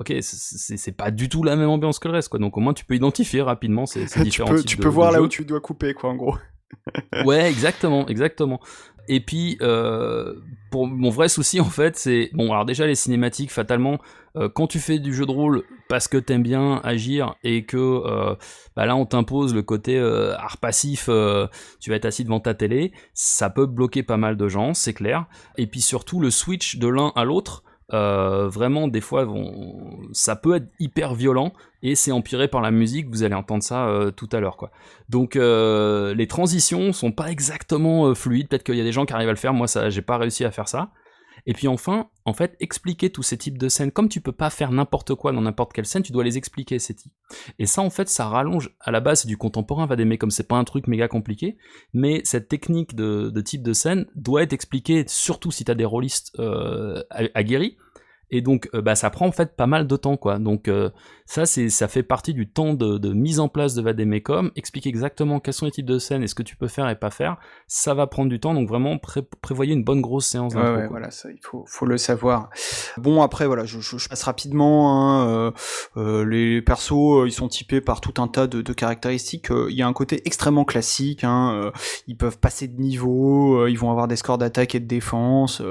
[0.00, 2.40] ok, c'est pas du tout la même ambiance que le reste, quoi.
[2.40, 4.82] Donc au moins tu peux identifier rapidement ces, ces différents tu peux, types tu de-
[4.82, 5.24] peux voir de là jeux.
[5.26, 6.36] où tu dois couper, quoi, en gros.
[7.24, 8.60] Ouais, exactement, exactement.
[9.08, 10.34] Et puis, euh,
[10.70, 12.52] pour mon vrai souci, en fait, c'est bon.
[12.52, 13.98] Alors déjà, les cinématiques, fatalement,
[14.36, 17.76] euh, quand tu fais du jeu de rôle parce que t'aimes bien agir et que
[17.76, 18.36] euh,
[18.76, 21.06] bah là, on t'impose le côté art passif,
[21.80, 24.94] tu vas être assis devant ta télé, ça peut bloquer pas mal de gens, c'est
[24.94, 25.26] clair.
[25.58, 27.64] Et puis surtout, le switch de l'un à l'autre.
[27.92, 29.26] Euh, vraiment, des fois,
[30.12, 31.52] ça peut être hyper violent
[31.82, 33.08] et c'est empiré par la musique.
[33.08, 34.70] Vous allez entendre ça euh, tout à l'heure, quoi.
[35.08, 38.48] Donc euh, les transitions sont pas exactement fluides.
[38.48, 39.54] Peut-être qu'il y a des gens qui arrivent à le faire.
[39.54, 40.90] Moi, ça, j'ai pas réussi à faire ça.
[41.46, 43.90] Et puis enfin, en fait, expliquer tous ces types de scènes.
[43.90, 46.78] Comme tu peux pas faire n'importe quoi dans n'importe quelle scène, tu dois les expliquer
[46.78, 47.12] ces types.
[47.58, 48.70] Et ça, en fait, ça rallonge.
[48.80, 51.56] À la base, du contemporain, va d'aimer comme c'est pas un truc méga compliqué.
[51.92, 55.84] Mais cette technique de, type de scène doit être expliquée, surtout si tu as des
[55.84, 57.02] rôlistes euh,
[57.34, 57.76] aguerris.
[58.30, 60.38] Et donc, euh, bah, ça prend en fait pas mal de temps, quoi.
[60.38, 60.90] Donc, euh,
[61.26, 64.50] ça, c'est, ça fait partie du temps de, de mise en place de Vademecum.
[64.56, 66.96] Expliquer exactement quels sont les types de scènes et ce que tu peux faire et
[66.96, 67.36] pas faire,
[67.68, 68.54] ça va prendre du temps.
[68.54, 70.74] Donc, vraiment, pré- prévoyez une bonne grosse séance d'intro.
[70.82, 72.50] ouais, voilà, ça, il faut, faut le savoir.
[72.96, 75.20] Bon, après, voilà, je, je- je passe rapidement.
[75.22, 75.50] hein, euh,
[75.96, 79.48] euh, les persos, ils sont typés par tout un tas de, de caractéristiques.
[79.68, 81.24] Il y a un côté extrêmement classique.
[81.24, 81.70] Hein, euh,
[82.06, 83.60] ils peuvent passer de niveau.
[83.60, 85.62] euh, ils vont avoir des scores d'attaque et de défense.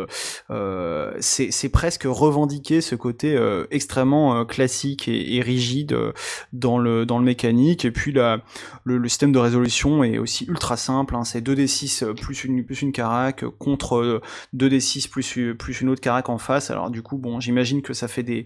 [1.19, 2.05] c'est c'est presque
[2.49, 6.11] revendiquer ce côté euh, extrêmement euh, classique et, rigide euh,
[6.51, 7.85] dans le dans le mécanique.
[7.85, 8.41] Et puis la,
[8.83, 11.15] le, système de résolution est aussi ultra simple.
[11.15, 14.21] Hein, c'est 2d6 euh, plus une plus une carac contre euh,
[14.55, 16.71] 2d6 plus, plus une autre carac en face.
[16.71, 18.45] Alors du coup, bon, j'imagine que ça fait des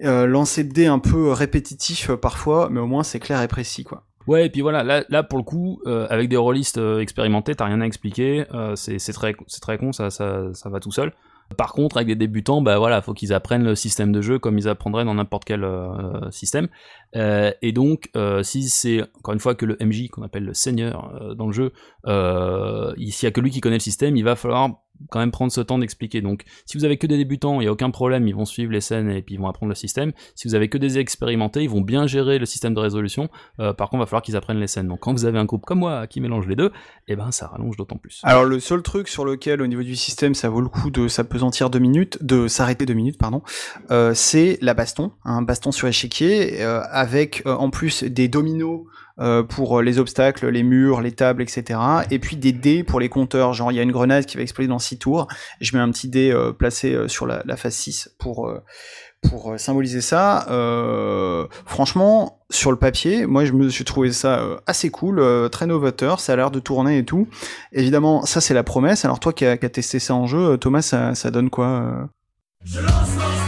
[0.00, 4.04] lancers de dés un peu répétitifs parfois, mais au moins c'est clair et précis, quoi.
[4.26, 7.86] Ouais, et puis voilà, là, pour le coup, avec des rôlistes expérimentés, t'as rien à
[7.86, 11.12] expliquer, euh, c'est c'est très, c'est très con, ça, ça, ça va tout seul.
[11.56, 14.58] Par contre, avec des débutants, bah voilà, faut qu'ils apprennent le système de jeu comme
[14.58, 16.68] ils apprendraient dans n'importe quel euh, système.
[17.14, 20.54] Euh, et donc, euh, si c'est encore une fois que le MJ, qu'on appelle le
[20.54, 21.72] seigneur dans le jeu,
[22.06, 24.70] il- s'il y a que lui qui connaît le système, il va falloir
[25.10, 26.20] quand même prendre ce temps d'expliquer.
[26.20, 28.72] Donc, si vous avez que des débutants, il n'y a aucun problème, ils vont suivre
[28.72, 30.12] les scènes et puis ils vont apprendre le système.
[30.34, 33.28] Si vous avez que des expérimentés, ils vont bien gérer le système de résolution.
[33.60, 34.88] Euh, par contre, il va falloir qu'ils apprennent les scènes.
[34.88, 36.72] Donc, quand vous avez un groupe comme moi qui mélange les deux,
[37.08, 38.20] eh ben, ça rallonge d'autant plus.
[38.22, 41.08] Alors le seul truc sur lequel au niveau du système ça vaut le coup de
[41.08, 43.42] s'apesantir deux minutes, de s'arrêter deux minutes pardon,
[43.90, 48.86] euh, c'est la baston, un baston sur échiquier euh, avec en plus des dominos
[49.18, 51.78] euh, pour les obstacles, les murs, les tables, etc.
[52.10, 53.52] Et puis des dés pour les compteurs.
[53.52, 55.28] Genre il y a une grenade qui va exploser dans 6 tours.
[55.60, 58.62] Je mets un petit dé euh, placé euh, sur la, phase 6 pour euh,
[59.28, 60.46] pour euh, symboliser ça.
[60.50, 65.48] Euh, franchement, sur le papier, moi je me suis trouvé ça euh, assez cool, euh,
[65.48, 67.28] très novateur, ça a l'air de tourner et tout.
[67.72, 69.04] Évidemment, ça c'est la promesse.
[69.04, 72.04] Alors toi qui as, testé ça en jeu, euh, Thomas, ça, donne quoi euh?
[72.78, 73.45] Alors,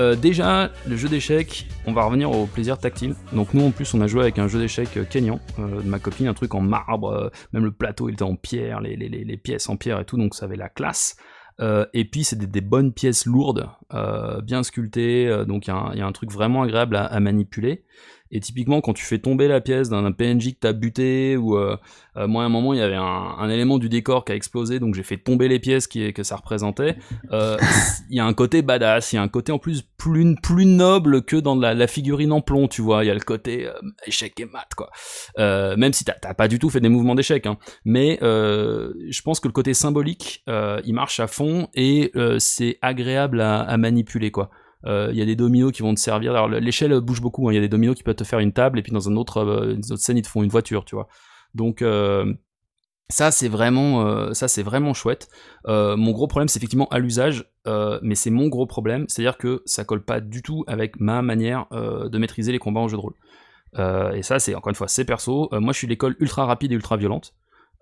[0.00, 3.14] euh, déjà, le jeu d'échecs, on va revenir au plaisir tactile.
[3.32, 5.88] Donc, nous, en plus, on a joué avec un jeu d'échecs euh, Kenyan, euh, de
[5.88, 9.68] ma copine, un truc en marbre, même le plateau, il était en pierre, les, pièces
[9.68, 11.16] en pierre et tout, donc ça avait la classe.
[11.92, 13.68] Et puis, c'est des, bonnes pièces lourdes,
[14.42, 17.84] bien sculptées, donc il y, a un- truc vraiment agréable à manipuler.
[18.34, 21.76] Et typiquement, quand tu fais tomber la pièce d'un PNJ que t'as buté, ou euh,
[22.16, 24.80] euh, moi à un moment il y avait un, élément du décor qui a explosé,
[24.80, 26.96] donc j'ai fait tomber les pièces qui, que ça représentait.
[27.30, 27.56] Euh,
[28.10, 31.22] Il y a un côté badass, il y a un côté en plus plus, noble
[31.22, 33.04] que dans la, figurine en plomb, tu vois.
[33.04, 33.68] Il y a le côté
[34.06, 34.90] échec et mat, quoi.
[35.38, 37.56] Même si t'as pas du tout fait des mouvements d'échec, hein.
[37.86, 43.76] mais je pense que le côté symbolique, il marche à fond et c'est agréable à
[43.78, 44.50] manipuler, quoi.
[44.86, 46.32] Euh, Il y a des dominos qui vont te servir.
[46.32, 47.48] Alors l'échelle bouge beaucoup.
[47.48, 47.52] hein.
[47.52, 49.16] Il y a des dominos qui peuvent te faire une table et puis dans un
[49.16, 51.08] autre, euh, une autre scène ils te font une voiture, tu vois.
[51.54, 52.32] Donc euh,
[53.08, 54.32] ça c'est vraiment,
[54.94, 55.28] chouette.
[55.66, 57.44] Mon gros problème c'est effectivement à l'usage,
[58.02, 61.66] mais c'est mon gros problème, c'est-à-dire que ça colle pas du tout avec ma manière
[61.70, 63.14] de maîtriser les combats en jeu de rôle.
[64.16, 65.48] Et ça c'est encore une fois c'est perso.
[65.52, 67.34] Moi je suis l'école ultra rapide et ultra violente.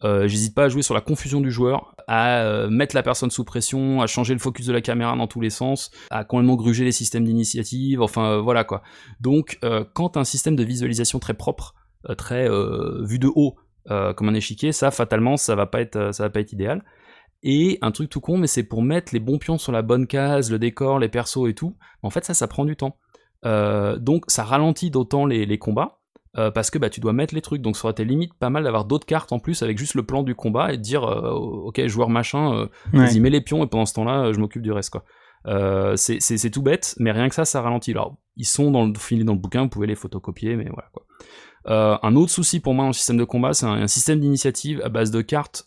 [0.05, 3.31] Euh, J'hésite pas à jouer sur la confusion du joueur, à euh, mettre la personne
[3.31, 6.57] sous pression, à changer le focus de la caméra dans tous les sens, à complètement
[6.57, 8.83] gruger les systèmes d'initiative, enfin euh, voilà quoi.
[9.21, 9.59] Donc
[9.95, 11.75] quand un système de visualisation très propre,
[12.17, 12.49] très
[13.03, 13.57] vu de haut,
[13.87, 16.85] comme un échiquier, ça fatalement ça va pas être, ça va pas être idéal.
[17.45, 20.07] Et un truc tout con, mais c'est pour mettre les bons pions sur la bonne
[20.07, 21.77] case, le décor, les persos et tout.
[22.03, 22.97] En fait, ça, ça prend du temps.
[23.45, 26.02] Donc, ça ralentit d'autant les combats.
[26.39, 28.49] Euh, parce que bah, tu dois mettre les trucs, donc ça aurait été limite pas
[28.49, 31.05] mal d'avoir d'autres cartes en plus avec juste le plan du combat et de dire
[31.05, 33.07] euh, ok joueur machin, euh, Ouais.
[33.07, 35.05] vas-y mets les pions et pendant ce temps-là euh, je m'occupe du reste quoi.
[35.97, 37.91] C'est tout bête, mais rien que ça, ça ralentit.
[37.91, 40.89] Alors ils sont dans le, finis dans le bouquin, vous pouvez les photocopier, mais voilà
[40.93, 42.01] quoi.
[42.03, 44.89] Un autre souci pour moi dans le système de combat, c'est un, système d'initiative à
[44.89, 45.67] base de cartes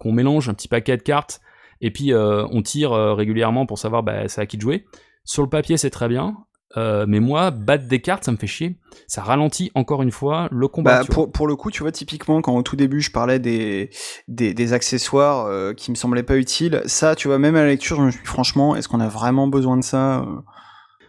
[0.00, 1.40] qu'on mélange, un petit paquet de cartes,
[1.82, 4.86] et puis on tire régulièrement pour savoir bah, c'est à qui de jouer.
[5.24, 6.36] Sur le papier, c'est très bien.
[6.76, 8.76] Mais moi, battre des cartes, ça me fait chier.
[9.06, 11.00] Ça ralentit encore une fois le combat.
[11.00, 13.90] Bah, pour, pour, le coup, tu vois, typiquement, quand au tout début, je parlais des,
[14.28, 17.96] des, des accessoires qui me semblaient pas utiles, ça, tu vois, même à la lecture,
[17.96, 20.24] je me suis dit, franchement, est-ce qu'on a vraiment besoin de ça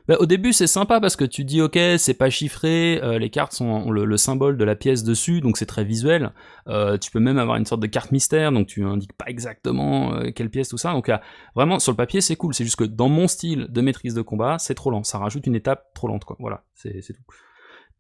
[0.07, 3.29] bah, au début, c'est sympa parce que tu dis ok, c'est pas chiffré, euh, les
[3.29, 6.31] cartes sont ont le, symbole de la pièce dessus, donc c'est très visuel.
[6.67, 10.13] Euh, tu peux même avoir une sorte de carte mystère, donc tu indiques pas exactement
[10.13, 10.93] euh, quelle pièce tout ça.
[10.93, 11.11] Donc
[11.55, 12.53] vraiment sur le papier, c'est cool.
[12.53, 15.03] C'est juste que dans mon style de maîtrise de combat, c'est trop lent.
[15.03, 16.37] Ça rajoute une étape trop lente, quoi.
[16.39, 17.23] Voilà, c'est tout.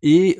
[0.01, 0.37] Et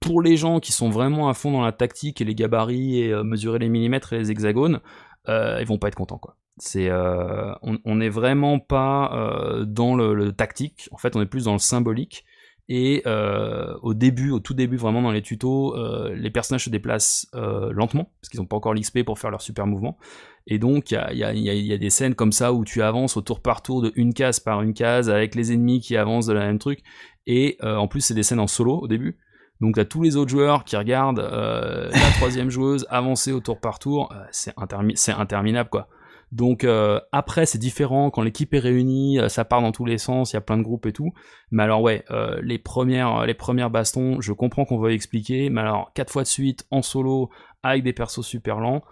[0.00, 3.22] pour les gens qui sont vraiment à fond dans la tactique et les gabarits et
[3.22, 4.80] mesurer les millimètres et les hexagones,
[5.28, 6.36] ils vont pas être contents, quoi.
[6.60, 10.88] C'est, euh, on n'est vraiment pas euh, dans le, tactique.
[10.92, 12.24] En fait, on est plus dans le symbolique.
[12.68, 15.74] Et euh, au début, au tout début, vraiment dans les tutos,
[16.14, 19.66] les personnages se déplacent lentement parce qu'ils n'ont pas encore l'XP pour faire leur super
[19.66, 19.98] mouvement.
[20.46, 23.22] Et donc, il y a, y a, des scènes comme ça où tu avances au
[23.22, 26.32] tour par tour de une case par une case avec les ennemis qui avancent de
[26.32, 26.80] la même truc.
[27.26, 29.18] Et en plus, c'est des scènes en solo au début.
[29.60, 33.80] Donc t'as tous les autres joueurs qui regardent la troisième joueuse avancer au tour par
[33.80, 35.88] tour, c'est interminable quoi.
[36.32, 39.98] Donc euh, après c'est différent quand l'équipe est réunie, euh, ça part dans tous les
[39.98, 41.12] sens, il y a plein de groupes et tout.
[41.50, 45.60] Mais alors ouais, euh, les premières les premières bastons, je comprends qu'on veuille expliquer, mais
[45.60, 47.30] alors quatre fois de suite en solo
[47.62, 48.82] avec des persos super lents,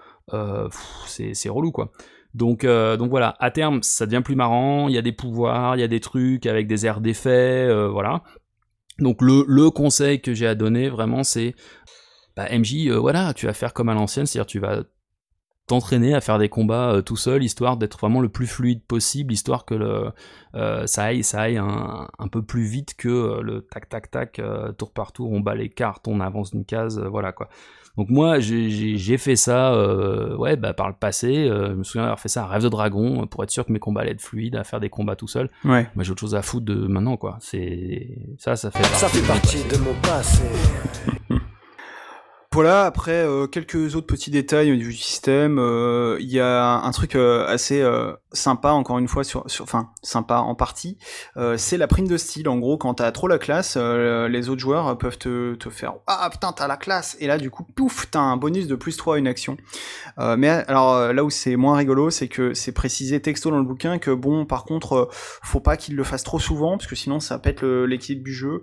[1.06, 1.93] c'est relou quoi.
[2.35, 5.81] Donc, donc voilà, à terme, ça devient plus marrant, il y a des pouvoirs, il
[5.81, 8.23] y a des trucs avec des airs d'effet, voilà.
[8.98, 11.55] Donc le, le conseil que j'ai à donner vraiment c'est
[12.36, 14.82] bah, MJ, voilà, tu vas faire comme à l'ancienne, c'est-à-dire tu vas
[15.69, 19.32] t'entraîner à faire des combats euh, tout seul, histoire d'être vraiment le plus fluide possible,
[19.32, 20.11] histoire que le,
[20.55, 24.11] euh, ça aille, ça aille un, un, peu plus vite que euh, le tac tac
[24.11, 24.40] tac,
[24.77, 27.49] tour par tour, on bat les cartes, on avance d'une case, voilà quoi.
[27.97, 29.77] Donc moi j'ai fait ça
[30.36, 33.27] ouais, bah, par le passé, je me souviens avoir fait ça à Rêve de Dragon,
[33.27, 35.51] pour être sûr que mes combats allaient être fluides, à faire des combats tout seul.
[35.65, 35.89] Ouais.
[35.97, 37.39] Moi j'ai autre chose à foutre de maintenant quoi.
[37.40, 40.45] C'est ça, ça fait partie, ça fait partie de mon passé.
[42.53, 46.81] Voilà, après euh, quelques autres petits détails au niveau du système, euh, il y a
[46.83, 47.87] un truc euh, assez
[48.33, 50.99] sympa encore une fois sur, enfin sympa en partie,
[51.57, 52.49] c'est la prime de style.
[52.49, 56.53] En gros, quand t'as trop la classe, les autres joueurs peuvent te, faire ah putain
[56.53, 59.19] t'as la classe et là du coup pouf t'as un bonus de plus 3 à
[59.19, 59.57] une action.
[60.19, 63.99] mais alors là où c'est moins rigolo, c'est que c'est précisé texto dans le bouquin
[63.99, 67.39] que bon par contre faut pas qu'il le fasse trop souvent parce que sinon ça
[67.39, 68.61] pète l'équilibre du jeu.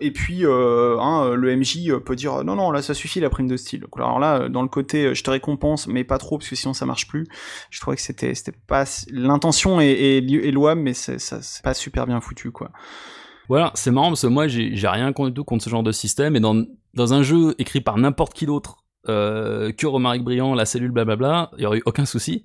[0.00, 3.56] et puis hein, le MJ peut dire non non là ça suffit la prime de
[3.56, 3.84] style.
[3.96, 6.74] alors là, dans le côté, euh, je te récompense, mais pas trop, parce que sinon
[6.74, 7.26] ça marche plus.
[7.70, 8.32] Je trouvais que c'était,
[8.66, 11.18] pas, l'intention est, est, louable, mais c'est,
[11.62, 12.70] pas super bien foutu, quoi.
[13.48, 16.40] Voilà, c'est marrant parce que moi j'ai, rien contre, contre ce genre de système et
[16.40, 16.64] dans,
[16.94, 18.78] dans un jeu écrit par n'importe qui d'autre
[19.08, 22.44] euh, que Romaric Briand, la cellule blablabla, il y aurait eu aucun souci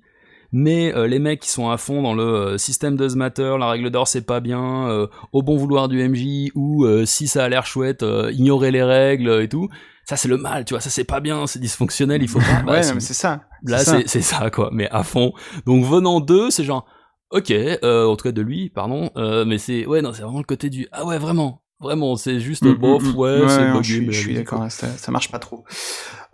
[0.54, 3.70] mais euh, les mecs qui sont à fond dans le euh, système does matter, la
[3.70, 7.66] règle d'or c'est pas bien, au bon vouloir du MJ, ou si ça a l'air
[7.66, 9.68] chouette, ignorer les règles et tout,
[10.04, 12.62] ça c'est le mal, tu vois, ça c'est pas bien, c'est dysfonctionnel, il faut pas...
[12.70, 13.40] ouais, mais c'est ça.
[13.64, 14.50] Là c'est ça.
[14.50, 15.32] quoi, mais à fond.
[15.66, 16.86] Donc venant d'eux, c'est genre...
[17.30, 17.50] Ok,
[17.82, 19.10] en tout cas de lui, pardon,
[19.46, 22.62] mais c'est ouais non c'est vraiment le côté du ah ouais vraiment Vraiment, c'est juste
[22.62, 23.16] mm, bof, mm, mm.
[23.16, 25.64] ouais, c'est Je, je suis d'accord, ça, ça, marche pas trop.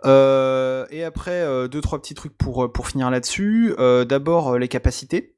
[0.05, 3.73] Euh, et après, euh, deux trois petits trucs pour euh, pour finir là-dessus.
[3.79, 5.35] Euh, D'abord les capacités.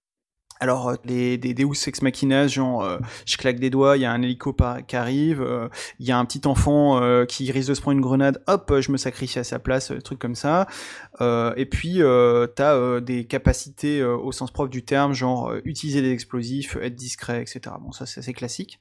[0.61, 4.05] Alors euh, les des Deus ex machina, genre euh, je claque des doigts, il y
[4.05, 4.55] a un hélico
[4.87, 5.67] qui arrive, euh,
[5.99, 8.91] il y a un petit enfant qui risque de se prendre une grenade, hop, je
[8.91, 10.67] me sacrifie à sa place, truc comme ça.
[11.19, 12.01] et puis
[12.55, 17.75] t'as des capacités au sens propre du terme, genre utiliser des explosifs, être discret, etc.
[17.81, 18.79] Bon ça c'est assez classique.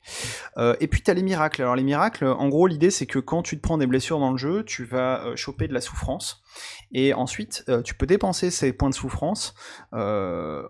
[0.58, 1.62] et puis t'as les miracles.
[1.62, 4.32] Alors les miracles, en gros l'idée c'est que quand tu te prends des blessures dans
[4.32, 6.42] le jeu, tu vas choper de la souffrance.
[6.92, 9.54] Et ensuite, euh, tu peux dépenser ces points de souffrance
[9.94, 10.62] euh,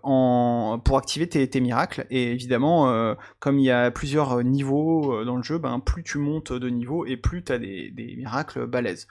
[0.83, 2.05] pour activer tes, miracles.
[2.09, 6.19] Et évidemment, euh, comme il y a plusieurs niveaux dans le jeu, ben, plus tu
[6.19, 9.07] montes de niveau et plus tu as des, miracles balèzes.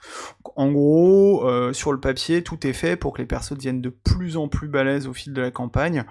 [0.55, 4.37] En gros, sur le papier, tout est fait pour que les persos deviennent de plus
[4.37, 6.05] en plus balèzes au fil de la campagne.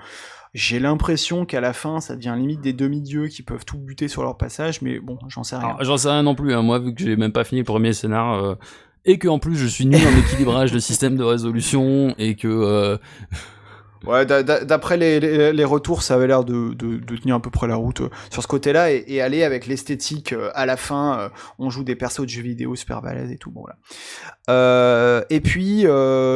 [0.52, 4.22] J'ai l'impression qu'à la fin, ça devient limite des demi-dieux qui peuvent tout buter sur
[4.24, 5.76] leur passage, mais bon, j'en sais rien.
[5.80, 6.62] J'en sais rien non plus, hein.
[6.62, 8.56] moi, vu que j'ai même pas fini le premier scénar,
[9.04, 12.48] et que en plus je suis nul en équilibrage de système de résolution et que
[12.48, 12.96] euh,
[14.06, 16.74] Ouais, d'après les, retours, ça avait l'air de,
[17.20, 20.76] tenir à peu près la route sur ce côté-là et, aller avec l'esthétique à la
[20.76, 21.30] fin.
[21.58, 23.50] on joue des persos de jeux vidéo super balèzes et tout.
[23.50, 25.24] Bon, voilà.
[25.28, 25.84] et puis,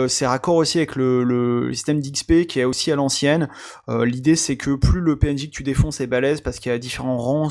[0.08, 3.48] c'est raccord aussi avec le, système d'XP qui est aussi à l'ancienne.
[3.88, 6.78] L'idée, c'est que plus le PNJ que tu défonces est balèze parce qu'il y a
[6.78, 7.48] différents rangs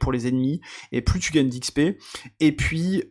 [0.00, 0.60] pour les ennemis
[0.92, 1.80] et plus tu gagnes d'XP.
[2.40, 3.02] Et puis,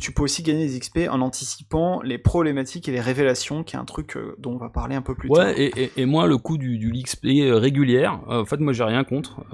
[0.00, 3.78] tu peux aussi gagner des XP en anticipant les problématiques et les révélations, qui est
[3.78, 5.48] un truc dont on va parler un peu plus tard.
[5.96, 9.44] Et, moi, le coup du, du l'XP régulière, en fait, moi, j'ai rien contre.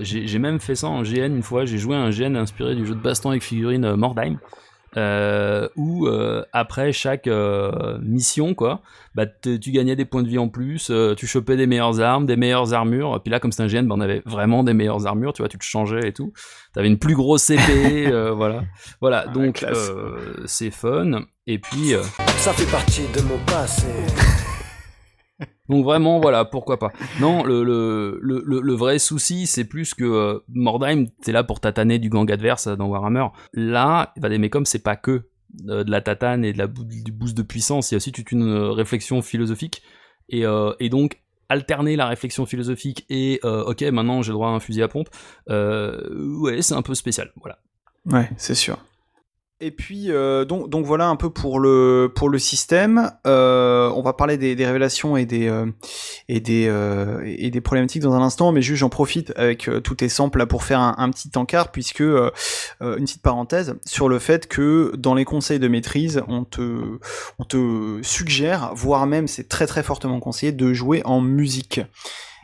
[0.00, 1.64] j'ai même fait ça en GN une fois.
[1.64, 4.38] J'ai joué à un GN inspiré du jeu de baston avec figurine Mordheim.
[4.96, 8.80] Euh, où euh, après chaque euh, mission, quoi,
[9.14, 12.36] bah, tu gagnais des points de vie en plus, tu chopais des meilleures armes, des
[12.36, 13.20] meilleures armures.
[13.22, 15.48] Puis là, comme c'est un GN, bah, on avait vraiment des meilleures armures, tu vois,
[15.48, 16.32] tu te changeais et tout.
[16.72, 18.62] T'avais une plus grosse CP, voilà.
[19.00, 19.66] Voilà, ah, donc
[20.46, 21.24] c'est fun.
[21.46, 21.92] Et puis.
[22.38, 23.86] Ça fait partie de mon passé.
[25.68, 26.92] Donc vraiment, voilà, pourquoi pas.
[27.20, 31.60] Non, le, le, le, le vrai souci, c'est plus que euh, Mordheim, t'es là pour
[31.60, 33.26] tataner du gang adverse dans Warhammer.
[33.52, 35.28] Là, bah, mais comme c'est pas que
[35.68, 38.12] euh, de la tatane et de la du boost de puissance, il y a aussi
[38.12, 39.82] toute une euh, réflexion philosophique.
[40.28, 40.44] Et,
[40.80, 44.88] et donc, alterner la réflexion philosophique et ok, maintenant j'ai droit à un fusil à
[44.88, 45.08] pompe,
[45.48, 47.60] ouais, c'est un peu spécial, voilà.
[48.06, 48.76] Ouais, c'est sûr.
[49.58, 53.10] Et puis euh, donc, donc voilà un peu pour le pour le système.
[53.26, 55.64] Euh, on va parler des, des révélations et des euh,
[56.28, 59.94] et des euh, et des problématiques dans un instant, mais juste j'en profite avec tous
[59.94, 62.32] tes samples là pour faire un, un petit encart puisque une
[62.80, 66.98] petite parenthèse sur le fait que dans les conseils de maîtrise, on te
[67.38, 71.80] on te suggère, voire même c'est très très fortement conseillé de jouer en musique.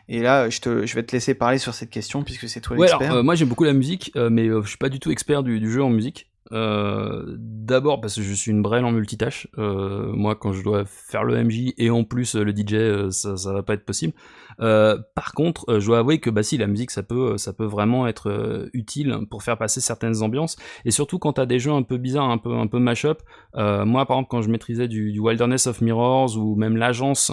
[0.09, 2.75] Et là, je, te, je vais te laisser parler sur cette question puisque c'est toi
[2.75, 3.23] l'expert.
[3.23, 5.83] moi, j'aime beaucoup la musique, mais je suis pas du tout expert du, du jeu
[5.83, 6.27] en musique.
[6.51, 9.47] Euh, d'abord parce que je suis une brêle en multitâche.
[9.57, 13.37] Euh, moi, quand je dois faire le MJ et en plus le DJ, euh, ça,
[13.37, 14.13] ça va pas être possible.
[14.57, 18.07] par contre, je dois avouer que bah si la musique, ça peut, ça peut vraiment
[18.07, 20.57] être utile pour faire passer certaines ambiances.
[20.85, 23.21] Et surtout quand t'as des jeux un peu bizarres, un peu, un peu mash-up.
[23.55, 27.31] moi, par exemple, quand je maîtrisais du Wilderness of Mirrors ou même l'agence.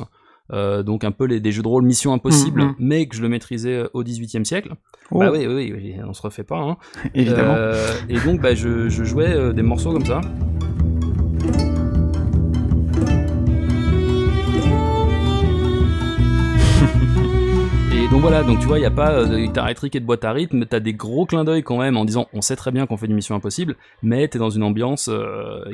[0.52, 2.74] Donc un peu les, des jeux de rôle Mission Impossible, mm-hmm.
[2.78, 4.74] mais que je le maîtrisais au XVIIIe siècle.
[5.12, 5.36] Bah oh.
[5.36, 6.58] oui, oui, oui, on se refait pas.
[6.58, 6.76] Hein.
[7.14, 7.54] Évidemment.
[7.56, 10.20] Euh, et donc, bah, je, jouais euh, des morceaux comme ça.
[17.92, 20.00] Et donc voilà, donc tu vois, il n'y a pas euh, de guitare électrique et
[20.00, 22.56] de boîte à rythme, t'as des gros clins d'œil quand même en disant on sait
[22.56, 25.10] très bien qu'on fait une mission impossible, mais t'es dans une ambiance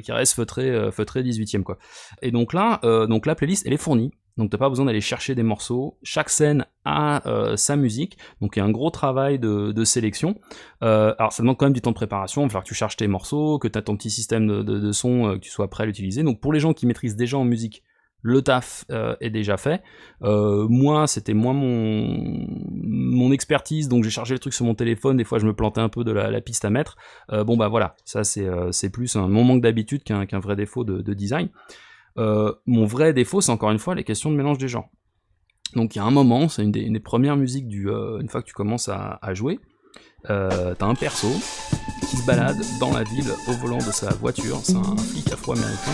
[0.03, 1.79] qui reste feutrée, feutrée 18ème quoi.
[2.21, 5.35] Et donc là, donc la playlist elle est fournie, donc t'as pas besoin d'aller chercher
[5.35, 5.99] des morceaux.
[6.03, 10.39] Chaque scène a euh, sa musique, donc il y a un gros travail de, sélection.
[10.83, 12.75] Euh, alors ça demande quand même du temps de préparation, il va falloir que tu
[12.75, 15.69] cherches tes morceaux, que tu as ton petit système de, son, euh, que tu sois
[15.69, 16.23] prêt à l'utiliser.
[16.23, 17.83] Donc pour les gens qui maîtrisent déjà en musique,
[18.23, 18.85] le taf
[19.21, 19.83] est déjà fait.
[20.21, 25.17] moi, c'était moins mon, expertise, donc j'ai chargé le truc sur mon téléphone.
[25.17, 26.97] Des fois, je me plantais un peu de la, piste à mettre.
[27.31, 31.51] bon, bah voilà, ça c'est plus un, mon manque d'habitude qu'un vrai défaut de design.
[32.19, 34.89] Euh, mon vrai défaut, c'est encore une fois les questions de mélange des genres.
[35.75, 38.41] Donc il y a un moment, c'est une, des, premières musiques du, euh, une fois
[38.41, 39.59] que tu commences à, jouer,
[40.31, 41.29] euh, t'as un perso
[42.09, 45.93] qui se balade dans la ville au volant de sa voiture, c'est un flic afro-américain.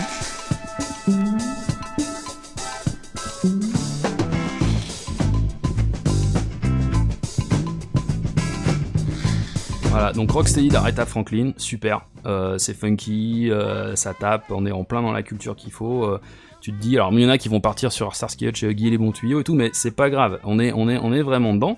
[9.93, 12.07] Voilà, donc Rocksteady d'Aretha Franklin, super.
[12.25, 16.03] Euh, c'est funky, euh, ça tape, on est en plein dans la culture qu'il faut.
[16.03, 16.19] Euh,
[16.61, 18.73] tu te dis, alors il y en a qui vont partir sur Starsky Hutch et
[18.73, 21.21] les bons tuyaux et tout, mais c'est pas grave, on est, on est, on est
[21.21, 21.77] vraiment dedans.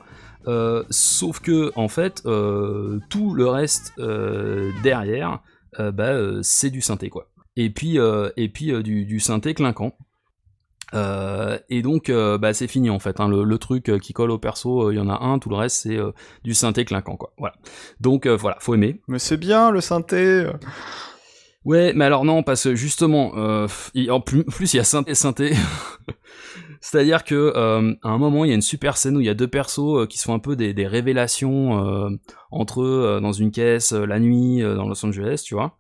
[0.90, 2.24] sauf que en fait,
[3.10, 3.92] tout le reste
[4.82, 5.42] derrière,
[5.78, 7.28] bah, c'est du synthé quoi.
[7.58, 7.98] Et puis,
[8.38, 9.92] et du synthé clinquant.
[10.96, 13.20] Euh, et donc, euh, bah, c'est fini en fait.
[13.20, 13.28] Hein.
[13.28, 15.40] Le, truc euh, qui colle au perso, il y en a un.
[15.40, 15.98] Tout le reste, c'est
[16.44, 17.34] du synthé clinquant, quoi.
[17.38, 17.56] Voilà.
[18.00, 19.02] Donc voilà, faut aimer.
[19.08, 20.48] Mais c'est bien le synthé.
[21.64, 25.54] Ouais, mais alors non, parce que justement, en plus, il y a synthé, synthé.
[26.82, 29.34] C'est-à-dire que à un moment, il y a une super scène où il y a
[29.34, 32.10] deux persos qui se font un peu des, des révélations
[32.52, 35.76] entre eux dans une caisse la nuit dans Los Angeles, tu vois.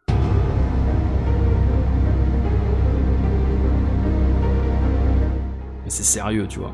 [5.85, 6.73] Mais c'est sérieux, tu vois.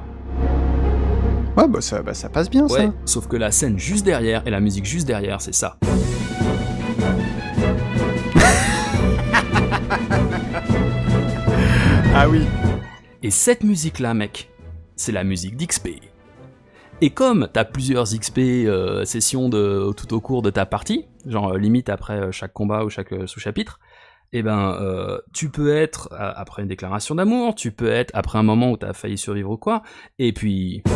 [1.57, 2.93] Ouais, bah ça, bah, ça passe bien, ouais, ça.
[3.03, 5.77] Sauf que la scène juste derrière et la musique juste derrière, c'est ça.
[12.15, 12.43] ah oui.
[13.21, 14.49] Et cette musique-là, mec,
[14.95, 15.89] c'est la musique d'XP.
[17.01, 21.53] Et comme t'as plusieurs XP euh, sessions de, tout au cours de ta partie, genre
[21.53, 23.79] euh, limite après euh, chaque combat ou chaque sous-chapitre,
[24.34, 28.40] eh ben, euh, tu peux être euh, après une déclaration d'amour, tu peux être après
[28.40, 29.84] un moment où t'as failli survivre ou quoi,
[30.20, 30.84] et puis.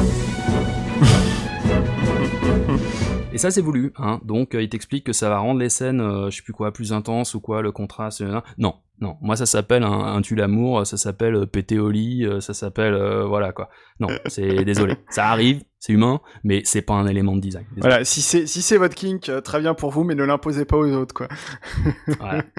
[3.34, 4.22] Et ça, c'est voulu, hein.
[4.24, 6.72] Donc, euh, il t'explique que ça va rendre les scènes, euh, je sais plus quoi,
[6.72, 8.24] plus intenses ou quoi, le contraste.
[8.58, 9.18] non, non.
[9.22, 12.54] Moi, ça s'appelle un, un tue l'amour, ça s'appelle euh, péter au lit, euh, ça
[12.54, 13.70] s'appelle, euh, voilà quoi.
[14.00, 14.96] Non, c'est désolé.
[15.10, 17.66] Ça arrive, c'est humain, mais c'est pas un élément de design.
[17.76, 17.82] Désolé.
[17.90, 20.78] Voilà, si c'est si c'est votre kink, très bien pour vous, mais ne l'imposez pas
[20.78, 21.28] aux autres, quoi.
[22.20, 22.44] Voilà.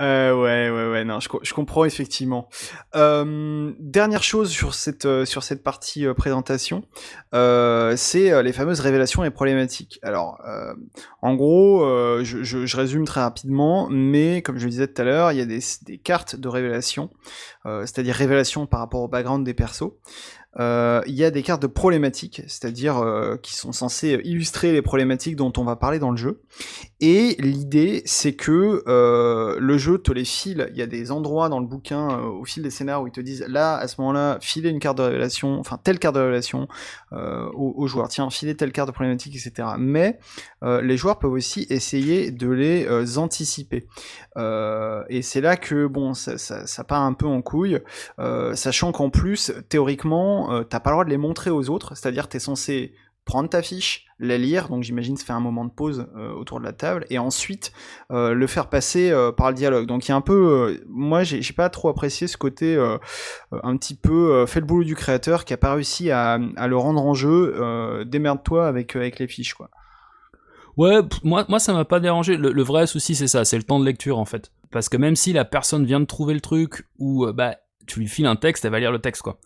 [0.00, 2.48] Euh, ouais, ouais, ouais, non, je, co- je comprends effectivement.
[2.96, 6.84] Euh, dernière chose sur cette sur cette partie présentation,
[7.32, 9.98] c'est les fameuses révélations et problématiques.
[10.02, 10.40] Alors,
[11.22, 11.84] en gros,
[12.22, 15.38] je, je, je résume très rapidement, mais comme je le disais tout à l'heure, il
[15.38, 17.10] y a des, cartes de révélation,
[17.66, 19.92] euh, c'est-à-dire révélation par rapport au background des persos.
[20.58, 24.82] Euh, il y a des cartes de problématiques, c'est-à-dire euh, qui sont censées illustrer les
[24.82, 26.42] problématiques dont on va parler dans le jeu.
[27.02, 30.68] Et l'idée, c'est que euh, le jeu te les file.
[30.72, 33.12] Il y a des endroits dans le bouquin, euh, au fil des scénarios, où ils
[33.12, 36.20] te disent là, à ce moment-là, filer une carte de révélation, enfin telle carte de
[36.20, 36.68] révélation
[37.12, 38.08] euh, aux, joueurs.
[38.08, 39.68] Tiens, filer telle carte de problématique, etc.
[39.78, 40.18] Mais
[40.62, 43.86] euh, les joueurs peuvent aussi essayer de les anticiper.
[44.36, 47.80] Et c'est là que bon, ça, ça, ça part un peu en couille,
[48.54, 51.94] sachant qu'en plus, théoriquement, t'as pas le droit de les montrer aux autres.
[51.94, 52.92] C'est-à-dire, t'es censé
[53.24, 56.58] prendre ta fiche, la lire, donc j'imagine se faire un moment de pause euh, autour
[56.60, 57.72] de la table, et ensuite
[58.10, 59.86] euh, le faire passer euh, par le dialogue.
[59.86, 62.76] Donc il y a un peu, moi j'ai pas trop apprécié ce côté
[63.50, 67.02] un petit peu fait le boulot du créateur qui a pas réussi à, le rendre
[67.02, 68.04] en jeu.
[68.06, 69.70] Démerde-toi avec avec les fiches quoi.
[70.76, 72.36] Ouais, moi, moi ça m'a pas dérangé.
[72.36, 74.50] Le, le vrai souci, c'est ça, c'est le temps de lecture en fait.
[74.70, 77.56] Parce que même si la personne vient de trouver le truc, ou bah,
[77.86, 79.38] tu lui files un texte, elle va lire le texte quoi.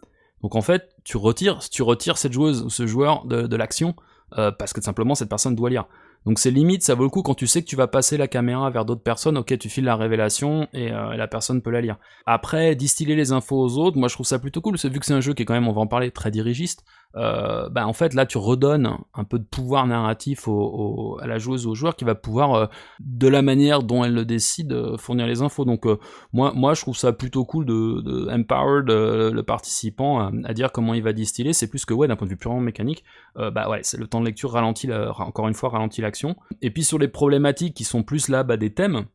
[0.45, 3.95] Donc en fait, tu retires, tu retires cette joueuse ou ce joueur de, l'action
[4.37, 5.87] euh, parce que simplement cette personne doit lire.
[6.27, 8.29] Donc c'est limite, ça vaut le coup quand tu sais que tu vas passer la
[8.29, 11.81] caméra vers d'autres personnes, ok, tu files la révélation et, euh, la personne peut la
[11.81, 11.97] lire.
[12.27, 15.15] Après, distiller les infos aux autres, moi je trouve ça plutôt cool, vu que c'est
[15.15, 16.85] un jeu qui est quand même, on va en parler, très dirigiste,
[17.17, 21.39] euh, bah en fait là tu redonnes un peu de pouvoir narratif au, à la
[21.39, 22.67] joueuse ou au joueur qui va pouvoir, euh,
[23.01, 25.65] de la manière dont elle le décide, euh, fournir les infos.
[25.65, 25.87] Donc
[26.33, 31.03] moi, moi je trouve ça plutôt cool de, empower le, participant à, dire comment il
[31.03, 33.05] va distiller, c'est plus que ouais d'un point de vue purement mécanique,
[33.37, 36.37] bah ouais, c'est le temps de lecture ralentit, encore une fois ralentit l'action.
[36.63, 39.07] Et puis sur les problématiques qui sont plus là bah, des thèmes,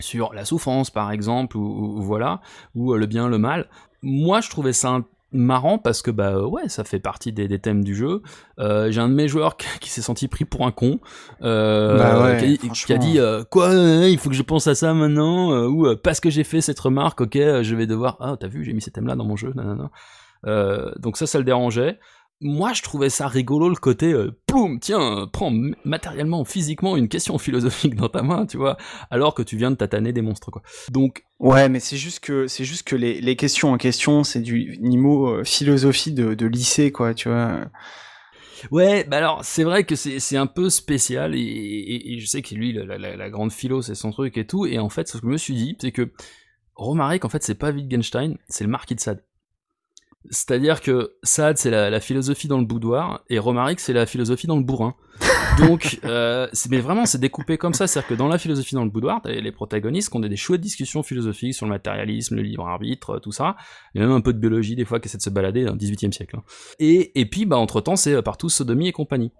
[0.00, 2.40] sur la souffrance par exemple, ou, ou- voilà,
[2.74, 3.68] ou le bien, le mal,
[4.02, 7.58] moi je trouvais ça un- marrant parce que bah ouais ça fait partie des, des
[7.58, 8.22] thèmes du jeu
[8.58, 11.00] Euh, j'ai un de mes joueurs qui, qui s'est senti pris pour un con
[11.42, 12.98] euh, Bah ouais, qui, a dit- qui a franchement.
[12.98, 16.30] dit euh, quoi euh, il faut que je pense à ça maintenant ou parce que
[16.30, 19.06] j'ai fait cette remarque ok je vais devoir ah t'as vu j'ai mis ces thèmes
[19.06, 19.90] là dans mon jeu nanana.
[20.98, 21.98] Donc ça ça le dérangeait
[22.40, 25.52] moi je trouvais ça rigolo le côté euh, ploum tiens euh, prends
[25.84, 28.76] matériellement physiquement une question philosophique dans ta main tu vois
[29.10, 32.46] alors que tu viens de tataner des monstres quoi donc Ouais, mais c'est juste que
[32.48, 36.46] c'est juste que les, les questions en question, c'est du niveau euh, philosophie de, de
[36.46, 37.60] lycée quoi, tu vois.
[38.72, 42.26] Ouais, bah alors c'est vrai que c'est c'est un peu spécial et, et- et je
[42.26, 44.88] sais que lui la, la- la grande philo c'est son truc et tout et en
[44.88, 46.10] fait ce que je me suis dit c'est que
[46.74, 49.22] Romaric en fait c'est pas Wittgenstein c'est le marquis de Sade.
[50.30, 54.56] C'est-à-dire que Sade c'est la, philosophie dans le boudoir et Romaric c'est la philosophie dans
[54.56, 54.94] le bourrin.
[55.58, 57.86] Donc, euh, mais vraiment, c'est découpé comme ça.
[57.86, 60.60] C'est-à-dire que dans la philosophie dans le boudoir, t'as les protagonistes qui ont des, chouettes
[60.60, 63.56] discussions philosophiques sur le matérialisme, le libre arbitre, tout ça.
[63.94, 65.78] Et même un peu de biologie, des fois, qui essaie de se balader dans le
[65.78, 66.36] 18e siècle.
[66.36, 66.44] hein.
[66.78, 69.32] Et, et puis, bah, entre-temps, c'est euh, partout sodomie et compagnie.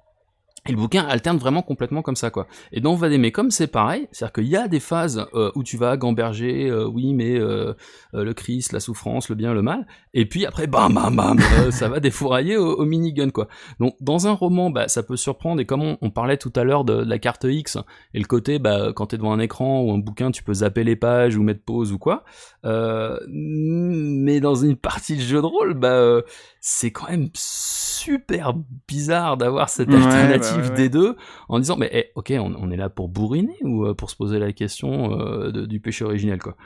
[0.67, 2.47] Et le bouquin alterne vraiment complètement comme ça, quoi.
[2.73, 5.77] Et dans Vadémé, comme c'est pareil, c'est-à-dire qu'il y a des phases euh, où tu
[5.77, 7.75] vas gamberger, euh, oui, mais euh,
[8.15, 11.39] euh, le Christ, la souffrance, le bien, le mal, et puis après, bam, bam, bam,
[11.61, 13.49] euh, ça va défourailler au, au minigun, quoi.
[13.79, 16.85] Donc, dans un roman, bah, ça peut surprendre, et comme on, parlait tout à l'heure
[16.85, 17.79] de, de la carte X,
[18.13, 20.85] et le côté, bah, quand t'es devant un écran ou un bouquin, tu peux zapper
[20.85, 22.25] les pages ou mettre pause ou quoi,
[22.65, 26.21] mais dans une partie de jeu de rôle, bah,
[26.71, 28.53] c'est quand même super
[28.87, 31.17] bizarre d'avoir cette alternative bah ouais, des deux
[31.49, 34.17] en disant mais eh, ok on, on est là pour bourriner ou euh, pour se
[34.17, 36.57] poser la question euh, de- du péché originel quoi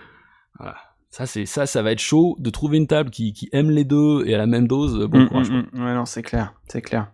[0.59, 0.75] voilà
[1.11, 3.85] ça c'est ça ça va être chaud de trouver une table qui, qui aime les
[3.85, 5.85] deux et à la même dose bon Mm, courage, mm, mm.
[5.85, 7.13] Ouais, non, c'est clair, c'est clair.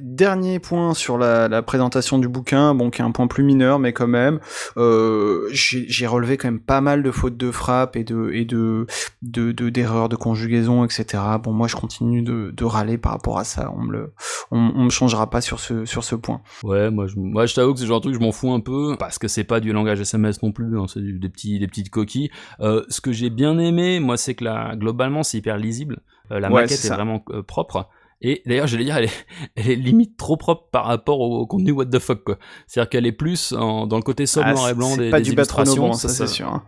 [0.00, 3.78] Dernier point sur la, la présentation du bouquin, bon, qui est un point plus mineur,
[3.78, 4.40] mais quand même,
[4.76, 8.86] euh, j'ai relevé quand même pas mal de fautes de frappe et de et de
[9.22, 11.22] de de- d'erreurs de, conjugaison, etc.
[11.42, 13.72] Bon, moi, je continue de, de râler par rapport à ça.
[13.76, 14.12] On me le,
[14.50, 16.40] on, on me changera pas sur ce sur ce point.
[16.62, 18.60] ouais moi je, moi, je t'avoue que c'est genre de truc je m'en fous un
[18.60, 21.66] peu parce que c'est pas du langage SMS non plus hein, c'est des petits des
[21.68, 22.30] petites coquilles
[22.60, 26.00] Euh, ce que j'ai bien aimé moi c'est que la globalement c'est hyper lisible
[26.30, 27.88] Euh, la Ouais, maquette c'est est vraiment euh, propre
[28.20, 29.26] Et d'ailleurs, j'allais dire, elle est,
[29.56, 32.38] elle est limite trop propre par rapport au, contenu what the fuck, quoi.
[32.66, 35.10] C'est-à-dire qu'elle est plus en- dans le côté sobre, Ah, noir et blanc c'est des,
[35.10, 35.76] pas des du illustrations.
[35.88, 36.48] bon, ça, ça, c'est sûr.
[36.48, 36.64] hein.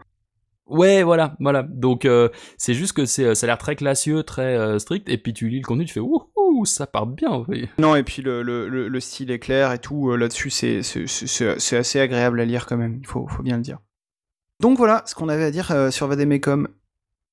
[0.68, 1.62] Ouais, voilà, voilà.
[1.62, 2.28] Donc, euh,
[2.59, 5.48] c'est juste que c'est, ça a l'air très classieux, très euh, strict, et puis tu
[5.48, 7.68] lis le contenu, tu fais wouhou, ça part bien, oui.
[7.78, 10.82] Non, et puis le, le, le, le style est clair et tout, euh, là-dessus, c'est,
[10.82, 13.78] c'est, c'est, c'est assez agréable à lire quand même, il faut, faut bien le dire.
[14.60, 16.66] Donc voilà ce qu'on avait à dire sur Vademecum.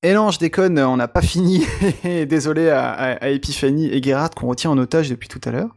[0.04, 1.66] Et non, je déconne, on n'a pas fini.
[2.04, 5.70] Désolé à, à, à Epiphanie et Gerard qu'on retient en otage depuis tout à l'heure.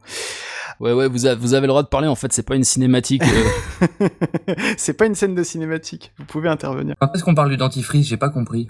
[0.81, 2.65] Ouais, ouais, vous, avez- vous avez le droit de parler, en fait, c'est pas une
[2.65, 3.23] cinématique.
[3.23, 4.09] euh,
[4.77, 6.95] c'est pas une scène de cinématique, vous pouvez intervenir.
[7.01, 8.07] Quand est-ce qu'on parle du dentifrice?
[8.09, 8.67] J'ai pas compris.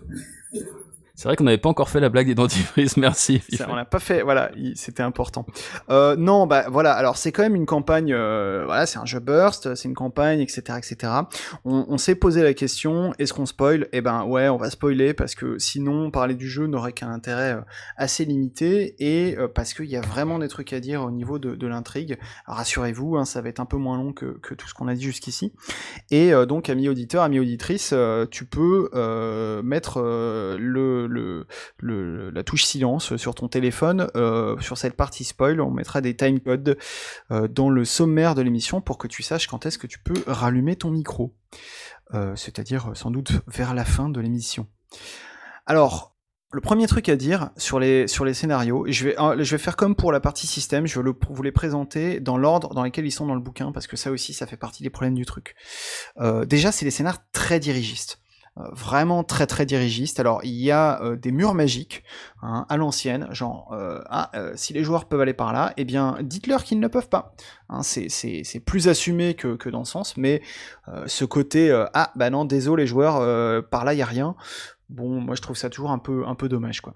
[1.16, 3.42] C'est vrai qu'on n'avait pas encore fait la blague des dentifrices, merci.
[3.52, 5.44] Ça, on l'a pas fait, voilà, il- c'était important.
[5.90, 9.18] Euh, non, bah voilà, alors c'est quand même une campagne, euh, voilà, c'est un jeu
[9.18, 11.12] burst, c'est une campagne, etc., etc.
[11.64, 13.88] On, on s'est posé la question, est-ce qu'on spoil?
[13.92, 17.54] Eh ben ouais, on va spoiler parce que sinon parler du jeu n'aurait qu'un intérêt
[17.54, 17.60] euh,
[17.96, 21.38] assez limité et euh, parce qu'il y a vraiment des trucs à dire au niveau
[21.38, 22.18] de, de l'intrigue.
[22.46, 24.94] Rassurez-vous, hein, ça va être un peu moins long que, que tout ce qu'on a
[24.94, 25.52] dit jusqu'ici.
[26.10, 27.94] Et euh, donc, ami auditeur, ami auditrice,
[28.30, 35.24] tu peux euh, mettre le, la touche silence sur ton téléphone euh, sur cette partie
[35.24, 35.60] spoil.
[35.60, 36.78] On mettra des timecodes
[37.30, 40.22] euh, dans le sommaire de l'émission pour que tu saches quand est-ce que tu peux
[40.26, 41.34] rallumer ton micro.
[42.14, 44.66] Euh, C'est-à-dire euh, sans doute vers la fin de l'émission.
[45.66, 46.14] Alors,
[46.52, 49.76] le premier truc à dire sur les, sur les scénarios, je vais, je vais faire
[49.76, 53.04] comme pour la partie système, je vais le- vous les présenter dans l'ordre dans lequel
[53.04, 55.26] ils sont dans le bouquin, parce que ça aussi, ça fait partie des problèmes du
[55.26, 55.56] truc.
[56.46, 58.20] Déjà, c'est des scénars très dirigistes.
[58.58, 60.18] Euh, vraiment très très dirigistes.
[60.18, 62.04] Alors il y a euh, des murs magiques
[62.40, 66.16] hein, à l'ancienne, genre euh, ah, si les joueurs peuvent aller par là, eh bien
[66.22, 67.34] dites-leur qu'ils ne peuvent pas.
[67.68, 68.08] Hein, c'est-
[68.64, 70.40] plus assumé que, que dans ce sens, mais
[71.06, 74.34] ce côté ah bah non désolé les joueurs par là il y a rien.
[74.88, 76.94] Bon moi je trouve ça toujours un peu un peu dommage quoi.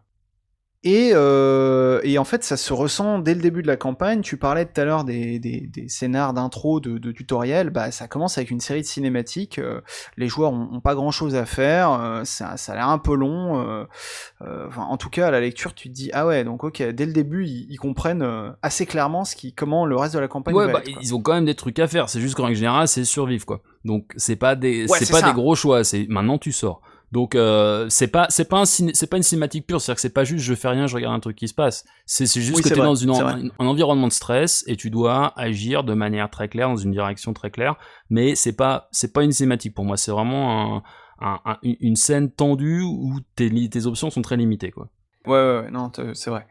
[0.82, 4.22] Et, euh, et en fait, ça se ressent dès le début de la campagne.
[4.22, 7.68] Tu parlais tout à l'heure des, des, des scénars d'intro, de, de tutoriel.
[7.68, 9.58] Bah, ça commence avec une série de cinématiques.
[9.58, 9.82] euh,
[10.16, 11.92] les joueurs ont, ont pas grand chose à faire.
[11.92, 13.60] euh, ça, ça a l'air un peu long.
[13.60, 13.84] euh,
[14.68, 17.04] enfin, en tout cas, à la lecture, tu te dis ah ouais, donc ok, dès
[17.04, 18.26] le début, ils, ils comprennent
[18.62, 21.14] assez clairement ce qui, comment le reste de la campagne Ouais, va bah, être, ils
[21.14, 22.08] ont quand même des trucs à faire.
[22.08, 23.60] C'est juste qu'en règle générale, c'est survivre, quoi.
[23.84, 25.26] Donc, c'est pas des, Ouais, c'est c'est pas ça.
[25.28, 25.84] des gros choix.
[25.84, 26.80] C'est maintenant tu sors.
[27.12, 29.80] Donc, euh, c'est pas, c'est pas un ciné- c'est pas une cinématique pure.
[29.80, 31.84] C'est-à-dire que c'est pas juste je fais rien, je regarde un truc qui se passe.
[32.06, 34.76] C'est c'est juste Oui, que t'es vrai, dans une, en- un environnement de stress et
[34.76, 37.74] tu dois agir de manière très claire, dans une direction très claire.
[38.10, 39.96] Mais c'est pas, c'est pas une cinématique pour moi.
[39.96, 40.82] C'est vraiment un,
[41.20, 44.88] un- un- une scène tendue où tes, tes options sont très limitées, quoi.
[45.26, 46.46] Ouais, ouais, ouais, non, c'est vrai.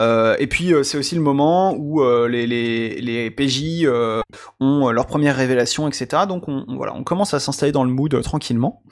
[0.00, 4.20] Euh, et puis euh, c'est aussi le moment où euh, les, les, les PJ euh,
[4.60, 6.24] ont euh, leur première révélation, etc.
[6.28, 8.82] Donc on, voilà, on commence à s'installer dans le mood euh, tranquillement.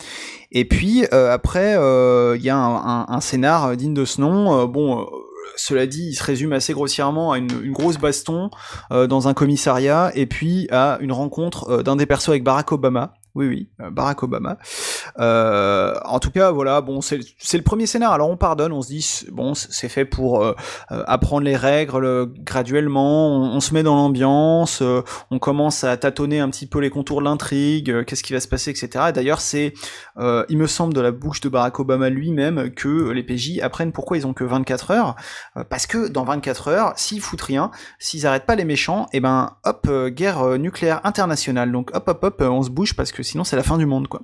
[0.52, 4.64] Et puis après, il y a un, un, un scénar digne de ce nom.
[4.64, 5.06] Bon,
[5.58, 8.50] cela dit, il se résume assez grossièrement à une, une grosse baston
[8.92, 12.70] euh, dans un commissariat et puis à une rencontre euh, d'un des persos avec Barack
[12.72, 13.14] Obama.
[13.38, 14.58] Oui, oui, euh, Barack Obama.
[15.20, 17.20] Euh, en tout cas, voilà, bon, c'est
[17.56, 18.10] le premier scénar.
[18.12, 20.54] Alors on pardonne, on se dit, bon, c'est fait pour euh,
[20.90, 23.28] apprendre les règles graduellement.
[23.28, 24.82] On, se met dans l'ambiance,
[25.30, 28.48] on commence à tâtonner un petit peu les contours de l'intrigue, qu'est-ce qui va se
[28.48, 29.06] passer, etc.
[29.10, 29.72] Et D'ailleurs, c'est,
[30.18, 34.16] il me semble, de la bouche de Barack Obama lui-même que les PJ apprennent pourquoi
[34.16, 35.16] ils ont que 24 heures.
[35.68, 37.70] Parce que dans 24 heures, s'ils foutent rien,
[38.00, 41.70] s'ils arrêtent pas les méchants, et ben hop, guerre nucléaire internationale.
[41.70, 44.08] Donc hop hop hop, on se bouge parce que sinon c'est la fin du monde
[44.08, 44.22] quoi.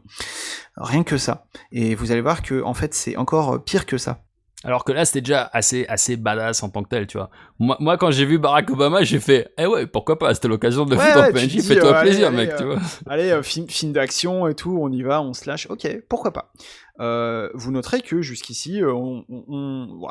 [0.77, 1.47] Rien que ça.
[1.73, 4.25] Et vous allez voir que en fait c'est encore euh, pire que ça.
[4.65, 7.29] Alors que là, c'était déjà assez, assez badass en tant que tel, tu vois.
[7.59, 10.87] Moi, moi quand j'ai vu Barack Obama, j'ai fait, eh ouais, pourquoi pas, c'était l'occasion
[10.87, 12.79] de le Ouais, foutre en PNJ, fais-toi euh, plaisir, allez, mec, euh, tu vois.
[13.07, 15.67] Allez, euh, film, film d'action et tout, on y va, on se lâche.
[15.69, 16.51] Ok, pourquoi pas?
[17.01, 19.21] Euh, vous noterez que jusqu'ici, euh,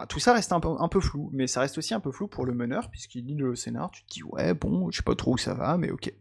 [0.10, 2.53] tout ça reste un peu, flou, mais ça reste aussi un peu flou pour le
[2.53, 5.38] meneur, puisqu'il lit le scénar, tu te dis, ouais, bon, je sais pas trop où
[5.38, 6.14] ça va, mais ok.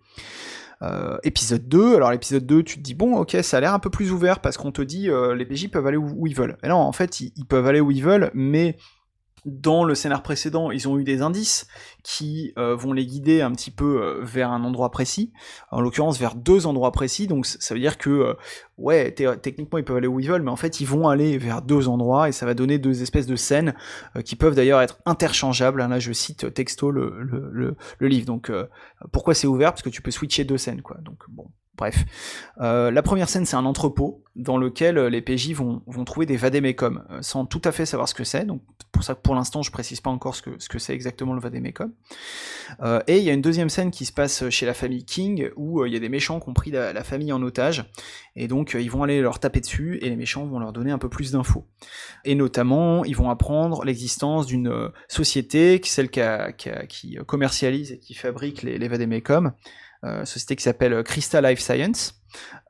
[0.82, 3.78] Euh, épisode 2, alors l'épisode 2, tu te dis, bon, ok, ça a l'air un
[3.78, 6.56] peu plus ouvert, parce qu'on te dit, les PJ peuvent aller où, où ils veulent.
[6.62, 8.76] Et non, en fait, ils, ils peuvent aller où ils veulent, mais
[9.44, 11.66] dans le scénar précédent, ils ont eu des indices
[12.04, 15.32] qui euh, vont les guider un petit peu euh, vers un endroit précis,
[15.70, 18.34] en l'occurrence vers deux endroits précis, donc ça veut dire que, euh,
[18.78, 21.60] ouais, techniquement ils peuvent aller où ils veulent, mais en fait ils vont aller vers
[21.60, 23.74] deux endroits, et ça va donner deux espèces de scènes
[24.16, 28.26] euh, qui peuvent d'ailleurs être interchangeables, là je cite texto le, le, le, le livre,
[28.26, 28.68] donc euh,
[29.10, 29.72] pourquoi c'est ouvert?
[29.72, 32.04] Parce que tu peux switcher deux scènes, quoi, donc bon, Bref,
[32.60, 36.26] euh, la première scène, c'est un entrepôt dans lequel euh, les PJ vont, vont trouver
[36.26, 38.44] des vadémécum, euh, sans tout à fait savoir ce que c'est.
[38.44, 38.62] Donc,
[38.92, 41.40] pour ça pour l'instant, je précise pas encore ce que ce que c'est exactement le
[41.40, 41.92] vadémécum.
[42.82, 45.48] Euh, et il y a une deuxième scène qui se passe chez la famille King,
[45.56, 47.90] où il y a des méchants qui ont pris la, famille en otage,
[48.36, 50.98] et donc ils vont aller leur taper dessus, et les méchants vont leur donner un
[50.98, 51.66] peu plus d'infos.
[52.24, 57.98] Et notamment, ils vont apprendre l'existence d'une société, celle qui, a- qui qui commercialise et
[57.98, 58.88] qui fabrique les, les
[60.24, 62.22] société qui s'appelle euh, Crystal Life Science.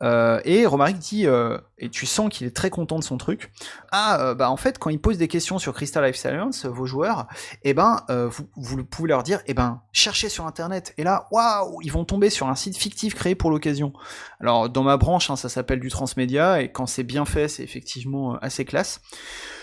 [0.02, 3.52] Euh, et Romaric dit, euh, et tu sens qu'il est très content de son truc,
[3.92, 6.86] ah euh, bah en fait quand ils posent des questions sur Crystal Life Science, vos
[6.86, 7.28] joueurs,
[7.62, 11.80] eh ben euh, vous, pouvez leur dire, eh ben cherchez sur internet, et là waouh,
[11.82, 13.92] ils vont tomber sur un site fictif créé pour l'occasion.
[14.40, 17.62] Alors dans ma branche, hein, ça s'appelle du transmédia, et quand c'est bien fait, c'est
[17.62, 19.00] effectivement euh, assez classe.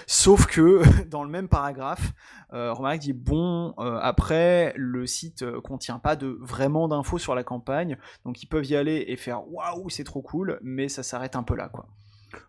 [0.08, 2.14] Sauf que dans le même paragraphe,
[2.54, 7.36] euh, Romaric dit bon, euh, après le site euh, contient pas de vraiment d'infos sur
[7.36, 11.04] la campagne, donc ils peuvent y aller et faire waouh c'est trop cool, mais ça
[11.04, 11.88] s'arrête un peu là quoi.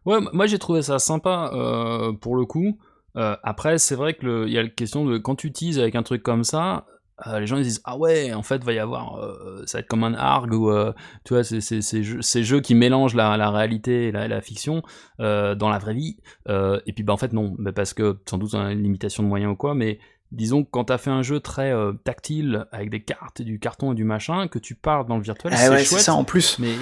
[0.06, 2.78] Ouais, moi j'ai trouvé ça sympa euh, pour le coup.
[3.14, 6.02] Après, c'est vrai que il y a la question de quand tu utilises avec un
[6.02, 6.86] truc comme ça,
[7.26, 9.80] euh, les gens ils disent ah ouais, en fait va y avoir, euh, ça va
[9.80, 10.92] être comme un arg ou euh,
[11.24, 11.60] tu vois ces
[12.02, 14.82] jeux, ces jeux qui mélangent la, la réalité et la, la fiction
[15.18, 16.16] dans la vraie vie.
[16.48, 19.28] Et puis bah en fait non, bah, parce que sans doute a une limitation de
[19.28, 19.98] moyens ou quoi, mais
[20.32, 21.72] disons que quand t'as fait un jeu très
[22.04, 25.22] tactile avec des cartes, et du carton et du machin, que tu parles dans le
[25.22, 26.00] virtuel, Ah c'est ouais, chouette.
[26.00, 26.58] ça en plus.
[26.60, 26.72] Mais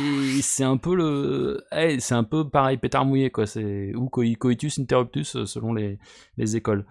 [0.43, 3.47] c'est un peu le, eh, c'est un peu pareil, pétard mouillé quoi.
[3.47, 5.99] C'est ou coi- coitus interruptus selon les,
[6.37, 6.85] les écoles.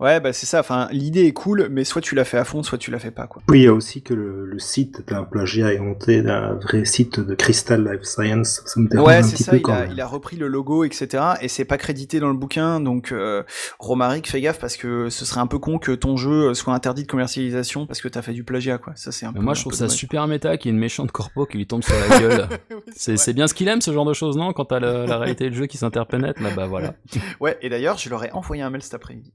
[0.00, 0.60] Ouais, bah c'est ça.
[0.60, 3.10] Enfin, l'idée est cool, mais soit tu la fais à fond, soit tu la fais
[3.10, 3.42] pas, quoi.
[3.48, 6.84] Oui, il y a aussi que le, le site est un plagiat inventé d'un vrai
[6.84, 8.62] site de Crystal Life Science.
[8.66, 9.52] Ça me dérange Ouais, c'est ça.
[9.52, 9.90] peu Il a, même.
[9.92, 11.22] il a repris le logo, etc.
[11.40, 13.42] Et c'est pas crédité dans le bouquin, donc euh,
[13.78, 17.02] Romaric, fais gaffe parce que ce serait un peu con que ton jeu soit interdit
[17.02, 18.92] de commercialisation parce que t'as fait du plagiat, quoi.
[18.96, 19.44] Ça, c'est un Mais peu.
[19.44, 19.96] moi je trouve peu ça dommage.
[19.98, 22.48] super méta qu'il y ait une méchante corpo qui lui tombe sur la gueule.
[22.70, 24.52] Oui, c'est bien ce qu'il aime ce genre de choses non?
[24.52, 26.94] Quand t'as la réalité du jeu qui s'interpénètre là bah voilà.
[27.40, 29.32] Ouais, et d'ailleurs, je leur ai envoyé un mail cet après-midi.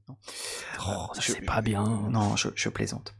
[0.86, 1.84] Oh, Je- c'est pas bien.
[2.10, 3.14] Non, je, je plaisante.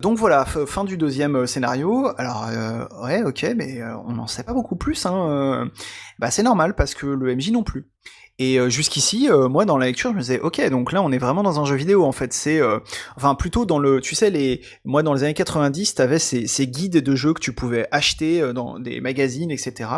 [0.00, 2.10] Donc voilà, fin du deuxième euh, scénario.
[2.18, 5.06] Alors, euh, ouais, ok, mais euh, on n'en sait pas beaucoup plus.
[5.06, 5.70] Hein.
[6.18, 7.88] Bah, c'est normal parce que le MJ non plus.
[8.38, 11.12] Et euh, jusqu'ici, euh, moi dans la lecture, je me disais, ok, donc là on
[11.12, 12.32] est vraiment dans un jeu vidéo en fait.
[12.32, 12.78] C'est, euh,
[13.16, 16.96] enfin plutôt dans le, tu sais les, moi dans les années 90, t'avais ces, guides
[16.96, 19.90] de jeux que tu pouvais acheter euh, dans des magazines, etc.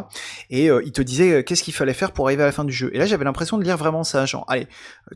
[0.50, 2.90] Et ils te disaient qu'est-ce qu'il fallait faire pour arriver à la fin du jeu.
[2.92, 4.66] Et là j'avais l'impression de lire vraiment ça, genre, allez,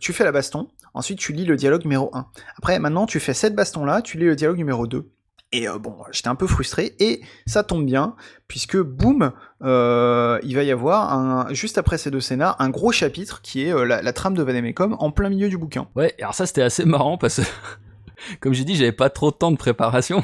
[0.01, 2.27] tu fais la baston, ensuite tu lis le dialogue numéro 1.
[2.56, 5.06] Après, maintenant, tu fais cette baston-là, tu lis le dialogue numéro 2.
[5.53, 8.16] Et euh, bon, j'étais un peu frustré, et ça tombe bien,
[8.49, 12.93] puisque boum, euh, il va y avoir, un, juste après ces deux scénars, un gros
[12.93, 15.89] chapitre qui est euh, la, trame de Vademecum en plein milieu du bouquin.
[15.97, 17.47] Ouais, alors ça c'était assez marrant parce que,
[18.41, 20.23] comme j'ai dit, j'avais pas trop de temps de préparation.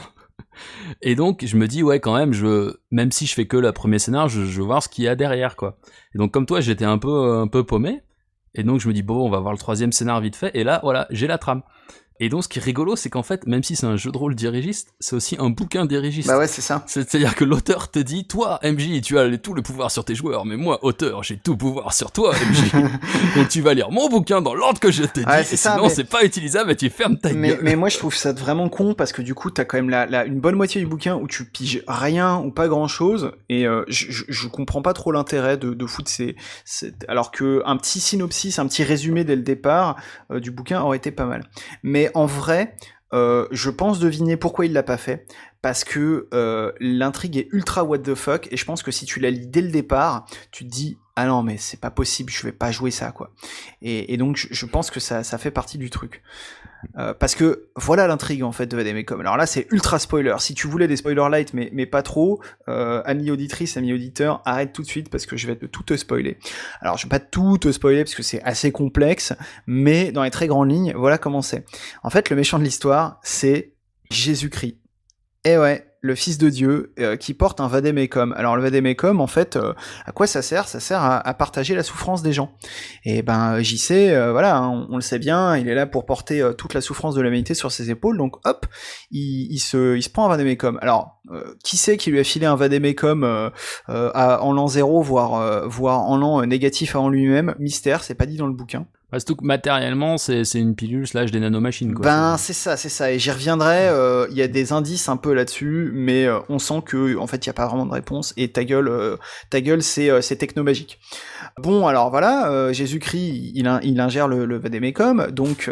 [1.00, 3.72] Et donc, je me dis, ouais, quand même, je, même si je fais que le
[3.72, 5.78] premier scénar, je, je veux voir ce qu'il y a derrière, quoi.
[6.14, 8.02] Et donc, comme toi, j'étais un peu, un peu paumé.
[8.54, 10.52] Et donc, je me dis, bon, on va voir le troisième scénar vite fait.
[10.54, 11.62] Et là, voilà, j'ai la trame.
[12.24, 14.16] Et donc, ce qui est rigolo, c'est qu'en fait, même si c'est un jeu de
[14.16, 16.26] rôle dirigiste, c'est aussi un bouquin dirigiste.
[16.28, 16.82] Bah ouais, c'est ça.
[16.86, 20.46] C'est-à-dire que l'auteur te dit, toi, MJ, tu as tout le pouvoir sur tes joueurs,
[20.46, 22.72] mais moi, auteur, j'ai tout pouvoir sur toi, MJ.
[23.36, 25.56] Donc tu vas lire mon bouquin dans l'ordre que je t'ai dit, Ouais, et c'est
[25.56, 27.58] ça, sinon mais- c'est pas utilisable et tu fermes ta Mais, gueule.
[27.62, 30.06] mais moi je trouve ça vraiment con parce que du coup t'as quand même la,
[30.06, 33.66] la- une bonne moitié du bouquin où tu piges rien ou pas grand chose et
[33.66, 37.62] euh, je, je, je comprends pas trop l'intérêt de, de foutre ces, ces- alors que
[37.66, 39.96] un petit synopsis, un petit résumé dès le départ
[40.30, 41.44] euh, du bouquin aurait été pas mal.
[41.82, 42.76] Mais en vrai,
[43.12, 45.26] euh, je pense deviner pourquoi il l'a pas fait
[45.64, 49.18] parce que euh, l'intrigue est ultra what the fuck et je pense que si tu
[49.18, 52.42] la lis dès le départ, tu te dis ah non mais c'est pas possible, je
[52.42, 53.30] vais pas jouer ça quoi.
[53.80, 56.22] Et, donc je, pense que ça, ça fait partie du truc.
[56.98, 59.18] Euh, parce que voilà l'intrigue en fait de Vademecum.
[59.20, 60.34] Alors là c'est ultra spoiler.
[60.38, 64.42] Si tu voulais des spoilers light mais, mais pas trop, euh, amis auditrices, amis auditeurs,
[64.44, 66.36] arrête tout de suite parce que je vais te, tout te spoiler.
[66.82, 69.32] Alors je vais pas tout te spoiler parce que c'est assez complexe,
[69.66, 71.64] mais dans les très grandes lignes, voilà comment c'est.
[72.02, 73.72] En fait le méchant de l'histoire c'est
[74.10, 74.83] Jésus-Christ.
[75.46, 78.32] Eh ouais, le Fils de Dieu euh, qui porte un vadémécum.
[78.36, 79.74] Alors le vadémécum, en fait, euh,
[80.06, 80.68] à quoi ça sert?
[80.68, 82.52] Ça sert à, à partager la souffrance des gens.
[83.04, 86.40] Et ben JC, euh, voilà, hein, on, le sait bien, il est là pour porter
[86.40, 88.16] euh, toute la souffrance de l'humanité sur ses épaules.
[88.16, 88.64] Donc hop,
[89.10, 90.78] il, se, il se prend un vadémécum.
[90.80, 93.50] Alors euh, qui sait qui lui a filé un vadémécum euh,
[93.90, 97.54] euh, à- en l'an zéro, voire, euh, voire en l'an euh, négatif avant lui-même?
[97.58, 98.86] Mystère, c'est pas dit dans le bouquin.
[99.14, 101.94] Bah, surtout que matériellement, c'est une pilule slash des nanomachines.
[101.94, 102.04] Quoi.
[102.04, 103.12] Ben c'est ça, c'est ça.
[103.12, 103.86] Et j'y reviendrai.
[103.88, 107.26] euh, Il y a des indices un peu là-dessus, mais euh, on sent que en
[107.28, 108.34] fait il y a pas vraiment de réponse.
[108.36, 109.16] Et ta gueule, euh,
[109.50, 110.98] ta gueule, c'est technomagique.
[111.58, 115.70] Bon, alors voilà, Jésus-Christ, il, in- il ingère le, le Vadémécum, donc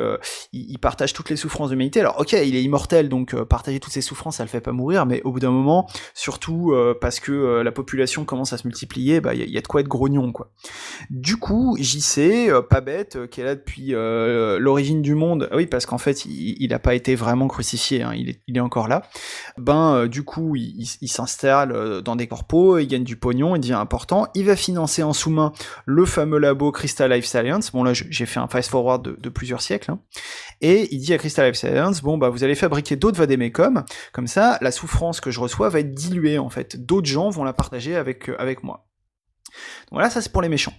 [0.52, 1.98] il, il partage toutes les souffrances de l'humanité.
[2.00, 5.06] Alors ok, il est immortel, donc partager toutes ces souffrances, ça le fait pas mourir,
[5.06, 9.34] mais au bout d'un moment, surtout parce que la population commence à se multiplier, bah
[9.34, 10.50] il y, a- il y a de quoi être grognon, quoi.
[11.10, 15.66] Du coup, JC, pas bête, qui est là depuis euh, l'origine du monde, ah oui,
[15.66, 19.02] parce qu'en fait, il, il a pas été vraiment crucifié, hein, il, est, encore là.
[19.56, 23.60] Ben, euh, du coup, il, s'installe euh, dans des corpos, il gagne du pognon, il
[23.60, 24.28] devient important.
[24.34, 25.52] Il va financer en sous-main
[25.86, 27.72] le fameux labo Crystal Life Science.
[27.72, 29.90] Bon, là, j'ai fait un fast-forward de, de plusieurs siècles.
[29.90, 30.00] hein.
[30.60, 34.26] Et il dit à Crystal Life Science, bon, bah, vous allez fabriquer d'autres vadémécums, comme
[34.26, 36.76] ça, la souffrance que je reçois va être diluée, en fait.
[36.76, 38.86] D'autres gens vont la partager avec, avec moi.
[39.52, 40.74] Donc voilà, ça c'est pour les méchants.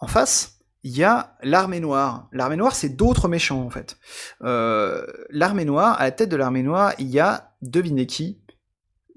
[0.00, 2.28] En face, il y a l'armée noire.
[2.32, 3.96] L'armée noire, c'est d'autres méchants, en fait.
[4.42, 8.40] Euh, l'armée noire, à la tête de l'armée noire, il y a, devinez qui?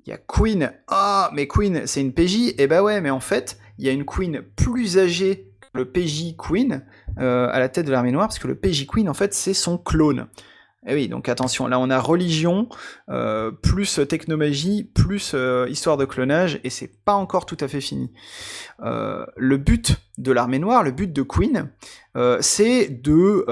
[0.06, 0.74] Il y a Queen.
[0.88, 3.92] Ah, mais Queen, c'est une PJ Eh ben ouais, mais en fait, il y a
[3.92, 6.84] une Queen plus âgée que le PJ Queen
[7.20, 9.54] euh, à la tête de l'armée noire, parce que le PJ Queen, en fait, c'est
[9.54, 10.28] son clone.
[10.88, 12.68] Eh oui, donc attention, là on a religion,
[13.10, 17.82] euh, plus technomagie, plus euh, histoire de clonage, et c'est pas encore tout à fait
[17.82, 18.12] fini.
[18.84, 21.70] Euh, le but de l'armée noire, le but de Queen,
[22.40, 23.46] c'est de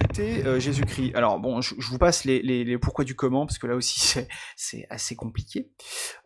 [0.00, 1.12] buter Jésus-Christ.
[1.14, 4.18] Alors bon, je, vous passe les, pourquoi du comment, parce que là aussi
[4.56, 5.68] c'est- assez compliqué.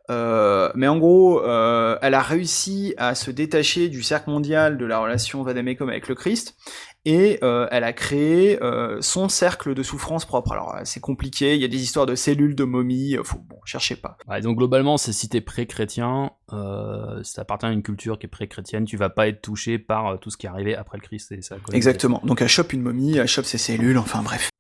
[0.09, 5.43] Mais en gros, elle a réussi à se détacher du cercle mondial de la relation
[5.43, 6.57] Vadamecum avec le Christ,
[7.05, 10.53] et euh, elle a créé euh, son cercle de souffrance propre.
[10.53, 13.59] Alors euh, c'est compliqué, il y a des histoires de cellules, de momies, faut, bon,
[13.65, 14.19] cherchez pas.
[14.29, 18.29] Ouais, donc globalement, c'est si t'es pré-chrétien, euh, si t'appartiens à une culture qui est
[18.31, 21.33] pré-chrétienne, tu vas pas être touché par tout ce qui est arrivé après le Christ
[21.33, 21.57] et ça.
[21.73, 22.21] Exactement.
[22.25, 24.51] Donc elle chope une momie, elle chope ses cellules, enfin bref.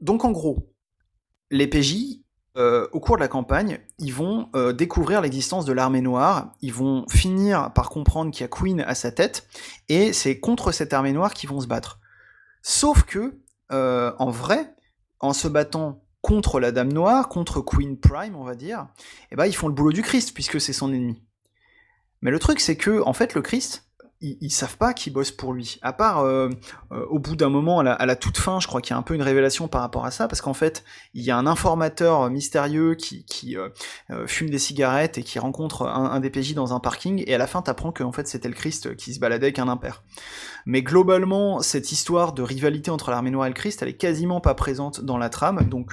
[0.00, 0.72] Donc en gros,
[1.50, 2.20] les PJ,
[2.56, 6.72] euh, au cours de la campagne, ils vont euh, découvrir l'existence de l'armée noire, ils
[6.72, 9.46] vont finir par comprendre qu'il y a Queen à sa tête,
[9.88, 12.00] et c'est contre cette armée noire qu'ils vont se battre.
[12.62, 13.38] Sauf que,
[13.72, 14.74] euh, en vrai,
[15.20, 18.88] en se battant contre la Dame Noire, contre Queen Prime, on va dire,
[19.30, 21.22] eh ben, ils font le boulot du Christ, puisque c'est son ennemi.
[22.22, 23.85] Mais le truc, c'est que, en fait, le Christ,
[24.20, 25.78] ils, ils savent pas qui bosse pour lui.
[25.82, 26.48] À part euh,
[26.92, 29.02] euh, au bout d'un moment, à la, toute fin, je crois qu'il y a un
[29.02, 30.84] peu une révélation par rapport à ça, parce qu'en fait,
[31.14, 33.68] il y a un informateur mystérieux qui, qui euh,
[34.10, 37.38] euh, fume des cigarettes et qui rencontre un, un des dans un parking, et à
[37.38, 40.02] la fin, t'apprends que en fait, c'était le Christ qui se baladait avec un impair.
[40.66, 44.40] Mais globalement, cette histoire de rivalité entre l'armée noire et le Christ, elle est quasiment
[44.40, 45.92] pas présente dans la trame, donc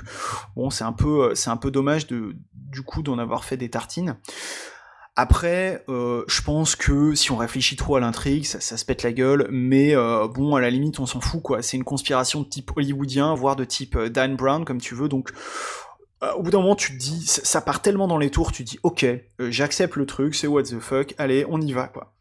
[0.56, 4.18] bon, c'est un peu, un peu dommage de, du coup d'en avoir fait des tartines.
[5.15, 9.03] Après, euh, je pense que si on réfléchit trop à l'intrigue, ça, ça se pète
[9.03, 11.61] la gueule, mais euh, bon, à la limite, on s'en fout, quoi.
[11.61, 15.10] C'est une conspiration de type hollywoodien, voire de type euh, Dan Brown, comme tu veux,
[15.10, 15.31] donc
[16.23, 18.64] euh, au bout d'un moment, tu te dis, ça, part tellement dans les tours, tu
[18.64, 19.22] te dis, ok, euh,
[19.52, 22.14] j'accepte le truc, c'est what the fuck, allez, on y va, quoi.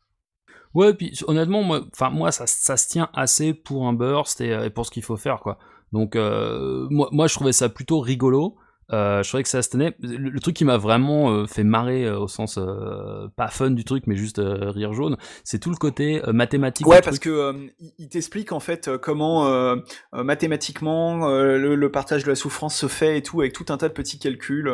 [0.74, 4.50] Ouais, puis honnêtement, moi, enfin moi, ça, ça se tient assez pour un burst et,
[4.50, 5.58] et pour ce qu'il faut faire, quoi.
[5.92, 8.56] Donc euh, moi, moi, je trouvais ça plutôt rigolo.
[8.92, 9.94] Euh, je trouvais que ça se tenait.
[10.00, 12.58] Le, le truc qui m'a vraiment euh, fait marrer euh, au sens
[13.36, 16.86] pas fun du truc, mais juste rire jaune, c'est tout le côté mathématique.
[16.86, 17.32] Ouais, parce truc.
[17.32, 19.76] que il- t'explique en fait comment
[20.12, 23.88] mathématiquement le, le partage de la souffrance se fait et tout, avec tout un tas
[23.88, 24.70] de petits calculs.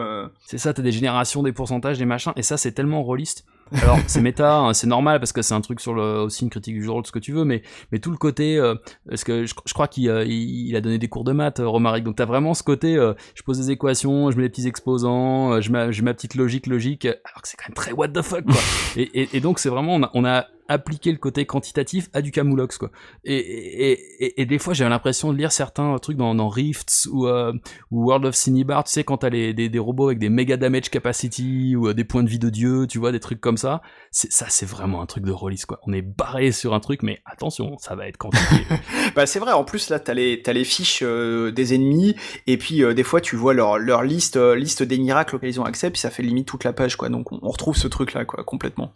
[0.47, 3.45] C'est ça, t'as des générations, des pourcentages, des machins, et ça c'est tellement rôliste.
[3.83, 6.51] Alors c'est méta, hein, c'est normal parce que c'est un truc sur le aussi une
[6.51, 7.63] critique du jeu de rôle, ce que tu veux, mais
[7.93, 8.75] mais tout le côté, euh,
[9.09, 11.69] parce que je, je crois qu'il euh, il, a donné des cours de maths, euh,
[11.69, 14.67] Romaric, donc t'as vraiment ce côté, euh, je pose des équations, je mets des petits
[14.67, 17.93] exposants, euh, je mets j'ai ma petite logique logique, alors que c'est quand même très
[17.93, 18.61] what the fuck quoi.
[18.97, 22.21] et, et, et donc c'est vraiment on a, on a appliqué le côté quantitatif à
[22.21, 22.91] du camoulox quoi.
[23.25, 27.53] Et, et, des fois j'avais l'impression de lire certains trucs dans, Rifts ou, euh,
[27.91, 31.75] ou World of Cinebar, tu sais quand t'as des, robots avec des méga damage capacity
[31.75, 33.81] ou euh, des points de vie de dieu, tu vois des trucs comme ça.
[34.11, 35.81] Ça c'est vraiment un truc de release quoi.
[35.87, 38.59] On est barré sur un truc mais attention, ça va être quantifié.
[39.17, 42.15] Bah c'est vrai, en plus là t'as les, les fiches euh, des ennemis,
[42.47, 45.65] et puis des fois tu vois leur, leur liste, liste des miracles auxquels ils ont
[45.65, 48.13] accès, puis ça fait limite toute la page quoi, donc on, on retrouve ce truc
[48.13, 48.93] là quoi, complètement.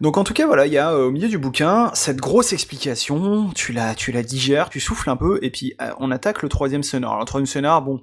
[0.00, 2.52] Donc en tout cas voilà, il y a euh, au milieu du bouquin cette grosse
[2.52, 6.42] explication, tu la, tu la digères, tu souffles un peu, et puis euh, on attaque
[6.42, 7.10] le troisième scénar.
[7.10, 8.00] Alors le troisième scénar, bon,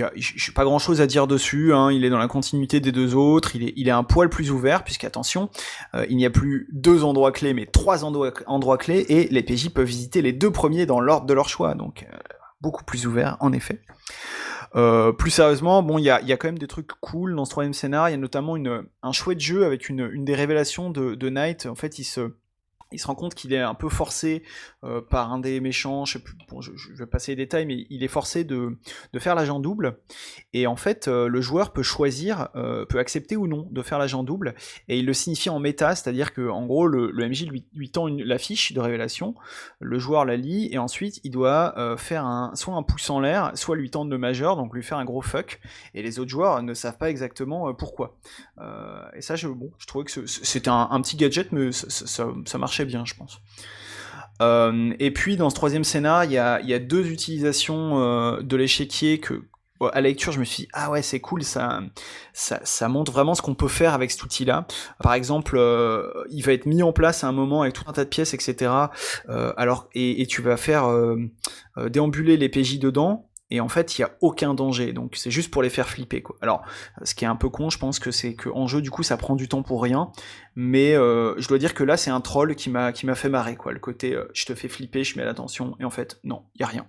[0.00, 2.90] a- j'ai pas grand chose à dire dessus, hein, il est dans la continuité des
[2.90, 5.48] deux autres, il est, il un poil plus ouvert, puisqu'attention,
[5.94, 9.42] euh, il n'y a plus deux endroits clés, mais trois endroits, endroits clés, et les
[9.42, 12.04] PJ peuvent visiter les deux premiers dans l'ordre de leur choix, donc
[12.60, 13.80] beaucoup plus ouvert, en effet.
[14.76, 17.74] Euh, plus sérieusement, bon, il y a, quand même des trucs cool dans ce troisième
[17.74, 18.08] scénar.
[18.08, 18.56] Il y a notamment
[19.02, 21.66] un chouette jeu avec une, une des révélations de, de Knight.
[21.66, 22.32] En fait, il se,
[22.92, 24.42] il se rend compte qu'il est un peu forcé
[24.84, 27.86] euh, par un des méchants, je sais plus, bon, je, vais passer les détails, mais
[27.90, 28.78] il est forcé de,
[29.12, 29.98] de faire l'agent double.
[30.54, 33.98] Et en fait, euh, le joueur peut choisir, euh, peut accepter ou non de faire
[33.98, 34.54] l'agent double,
[34.88, 38.08] et il le signifie en méta, c'est-à-dire que en gros, le, MJ lui, lui tend
[38.08, 39.34] une, la fiche de révélation,
[39.80, 43.52] le joueur la lit, et ensuite il doit faire un, soit un pouce en l'air,
[43.54, 45.60] soit lui tendre le majeur, donc lui faire un gros fuck,
[45.94, 48.16] et les autres joueurs ne savent pas exactement pourquoi.
[49.14, 52.28] et ça, je, bon, je trouvais que c'était un, un, petit gadget, mais ça, ça,
[52.46, 53.40] ça marchait bien, je pense.
[54.40, 58.40] Euh, et puis dans ce troisième scénar, il y a, y a, deux utilisations euh,
[58.40, 59.44] de l'échiquier que
[59.80, 61.80] à la lecture, je me suis dit, ah ouais, c'est cool, ça,
[62.32, 64.66] ça, montre vraiment ce qu'on peut faire avec cet outil-là.
[65.00, 67.92] Par exemple, euh, il va être mis en place à un moment avec tout un
[67.92, 68.72] tas de pièces, etc.
[69.28, 70.88] Alors, et, tu vas faire
[71.76, 75.50] déambuler les PJ dedans, et en fait il y a aucun danger donc c'est juste
[75.50, 76.36] pour les faire flipper quoi.
[76.40, 76.62] Alors
[77.02, 79.02] ce qui est un peu con je pense que c'est que en jeu du coup
[79.02, 80.10] ça prend du temps pour rien
[80.54, 83.28] mais euh, je dois dire que là c'est un troll qui m'a qui m'a fait
[83.28, 86.20] marrer quoi le côté euh, je te fais flipper je mets l'attention et en fait
[86.24, 86.86] non il y a rien.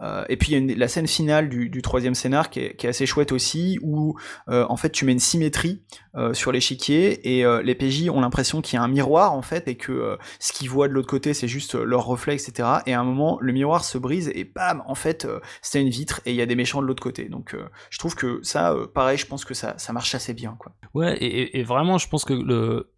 [0.00, 2.84] Euh, et puis il y a une, la scène finale du, troisième scénar qui est,
[2.84, 4.18] assez chouette aussi, où
[4.48, 5.82] euh, en fait tu mets une symétrie
[6.14, 9.68] euh, sur l'échiquier et les PJ ont l'impression qu'il y a un miroir en fait
[9.68, 12.68] et que ce qu'ils voient de l'autre côté c'est juste leur reflet, etc.
[12.86, 15.26] Et à un moment le miroir se brise et bam, en fait
[15.62, 17.28] c'était une vitre et il y a des méchants de l'autre côté.
[17.28, 17.56] Donc
[17.90, 20.72] je trouve que ça, pareil, je pense que ça, ça marche assez bien quoi.
[20.94, 22.92] Ouais, et, et vraiment je pense que le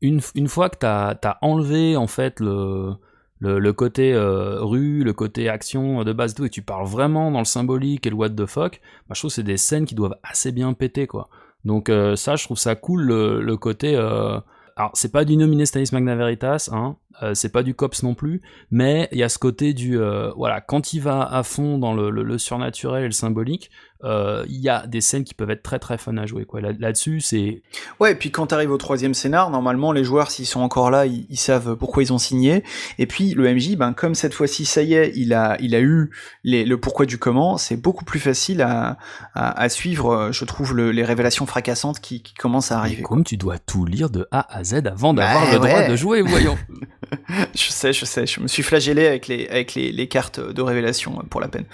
[0.00, 2.94] une, une fois que t'as as enlevé en fait le
[3.40, 7.38] le, côté euh, rue, le côté action de base tout, et tu parles vraiment dans
[7.38, 9.94] le symbolique et le what the fuck, bah, je trouve que c'est des scènes qui
[9.94, 11.28] doivent assez bien péter, quoi.
[11.64, 13.96] Donc euh, ça, je trouve ça cool, le, côté...
[13.96, 14.38] Euh...
[14.76, 18.14] Alors, c'est pas du nominé Stanis Magna Veritas, hein, euh, c'est pas du cops non
[18.14, 18.40] plus,
[18.70, 19.98] mais il y a ce côté du...
[19.98, 23.89] Euh, voilà, quand il va à fond dans le, le, surnaturel et le symbolique, euh,
[24.04, 26.44] il y a des scènes qui peuvent être très très fun à jouer.
[26.44, 26.60] Quoi.
[26.60, 27.62] Là, là-dessus, c'est.
[27.98, 30.90] Ouais, et puis quand tu arrives au troisième scénar, normalement, les joueurs, s'ils sont encore
[30.90, 32.62] là, ils, ils, savent pourquoi ils ont signé.
[32.98, 35.80] Et puis le MJ, ben, comme cette fois-ci, ça y est, il a, il a
[35.80, 36.10] eu
[36.44, 38.98] les, le pourquoi du comment, c'est beaucoup plus facile à,
[39.34, 43.02] à, à suivre, je trouve, le, les révélations fracassantes qui, qui commencent à arriver.
[43.02, 45.68] Comme tu dois tout lire de A à Z avant d'avoir bah, le ouais.
[45.68, 46.56] droit de jouer, voyons.
[47.54, 50.62] je sais, je sais, je me suis flagellé avec les, avec les, les cartes de
[50.62, 51.64] révélation pour la peine.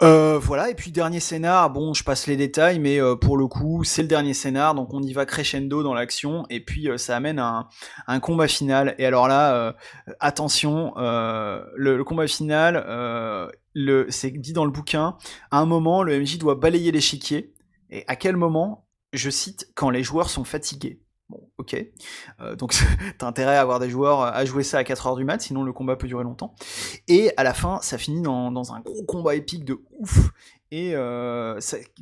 [0.00, 3.48] Euh, voilà, et puis dernier scénar, bon, je passe les détails, mais euh, pour le
[3.48, 6.98] coup, c'est le dernier scénar, donc on y va crescendo dans l'action, et puis euh,
[6.98, 7.68] ça amène un,
[8.06, 8.94] un, combat final.
[8.98, 9.72] Et alors là, euh,
[10.20, 12.84] attention, le, le, combat final,
[14.10, 15.16] c'est dit dans le bouquin,
[15.50, 17.52] à un moment, le MJ doit balayer l'échiquier,
[17.90, 21.00] et à quel moment Je cite, quand les joueurs sont fatigués.
[21.28, 21.76] Bon, ok.
[22.40, 22.74] Euh, donc
[23.18, 25.62] t'as intérêt à avoir des joueurs à jouer ça à 4 heures du mat, sinon
[25.62, 26.54] le combat peut durer longtemps.
[27.06, 30.30] Et à la fin, ça finit dans, dans un gros combat épique de ouf.
[30.70, 31.58] Et euh,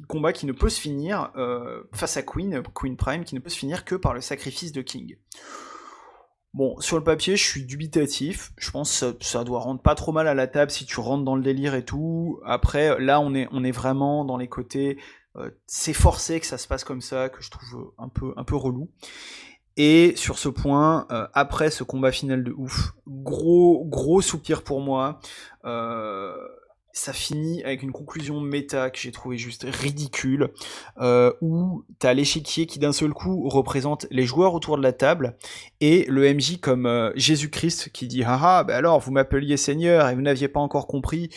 [0.08, 3.50] combat qui ne peut se finir euh, face à Queen, Queen Prime, qui ne peut
[3.50, 5.16] se finir que par le sacrifice de King.
[6.52, 8.52] Bon, sur le papier, je suis dubitatif.
[8.56, 10.98] Je pense que ça, ça, doit rendre pas trop mal à la table si tu
[11.00, 12.40] rentres dans le délire et tout.
[12.44, 15.00] Après, là, on est, on est vraiment dans les côtés euh,
[15.66, 18.56] c'est forcé que ça se passe comme ça, que je trouve un peu, un peu
[18.56, 18.90] relou.
[19.76, 24.80] Et sur ce point, euh, après ce combat final de ouf, gros, gros soupir pour
[24.80, 25.20] moi.
[25.64, 26.34] Euh,
[26.96, 30.48] ça finit avec une conclusion méta que j'ai trouvé juste ridicule,
[30.98, 35.36] euh, où t'as l'échiquier qui d'un seul coup représente les joueurs autour de la table,
[35.80, 40.14] et le MJ comme euh, Jésus-Christ qui dit «Haha, bah alors vous m'appeliez Seigneur et
[40.14, 41.28] vous n'aviez pas encore compris».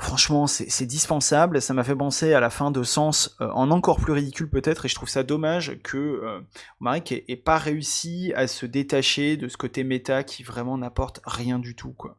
[0.00, 1.60] Franchement, c'est dispensable.
[1.60, 4.86] Ça m'a fait penser à la fin de Sens euh, en encore plus ridicule peut-être,
[4.86, 6.40] et je trouve ça dommage que euh,
[6.80, 11.58] Marek ait, pas réussi à se détacher de ce côté méta qui vraiment n'apporte rien
[11.58, 12.16] du tout, quoi.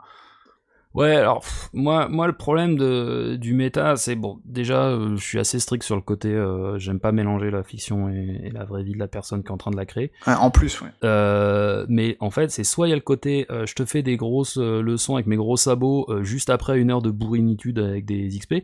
[0.94, 4.40] Ouais, alors pff, moi, moi le problème de, du méta, c'est bon.
[4.44, 6.30] Déjà, euh, je suis assez strict sur le côté.
[6.30, 9.48] Euh, J'aime pas mélanger la fiction et, et, la vraie vie de la personne qui
[9.48, 10.12] est en train de la créer.
[10.28, 10.90] Ouais, en plus, ouais.
[11.04, 14.02] Euh, mais en fait, c'est soit il y a le côté, euh, je te fais
[14.02, 18.28] des grosses leçons avec mes gros sabots juste après une heure de bourrinitude avec des
[18.28, 18.64] XP.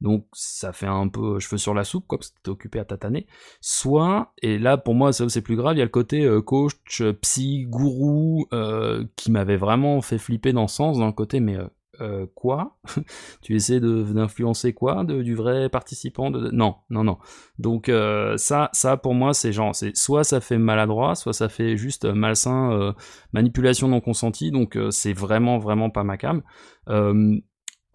[0.00, 2.84] Donc ça fait un peu cheveux sur la soupe, quoi, parce que t'es occupé à
[2.84, 3.26] tataner.
[3.60, 7.02] Soit, et là pour moi c'est plus grave, il y a le côté euh, coach,
[7.22, 11.56] psy, gourou, euh, qui m'avait vraiment fait flipper dans ce sens, dans le côté mais
[11.56, 11.66] euh,
[12.00, 12.78] euh quoi?
[13.42, 15.04] Tu essaies d'influencer quoi?
[15.04, 16.50] De, Du vrai participant de...
[16.50, 17.18] Non, non, non.
[17.58, 21.48] Donc euh, ça, ça pour moi c'est genre, c'est soit ça fait maladroit, soit ça
[21.48, 22.92] fait juste malsain, euh,
[23.32, 26.42] manipulation non consentie, donc c'est vraiment, vraiment pas ma cam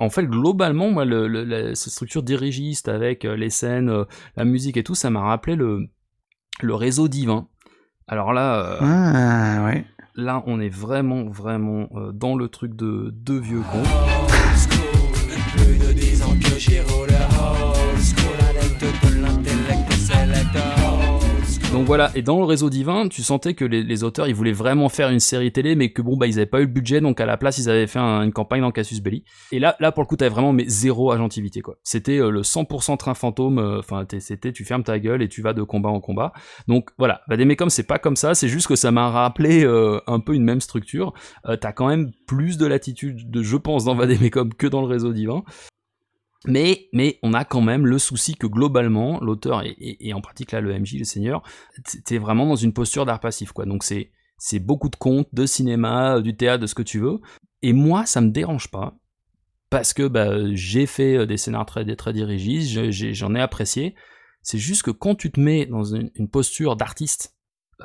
[0.03, 4.03] en fait, globalement, moi, le, le, la, cette structure dirigiste avec euh, les scènes, euh,
[4.35, 5.87] la musique et tout, ça m'a rappelé le,
[6.61, 7.47] le réseau divin.
[8.07, 9.85] Alors là, euh, ah, ouais.
[10.15, 13.83] là, on est vraiment, vraiment euh, dans le truc de deux vieux cons.
[21.73, 24.89] Donc voilà, et dans le réseau divin, tu sentais que les, auteurs, ils voulaient vraiment
[24.89, 27.19] faire une série télé, mais que bon, bah, ils avaient pas eu le budget, donc
[27.19, 29.23] à la place, ils avaient fait un- une campagne dans Cassius Belli.
[29.51, 31.77] Et là, là, pour le coup, t'avais vraiment, mais zéro agentivité, quoi.
[31.83, 35.27] C'était euh, le 100% train fantôme, euh, enfin, t'es- c'était, tu fermes ta gueule et
[35.27, 36.31] tu vas de combat en combat.
[36.67, 40.19] Donc voilà, Vademecum, c'est pas comme ça, c'est juste que ça m'a rappelé euh, un
[40.19, 41.13] peu une même structure.
[41.47, 44.87] Euh, T'as quand même plus de latitude, de, je pense, dans Vademecum que dans le
[44.87, 45.43] réseau divin.
[46.45, 46.89] Mais,
[47.23, 50.95] on a quand même le souci que globalement, l'auteur, et, en pratique là le MJ,
[50.99, 51.41] le seigneur,
[52.05, 53.65] t'es vraiment dans une posture d'art passif, quoi.
[53.65, 56.99] Donc c'est, c'est beaucoup de contes, de cinéma, euh, du théâtre, de ce que tu
[56.99, 57.19] veux.
[57.61, 58.95] Et moi, ça me dérange pas.
[59.69, 63.39] Parce que bah, j'ai fait euh, des scénarios très, très dirigis, je- j'ai- j'en ai
[63.39, 63.95] apprécié.
[64.41, 67.37] C'est juste que quand tu te mets dans une, posture d'artiste,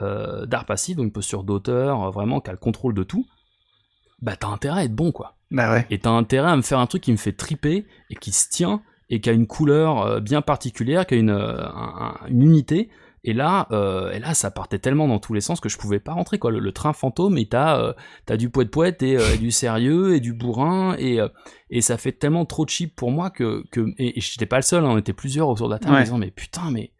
[0.03, 3.25] euh, d'art passif, donc une posture d'auteur, vraiment qui a le contrôle de tout,
[4.21, 5.37] bah t'as intérêt à être bon, quoi.
[5.51, 5.87] Bah ouais.
[5.91, 8.49] Et t'as intérêt à me faire un truc qui me fait triper et qui se
[8.49, 12.27] tient et qui a une couleur euh, bien particulière, qui a une, euh, un- un-
[12.29, 12.91] une unité.
[13.25, 15.99] Et là, euh, et là, ça partait tellement dans tous les sens que je pouvais
[15.99, 16.51] pas rentrer quoi.
[16.51, 17.93] Le, le train fantôme, et t'as euh,
[18.27, 21.19] t'as du poète poète et, euh, et du sérieux et du bourrin et
[21.71, 24.63] et ça fait tellement trop cheap pour moi que que et, et j'étais pas le
[24.63, 26.93] seul, hein, on était plusieurs autour de la table en disant mais putain mais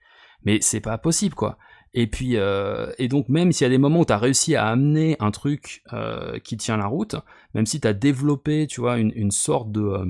[0.45, 1.57] mais c'est pas possible quoi.
[1.99, 4.69] Et puis euh, et donc même s'il y a des moments où t'as réussi à
[4.69, 7.17] amener un truc euh, qui tient la route,
[7.55, 10.05] même si t'as développé tu vois une, une sorte de euh,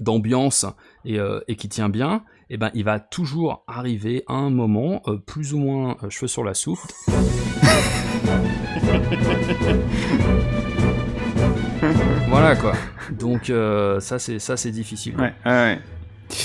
[0.00, 0.66] d'ambiance
[1.06, 1.18] et,
[1.56, 6.28] qui tient bien, et ben il va toujours arriver un moment plus ou moins cheveux
[6.28, 6.80] sur la soupe.
[12.28, 12.74] voilà quoi.
[13.12, 15.16] Donc ça c'est ça c'est difficile.
[15.16, 15.80] Ouais, ouais.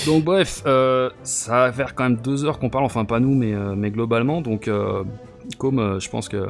[0.06, 3.36] Donc bref, euh, ça va faire quand même deux heures qu'on parle, enfin pas nous,
[3.36, 4.42] mais, euh, globalement.
[4.42, 5.04] Donc euh,
[5.58, 6.48] comme je pense que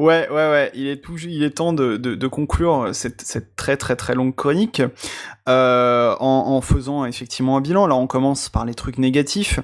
[0.00, 0.72] Ouais, ouais, ouais.
[0.72, 0.86] Il
[1.42, 4.80] est temps de, conclure cette, très très très longue chronique
[5.46, 7.86] euh, en, faisant effectivement un bilan.
[7.86, 9.60] Là, on commence par les trucs négatifs.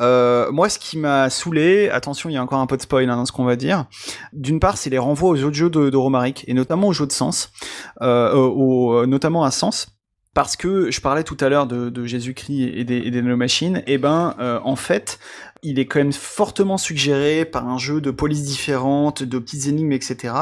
[0.00, 3.10] Euh, moi, ce qui m'a saoulé, attention, il y a encore un peu de spoil
[3.10, 3.84] hein, dans ce qu'on va dire.
[4.32, 7.06] D'une part, c'est les renvois aux autres jeux de, de Romaric et notamment aux jeux
[7.06, 7.52] de Sens,
[8.00, 9.94] euh, notamment à Sens.
[10.34, 14.58] Parce que je parlais tout à l'heure de, Jésus-Christ et des, nanomachines, et ben euh,
[14.64, 15.20] en fait,
[15.64, 19.92] il est quand même fortement suggéré par un jeu de police différentes, de petites énigmes,
[19.92, 20.34] etc.,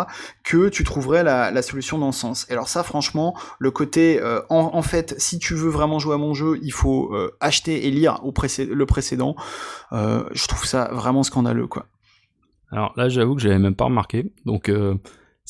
[0.42, 2.46] que tu trouverais la, solution dans ce sens.
[2.50, 6.18] Et alors ça, franchement, le côté, euh, en, fait, si tu veux vraiment jouer à
[6.18, 9.36] mon jeu, il faut euh, acheter et lire le précédent.
[9.92, 11.86] Euh, je trouve ça vraiment scandaleux, quoi.
[12.72, 14.32] alors là j'avoue que j'avais même pas remarqué.
[14.44, 14.70] Donc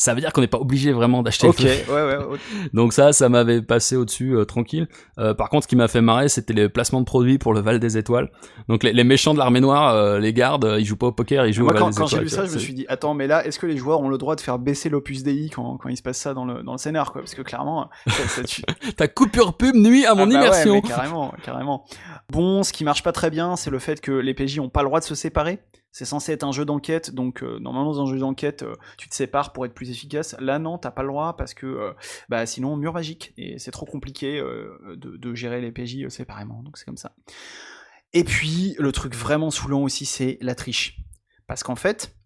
[0.02, 1.46] ça veut dire qu'on n'est pas obligé vraiment d'acheter.
[1.46, 1.68] le Ok, truc.
[1.88, 2.38] ouais, ouais, ouais.
[2.72, 4.88] Donc ça, ça m'avait passé au-dessus euh, tranquille.
[5.18, 7.60] Euh, par contre, ce qui m'a fait marrer, c'était les placements de produits pour le
[7.60, 8.30] Val des Étoiles.
[8.68, 11.46] Donc les, les méchants de l'armée noire, euh, les gardes, ils jouent pas au poker,
[11.46, 12.24] ils jouent Moi, au Val quand, des quand j'ai Étoiles.
[12.24, 14.18] lu ça, je me suis dit, attends, mais là, est-ce que les joueurs ont le
[14.18, 16.72] droit de faire baisser l'opus Dei quand, quand il se passe ça dans le, dans
[16.72, 17.22] le scénar, quoi?
[17.22, 18.42] Parce que clairement, ça.
[18.96, 20.74] Ta coupure pub nuit à mon Ah bah ouais, immersion.
[20.74, 21.84] mais carrément, carrément.
[22.30, 24.82] Bon, ce qui marche pas très bien, c'est le fait que les PJ ont pas
[24.82, 25.60] le droit de se séparer.
[25.92, 29.10] C'est censé être un jeu d'enquête, donc euh, normalement dans un jeu d'enquête, euh, tu
[29.10, 30.34] te sépares pour être plus efficace.
[30.40, 31.92] Là, non, t'as pas le droit parce que euh,
[32.30, 34.42] bah sinon mur magique et c'est trop compliqué
[34.96, 36.62] de, gérer les PJ séparément.
[36.62, 37.14] Donc c'est comme ça.
[38.14, 40.98] Et puis le truc vraiment saoulant aussi, c'est la triche,
[41.46, 42.16] parce qu'en fait,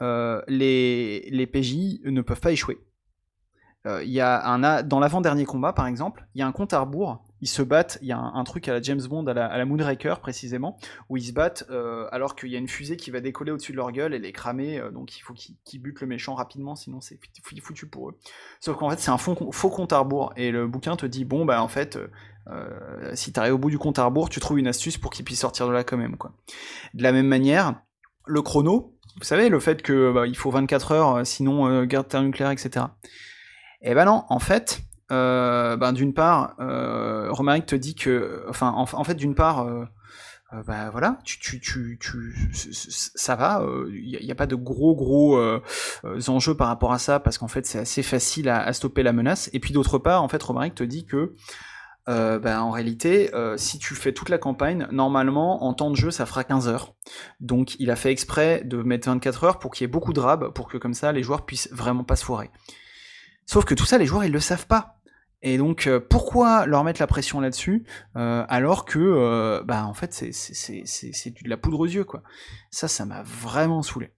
[0.00, 2.78] les les PJ ne peuvent pas échouer.
[3.86, 6.80] Il y a un dans l'avant-dernier combat, par exemple, il y a un compte à
[6.80, 7.24] rebours.
[7.42, 7.98] Ils se battent.
[8.00, 10.78] Il y a un, truc à la James Bond, à la, Moonraker précisément,
[11.10, 13.72] où ils se battent euh, alors qu'il y a une fusée qui va décoller au-dessus
[13.72, 14.78] de leur gueule et les cramer.
[14.78, 18.18] euh, donc il faut qu'ils butent le méchant rapidement, sinon c'est foutu- pour eux.
[18.60, 21.44] Sauf qu'en fait c'est un faux, compte à rebours et le bouquin te dit bon
[21.44, 21.98] bah en fait.
[22.48, 25.24] euh, si t'arrives au bout du compte à rebours, tu trouves une astuce pour qu'ils
[25.24, 26.32] puissent sortir de là quand même, quoi.
[26.94, 27.80] De la même manière,
[28.26, 32.08] le chrono, vous savez, le fait que bah, il faut 24 heures, sinon euh, garde
[32.08, 32.86] thermonucléaire, etc.
[33.82, 34.80] Eh ben non, en fait,
[35.12, 39.84] euh, ben d'une part, euh, Romaric te dit que, enfin, en, fait, d'une part, euh,
[40.66, 41.60] bah voilà, tu, tu,
[42.00, 45.38] tu, ça va, il n'y a, pas de gros gros
[46.28, 49.48] enjeux par rapport à ça parce qu'en fait c'est assez facile à, stopper la menace.
[49.52, 51.34] Et puis d'autre part, en fait, Romaric te dit que
[52.06, 56.26] bah, en réalité, si tu fais toute la campagne, normalement, en temps de jeu, ça
[56.26, 56.94] fera 15 heures.
[57.40, 60.20] Donc, il a fait exprès de mettre 24 heures pour qu'il y ait beaucoup de
[60.20, 62.50] rab, pour que comme ça, les joueurs puissent vraiment pas se foirer.
[63.46, 64.98] Sauf que tout ça, les joueurs, ils le savent pas.
[65.42, 67.84] Et donc, euh, pourquoi leur mettre la pression là-dessus,
[68.16, 70.30] euh, alors que, euh, bah, en fait, c'est-
[71.42, 72.22] de la poudre aux yeux, quoi.
[72.70, 74.10] Ça, ça m'a vraiment saoulé.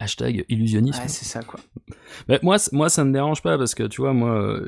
[0.00, 1.00] Hashtag illusionnisme.
[1.02, 1.60] Ouais, c'est ça, quoi.
[2.42, 4.58] Moi, moi, ça me dérange pas parce que tu vois, moi,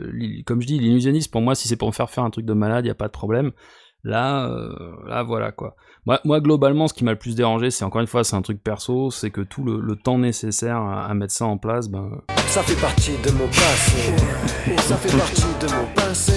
[0.45, 2.53] comme je dis, l'illusionnisme, pour moi, si c'est pour me faire faire un truc de
[2.53, 3.53] malade, y a pas de problème.
[4.07, 4.71] Là, euh,
[5.09, 5.75] là, voilà quoi.
[6.07, 8.43] Moi, moi, globalement, ce qui m'a le plus dérangé, c'est encore une fois, c'est un
[8.43, 11.89] truc perso, c'est que tout le, le temps nécessaire à, à mettre ça en place,
[11.89, 12.09] ben,
[12.47, 14.15] Ça fait partie de mon passé.
[14.79, 16.33] Ça fait partie de mon passé.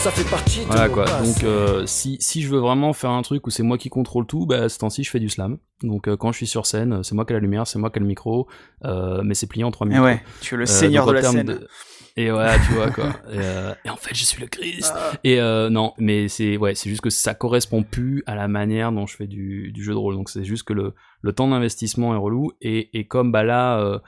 [0.00, 1.04] ça fait partie de Voilà quoi.
[1.04, 1.34] bases.
[1.34, 4.26] Donc euh, si, si je veux vraiment faire un truc où c'est moi qui contrôle
[4.26, 5.58] tout, bah ce temps-ci je fais du slam.
[5.84, 7.90] Donc euh, quand je suis sur scène, c'est moi qui ai la lumière, c'est moi
[7.90, 8.48] qui ai le micro,
[8.84, 10.04] euh, mais c'est plié en trois Et minutes.
[10.04, 11.46] ouais, tu es le Euh, seigneur donc, de la scène.
[11.46, 11.68] de-
[12.16, 13.08] Et voilà, tu vois quoi.
[13.32, 14.92] Et, euh, et en fait, je suis le Christ.
[14.94, 15.12] Ah.
[15.24, 18.92] Et euh, non, mais c'est ouais, c'est juste que ça correspond plus à la manière
[18.92, 20.14] dont je fais du, du jeu de rôle.
[20.14, 22.52] Donc c'est juste que le, le temps d'investissement est relou.
[22.60, 23.98] Et, et comme bah là, euh,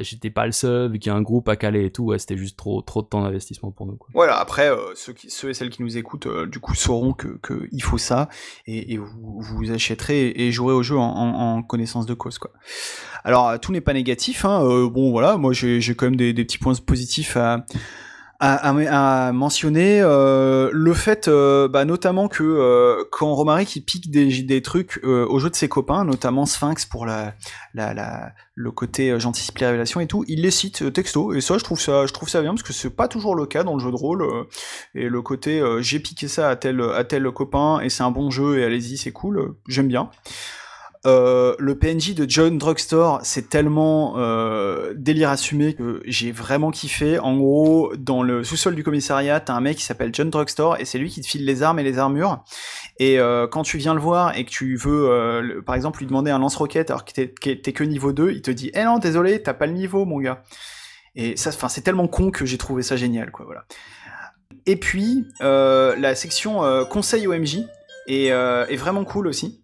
[0.00, 2.18] j'étais pas le seul, vu qu'il y a un groupe à caler et tout, ouais,
[2.18, 3.96] c'était juste trop trop de temps d'investissement pour nous.
[3.96, 4.08] Quoi.
[4.12, 7.12] Voilà, après, euh, ceux, qui, ceux et celles qui nous écoutent, euh, du coup, sauront
[7.12, 8.28] que, que il faut ça,
[8.66, 12.50] et, et vous, vous achèterez et jouerez au jeu en, en- connaissance de cause, quoi.
[13.24, 16.16] Alors, euh, tout n'est pas négatif, hein, euh, bon, voilà, moi, j'ai j'ai quand même
[16.16, 17.64] des, des petits points positifs à,
[18.44, 20.00] à, à- à mentionner.
[20.02, 25.00] euh, le fait, euh, bah, notamment que euh, quand Romaric, il pique des, des trucs
[25.04, 27.34] euh, au jeu de ses copains, notamment Sphinx pour la,
[27.74, 31.40] la, la, le côté j'anticipe les révélations et tout, il les cite euh, texto et
[31.40, 33.62] ça je trouve ça je trouve ça bien parce que c'est pas toujours le cas
[33.64, 34.44] dans le jeu de rôle euh,
[34.94, 38.30] et le côté j'ai piqué ça à tel à tel copain et c'est un bon
[38.30, 40.10] jeu et allez-y c'est cool j'aime bien
[41.04, 47.18] euh, le PNJ de John Drugstore, c'est tellement euh, délire assumé que j'ai vraiment kiffé.
[47.18, 50.84] En gros, dans le sous-sol du commissariat, t'as un mec qui s'appelle John Drugstore et
[50.84, 52.44] c'est lui qui te file les armes et les armures.
[52.98, 56.06] Et euh, quand tu viens le voir et que tu veux, euh, par exemple, lui
[56.06, 58.98] demander un lance-roquette alors que t'es que que niveau 2, il te dit Eh non,
[58.98, 60.44] désolé, t'as pas le niveau, mon gars.
[61.16, 63.64] Et ça, c'est tellement con que j'ai trouvé ça génial, quoi, voilà.
[64.66, 67.66] Et puis, euh, la section conseil OMJ
[68.06, 69.61] est, est vraiment cool aussi.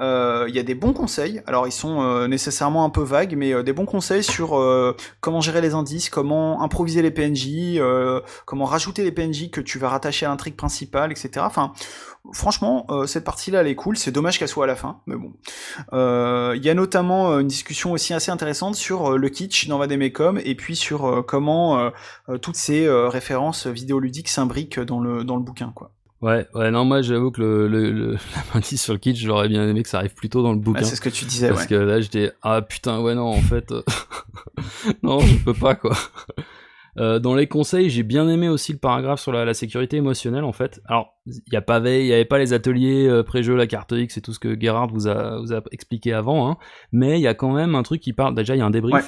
[0.00, 3.34] Euh, Il y a des bons conseils, alors ils sont euh, nécessairement un peu vagues,
[3.36, 4.56] mais euh, des bons conseils sur
[5.20, 7.80] comment gérer les indices, comment improviser les PNJ,
[8.44, 11.30] comment rajouter les PNJ que tu vas rattacher à l'intrigue principale, etc.
[11.40, 11.72] Enfin,
[12.32, 13.96] franchement, cette partie-là, elle est cool.
[13.96, 15.32] C'est dommage qu'elle soit à la fin, mais bon.
[15.92, 20.54] Il y a notamment une discussion aussi assez intéressante sur le kitsch dans Vademecum et
[20.54, 21.90] puis sur comment
[22.42, 25.92] toutes ces références vidéoludiques s'imbriquent dans le dans le bouquin, quoi.
[26.22, 29.48] Ouais, ouais, non, moi j'avoue que le, le, le- la main sur le kitsch, j'aurais
[29.48, 30.80] bien aimé que ça arrive plus tôt dans le bouquin.
[30.80, 31.66] Ah, c'est ce que tu disais, Parce ouais.
[31.68, 33.82] que là j'étais, ah putain, ouais, non, en fait, euh,
[35.02, 35.94] non, je peux pas quoi.
[36.98, 40.44] Euh, dans les conseils, j'ai bien aimé aussi le paragraphe sur la, la sécurité émotionnelle
[40.44, 40.80] en fait.
[40.86, 43.92] Alors, il y a pas il y avait pas les ateliers euh, pré-jeu, la carte
[43.92, 46.56] X et tout ce que Gerhard vous a, vous a expliqué avant, hein,
[46.92, 48.34] mais il y a quand même un truc qui parle.
[48.34, 48.94] Déjà, il y a un débrief.
[48.94, 49.02] Ouais.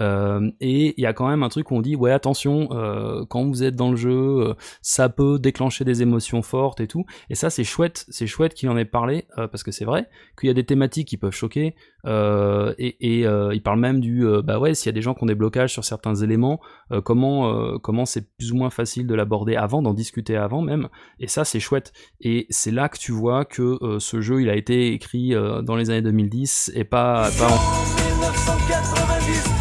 [0.00, 3.24] Euh, et il y a quand même un truc où on dit ouais attention euh,
[3.28, 7.04] quand vous êtes dans le jeu euh, ça peut déclencher des émotions fortes et tout.
[7.30, 10.08] Et ça c'est chouette c'est chouette qu'il en ait parlé parce que c'est vrai
[10.38, 11.74] qu'il y a des thématiques qui peuvent choquer
[12.06, 15.26] et, et il parle même du bah ouais s'il y a des gens qui ont
[15.26, 16.60] des blocages sur certains éléments
[17.04, 20.88] comment comment c'est plus ou moins facile de l'aborder avant d'en discuter avant même.
[21.18, 21.92] Et ça c'est chouette.
[22.20, 25.90] Et c'est là que tu vois que ce jeu il a été écrit dans les
[25.90, 29.57] années 2010 et pas, en-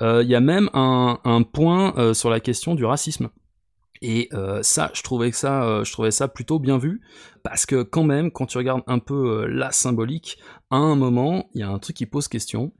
[0.00, 3.28] Il y a même un, un point euh, sur la question du racisme.
[4.02, 7.00] Et euh, ça, je trouvais que ça, euh, je trouvais ça plutôt bien vu,
[7.44, 10.38] parce que quand même, quand tu regardes un peu euh, la symbolique,
[10.70, 12.72] à un moment, il y a un truc qui pose question.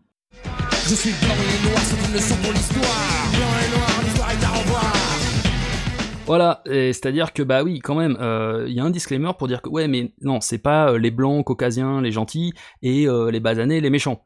[0.85, 3.31] Je suis blanc et noir, c'est une leçon pour l'histoire.
[3.31, 4.93] Blanc et noir, l'histoire est à revoir.
[6.27, 9.61] Voilà, c'est-à-dire que bah oui, quand même, euh, il y a un disclaimer pour dire
[9.61, 13.41] que ouais, mais non, c'est pas euh, les blancs caucasiens, les gentils, et euh, les
[13.41, 14.25] basanés, les méchants.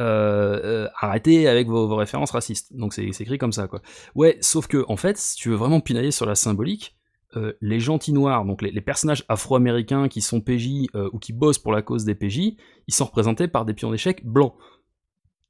[0.00, 2.74] Euh, euh, arrêtez avec vos, références racistes.
[2.76, 3.80] Donc c'est écrit comme ça, quoi.
[4.14, 6.96] Ouais, sauf que en fait, si tu veux vraiment pinailler sur la symbolique,
[7.36, 11.72] euh, les gentils noirs, donc les, personnages afro-américains qui sont PJ ou qui bossent pour
[11.72, 12.56] la cause des PJ,
[12.86, 14.54] ils sont représentés par des pions d'échecs blancs.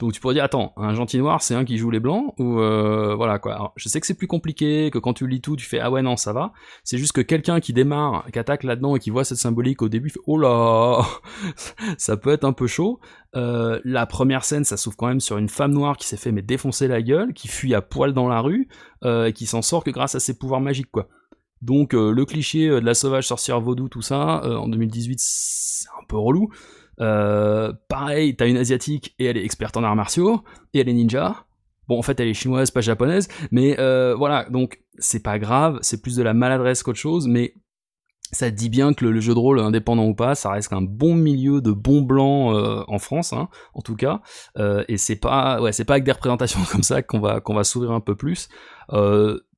[0.01, 2.59] Donc tu pourrais dire, attends, un gentil noir, c'est un qui joue les blancs ou
[2.59, 3.73] euh, voilà quoi.
[3.77, 6.03] Je sais que c'est plus compliqué, que quand tu lis tout, tu fais ah ouais
[6.03, 6.53] non ça va.
[6.83, 9.89] C'est juste que quelqu'un qui démarre, qui attaque là-dedans et qui voit cette symbolique au
[9.89, 11.01] début, fait oh là,
[11.99, 12.99] ça peut être un peu chaud.
[13.37, 16.33] Euh, la première scène, ça s'ouvre quand même sur une femme noire qui s'est fait
[16.33, 18.69] mais défoncer la gueule, qui fuit à poil dans la rue,
[19.05, 21.09] euh, et qui s'en sort que grâce à ses pouvoirs magiques quoi.
[21.63, 26.19] Donc le cliché de la sauvage sorcière vaudou, tout ça, en 2018, c'est un peu
[26.19, 26.51] relou.
[27.01, 30.43] Euh, pareil, t'as une asiatique et elle est experte en arts martiaux
[30.73, 31.47] et elle est ninja.
[31.89, 34.49] Bon, en fait, elle est chinoise, pas japonaise, mais euh, voilà.
[34.49, 37.55] Donc, c'est pas grave, c'est plus de la maladresse qu'autre chose, mais
[38.33, 41.15] ça dit bien que le, jeu de rôle, indépendant ou pas, ça reste un bon
[41.15, 44.23] milieu de bons blancs euh, en France, hein, en tout cas.
[44.89, 47.93] Et c'est pas, ouais, pas avec des représentations comme ça qu'on va qu'on va s'ouvrir
[47.93, 48.49] un peu plus.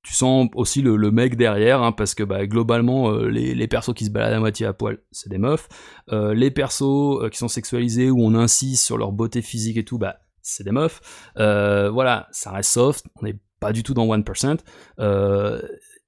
[0.06, 4.04] Tu sens aussi le, mec derrière, hein, parce que bah, globalement, euh, les, persos qui
[4.04, 5.68] se baladent à moitié à poil, c'est des meufs.
[6.12, 9.84] Euh, les persos euh, qui sont sexualisés, où on insiste sur leur beauté physique et
[9.84, 11.00] tout, bah, c'est des meufs.
[11.34, 14.58] Voilà, ça reste soft, on n'est pas du tout dans 1%.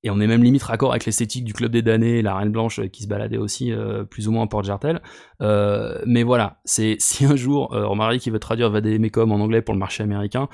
[0.05, 2.51] Euh, et on est même limite raccord avec l'esthétique du Club des damnés, la Reine
[2.53, 5.01] Blanche qui se baladait aussi euh, plus ou moins en Port-Jartel.
[5.43, 9.61] Euh, mais voilà, c'est si un jour euh, Romaric qui veut traduire Vademecum en anglais
[9.62, 10.49] pour le marché américain,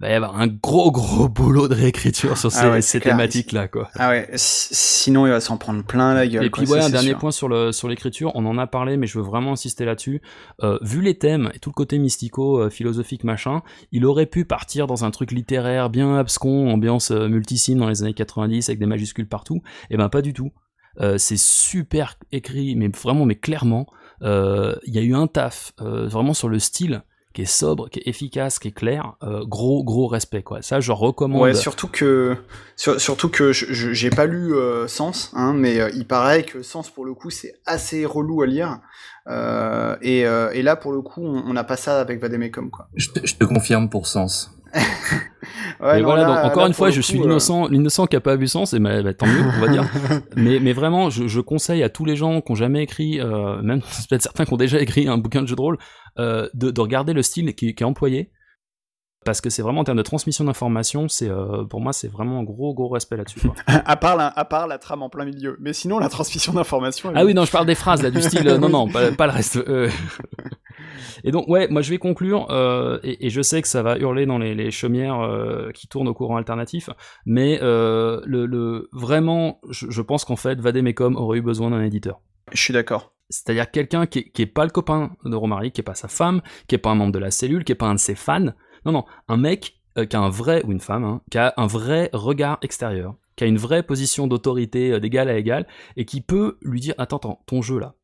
[0.00, 2.88] il va y avoir un gros gros boulot de réécriture sur ces, Ah ouais, ces
[2.92, 3.14] c'est clair.
[3.16, 3.88] thématiques-là, quoi.
[3.94, 6.44] Ah ouais, si- sinon il va s'en prendre plein la gueule.
[6.44, 7.18] Et puis voilà, un c'est dernier sûr.
[7.18, 10.20] point sur le sur l'écriture, on en a parlé, mais je veux vraiment insister là-dessus.
[10.62, 13.62] Euh, vu les thèmes et tout le côté mystico, euh, philosophique, machin,
[13.92, 18.02] il aurait pu partir dans un truc littéraire bien abscon, ambiance euh, multisime dans les
[18.02, 19.62] années 90 avec des majuscules partout.
[19.90, 20.50] Et ben pas du tout.
[21.00, 23.86] Euh, c'est super écrit, mais vraiment, mais clairement,
[24.22, 27.02] euh, il y a eu un taf euh, vraiment sur le style
[27.34, 29.12] qui est sobre, qui est efficace, qui est clair.
[29.22, 30.60] Euh, gros gros respect quoi.
[30.62, 31.42] Ça, je recommande.
[31.42, 32.36] Ouais, surtout que
[32.74, 36.90] sur- surtout que j'ai pas lu euh, Sens, hein, mais euh, il paraît que Sens
[36.90, 38.80] pour le coup c'est assez relou à lire.
[39.28, 42.70] Euh, et, euh, et là pour le coup on on n'a pas ça avec Vademecum
[42.70, 42.88] quoi.
[42.94, 44.57] Je te, je te confirme pour sens.
[45.80, 47.68] Ouais, et non, voilà, là- donc encore là, une fois, je coup, suis euh, l'innocent,
[47.68, 49.84] l'innocent qui a pas vu sens, et bah, bah, tant mieux, on va dire.
[50.36, 53.62] mais, mais vraiment, je, je conseille à tous les gens qui ont jamais écrit, euh,
[53.62, 55.78] même peut-être certains qui ont déjà écrit un bouquin de jeu de rôle,
[56.18, 58.30] euh, de, de regarder le style qui, qui est employé.
[59.24, 62.38] Parce que c'est vraiment en termes de transmission d'informations, c'est euh, pour moi c'est vraiment
[62.38, 63.40] un gros gros respect là-dessus.
[63.66, 67.10] à part la, à part la trame en plein milieu, mais sinon la transmission d'informations.
[67.10, 68.46] elle- Ah oui, non, je parle des phrases là, du style.
[68.48, 69.56] euh, non, non, pas, pas le reste.
[69.56, 69.90] euh.
[71.24, 73.98] Et donc, ouais, moi je vais conclure, euh, et, et je sais que ça va
[73.98, 76.90] hurler dans les, les chaumières euh, qui tournent au courant alternatif,
[77.26, 81.82] mais euh, le, le, vraiment, je, je pense qu'en fait, Vademecum aurait eu besoin d'un
[81.82, 82.20] éditeur.
[82.52, 83.12] Je suis d'accord.
[83.30, 86.08] C'est-à-dire quelqu'un qui, est- qui est pas le copain de Romaric, qui est pas sa
[86.08, 88.14] femme, qui est pas un membre de la cellule, qui est pas un de ses
[88.14, 88.52] fans.
[88.86, 89.74] Non, non, un mec
[90.08, 93.44] qui a un vrai, ou une femme, hein, qui a un vrai regard extérieur, qui
[93.44, 95.66] a une vraie position d'autorité d'égal à égal,
[95.96, 97.96] et qui peut lui dire, attends, attends, ton jeu là,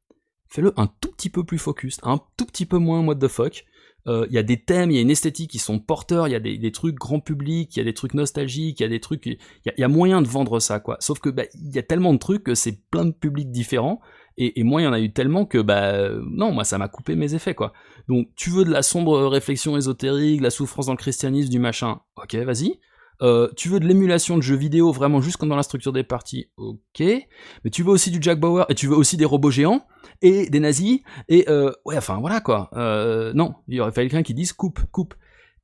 [0.49, 3.65] fais-le un tout petit peu plus focus, un tout petit peu moins what the fuck.
[4.07, 6.33] Euh, Il y a des thèmes, il y a une esthétique qui sont porteurs, il
[6.33, 8.89] y a des, trucs grand public, il y a des trucs nostalgiques, il y a
[8.89, 10.97] des trucs, il y a, moyen de vendre ça quoi.
[11.01, 14.01] Sauf que bah, il y a tellement de trucs que c'est plein de publics différents
[14.37, 16.77] et, et moi il y en a eu tellement que bah euh, non moi ça
[16.77, 17.73] m'a coupé mes effets quoi.
[18.09, 22.01] Donc tu veux de la sombre réflexion ésotérique, la souffrance dans le christianisme, du machin,
[22.17, 22.79] ok vas-y.
[23.23, 26.05] Euh, tu veux de l'émulation de jeux vidéo vraiment juste comme dans la structure des
[26.05, 27.01] parties, ok.
[27.01, 29.87] Mais tu veux aussi du Jack Bauer et tu veux aussi des robots géants
[30.23, 32.71] et des nazis et euh, ouais enfin voilà quoi.
[32.75, 35.15] Euh, non, il y aurait fallu quelqu'un qui dise coupe, coupe.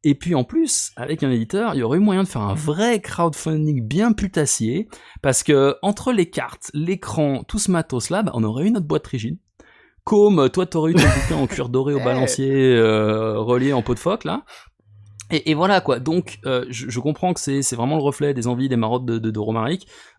[0.02, 2.54] Et puis en plus, avec un éditeur, il y aurait eu moyen de faire un
[2.54, 4.88] vrai crowdfunding bien putassier,
[5.20, 8.86] parce que entre les cartes, l'écran, tout ce matos là, bah, on aurait eu notre
[8.86, 9.36] boîte rigide.
[10.04, 13.92] Comme toi, t'aurais eu ton bouquin en cuir doré au balancier, euh, relié en peau
[13.92, 14.44] de phoque là.
[15.30, 15.98] Et, voilà quoi.
[15.98, 19.30] Donc, euh, je, comprends que c'est vraiment le reflet des envies, des marottes de, de,
[19.30, 19.40] de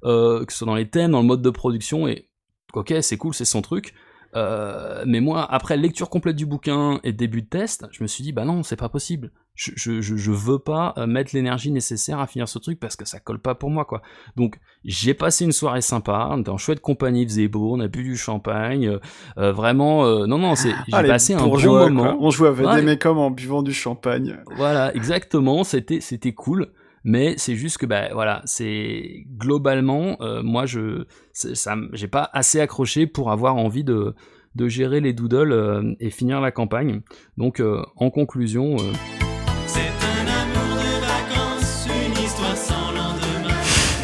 [0.03, 2.07] euh, que ce soit dans les thèmes, dans le mode de production.
[2.07, 2.29] Et
[2.73, 3.93] ok, c'est cool, c'est son truc.
[4.35, 8.23] Euh, mais moi, après lecture complète du bouquin et début de test, je me suis
[8.23, 9.31] dit bah non, c'est pas possible.
[9.53, 13.19] Je, je, veux pas euh, mettre l'énergie nécessaire à finir ce truc parce que ça
[13.19, 14.01] colle pas pour moi quoi.
[14.35, 17.79] Donc j'ai passé une soirée sympa, on était en chouette compagnie, il faisait beau, on
[17.81, 18.99] a bu du champagne, euh,
[19.37, 22.03] euh, vraiment euh, non non c'est j'ai passé un bon moment.
[22.13, 22.17] quoi.
[22.19, 22.63] On jouait à Ouais.
[22.63, 24.37] Vademecum en buvant du champagne.
[24.55, 26.71] Voilà, exactement, c'était c'était cool,
[27.03, 32.59] mais c'est juste que bah voilà, c'est globalement euh, moi je ça j'ai pas assez
[32.61, 34.15] accroché pour avoir envie de
[34.55, 37.01] de gérer les doodles et finir la campagne.
[37.37, 37.61] Donc
[37.97, 38.77] en conclusion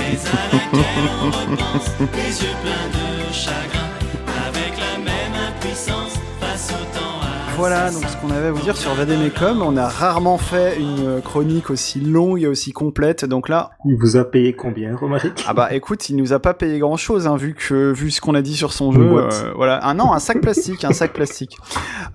[0.08, 2.98] mais à laquelle on repense, les yeux pleins de
[7.58, 9.64] Voilà donc ce qu'on avait à vous dire sur Vademecum.
[9.64, 13.26] On a rarement fait une chronique aussi longue et aussi complète.
[13.26, 15.44] Donc là, Il vous a payé combien, Romaric?
[15.48, 18.22] Ah bah écoute, il nous a pas payé grand chose hein, vu que vu ce
[18.22, 19.02] qu'on a dit sur son jeu.
[19.02, 21.58] euh, voilà, un non, un sac plastique, un sac plastique.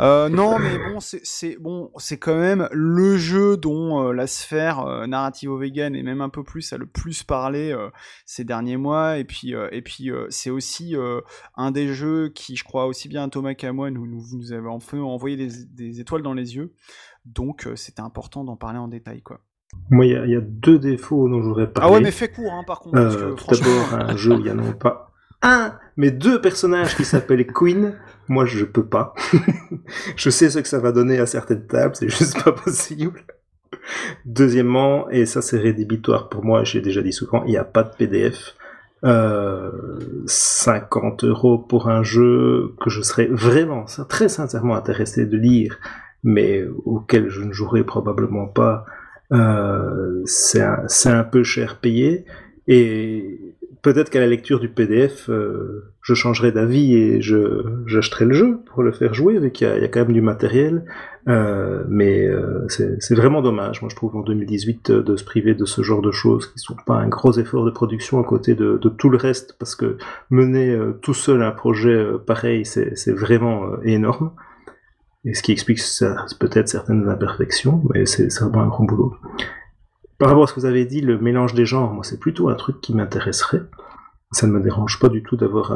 [0.01, 4.87] Euh, non, mais bon, c'est bon, c'est quand même le jeu dont euh, la sphère
[4.87, 7.89] euh, narrativo vegan et même un peu plus a le plus parlé euh,
[8.27, 9.19] ces derniers mois.
[9.19, 11.21] Et puis euh, et puis euh, c'est aussi euh,
[11.57, 14.99] un des jeux qui, je crois, aussi bien Thomas qu'à moi, nous nous, nous enfin
[14.99, 16.73] envoyé des, des étoiles dans les yeux.
[17.25, 19.41] Donc euh, c'était important d'en parler en détail, quoi.
[19.91, 21.89] Moi, il y, a- y a deux défauts dont je voudrais parler.
[21.91, 22.99] Ah ouais, mais fais court, hein, par contre.
[22.99, 25.11] Euh, tout d'abord, un jeu, il y a non pas
[25.43, 27.99] un, mais deux personnages qui s'appellent Queen.
[28.29, 29.15] Moi, je peux pas.
[30.17, 33.25] je sais ce que ça va donner à certaines tables, c'est juste pas possible.
[34.25, 37.83] Deuxièmement, et ça c'est rédhibitoire pour moi, j'ai déjà dit souvent, il n'y a pas
[37.83, 38.55] de PDF.
[39.05, 39.71] Euh,
[40.27, 45.79] 50 euros pour un jeu que je serais vraiment, très sincèrement intéressé de lire,
[46.23, 48.87] mais auquel je ne jouerai probablement pas.
[49.33, 52.25] Euh, c'est un peu cher payé.
[52.69, 53.52] Et
[53.83, 58.61] peut-être qu'à la lecture du PDF, euh, je changerai d'avis et je j'achèterai le jeu
[58.67, 60.85] pour le faire jouer, vu qu'il y, a- quand même du matériel.
[61.29, 65.55] Euh, mais euh, c'est vraiment dommage, moi je trouve en 2018 euh, de se priver
[65.55, 68.55] de ce genre de choses qui sont pas un gros effort de production à côté
[68.57, 69.99] de, de tout le reste, parce que
[70.31, 74.33] mener tout seul un projet pareil, c'est vraiment énorme.
[75.25, 75.81] Et ce qui explique
[76.41, 79.15] peut-être certaines imperfections, mais c'est vraiment un grand boulot.
[80.23, 82.49] Par rapport à ce que vous avez dit, le mélange des genres, moi c'est plutôt
[82.49, 83.63] un truc qui m'intéresserait.
[84.31, 85.73] Ça ne me dérange pas du tout d'avoir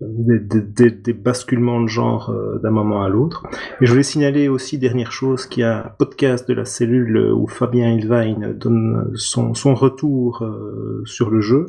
[0.00, 3.42] des, basculements de genre euh, d'un moment à l'autre.
[3.80, 7.32] Et je voulais signaler aussi, dernière chose, qu'il y a un podcast de la cellule
[7.32, 11.66] où Fabien Ilvain donne son, son retour euh, sur le jeu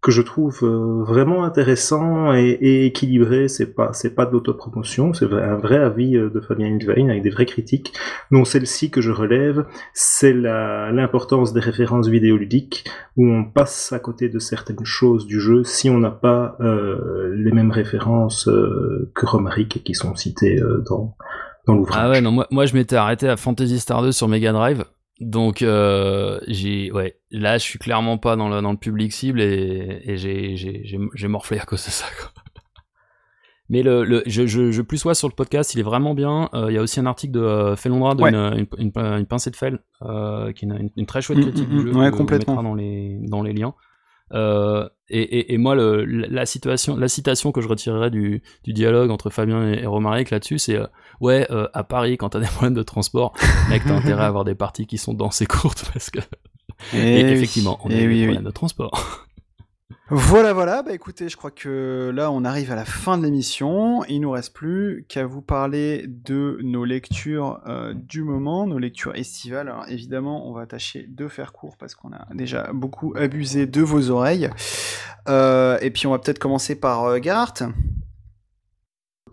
[0.00, 3.48] que je trouve euh, vraiment intéressant et, et équilibré.
[3.48, 7.22] C'est pas c'est pas de l'autopromotion, c'est un vrai avis euh, de Fabien Ilvain avec
[7.22, 7.92] des vraies critiques.
[8.30, 12.84] dont celle-ci que je relève, c'est l'importance des références vidéoludiques
[13.16, 17.34] où on passe à côté de certaines choses du jeu si on n'a pas euh,
[17.36, 21.16] les mêmes références euh, que Romaric qui sont citées euh, dans
[21.66, 22.00] dans l'ouvrage.
[22.00, 24.84] Ah ouais, non, moi, moi je m'étais arrêté à Fantasy Star 2 sur Mega Drive.
[25.20, 29.40] Donc, euh, j'ai, ouais, là, je suis clairement pas dans le, dans le public cible
[29.40, 32.30] et, et j'ai, morflé à cause de ça, quoi.
[33.70, 36.48] Mais le, le, je, je, je plus sois sur le podcast, il est vraiment bien.
[36.54, 38.30] Euh, Il y a aussi un article de euh, Felondra, de Ouais.
[38.30, 41.68] une, une, une- une pincée de Fel, euh, qui est une, très chouette Mm, critique
[41.68, 41.92] mm, du mm, jeu.
[41.94, 42.54] ouais, on complètement.
[42.54, 43.74] mettra dans les, dans les liens.
[44.32, 48.72] Euh, et, et, et moi, le, la situation, la citation que je retirerais du, du
[48.72, 50.86] dialogue entre Fabien et, et Romaric là-dessus, c'est euh,
[51.20, 53.32] ouais, euh, à Paris, quand t'as des problèmes de transport,
[53.68, 56.20] mec, t'as intérêt à avoir des parties qui sont denses et courtes parce que.
[56.94, 58.24] Eh Et, oui, effectivement, on a eh des oui, oui.
[58.26, 59.26] problèmes de transport.
[60.10, 60.82] Voilà, voilà.
[60.82, 64.04] Bah écoutez, je crois que là, on arrive à la fin de l'émission.
[64.04, 69.14] Il nous reste plus qu'à vous parler de nos lectures euh, du moment, nos lectures
[69.14, 69.68] estivales.
[69.68, 73.82] Alors évidemment, on va tâcher de faire court parce qu'on a déjà beaucoup abusé de
[73.82, 74.48] vos oreilles.
[75.28, 77.64] Euh, et puis, on va peut-être commencer par euh, Gerhardt.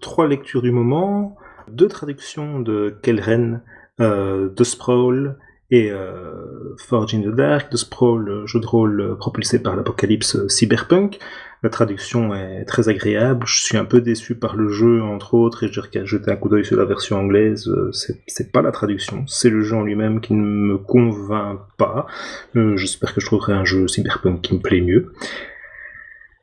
[0.01, 1.37] Trois lectures du moment,
[1.69, 3.61] deux traductions de Kellren,
[4.01, 5.37] euh, de Sprawl
[5.71, 10.35] et euh, Forge in the Dark, de Sprawl, jeu de rôle euh, propulsé par l'apocalypse
[10.35, 11.19] euh, cyberpunk.
[11.63, 13.47] La traduction est très agréable.
[13.47, 16.49] Je suis un peu déçu par le jeu, entre autres, et j'ai jeté un coup
[16.49, 17.67] d'œil sur la version anglaise.
[17.67, 17.91] Euh,
[18.27, 22.05] C'est pas la traduction, c'est le jeu en lui-même qui ne me convainc pas.
[22.53, 25.11] J'espère que je trouverai un jeu cyberpunk qui me plaît mieux.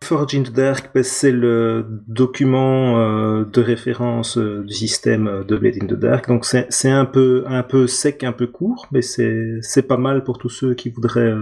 [0.02, 5.44] Forge in the Dark, ben, c'est le document euh, de référence euh, du système euh,
[5.44, 6.28] de Blade in the Dark.
[6.28, 10.74] Donc c'est un peu sec, un peu court, mais c'est pas mal pour tous ceux
[10.74, 11.32] qui voudraient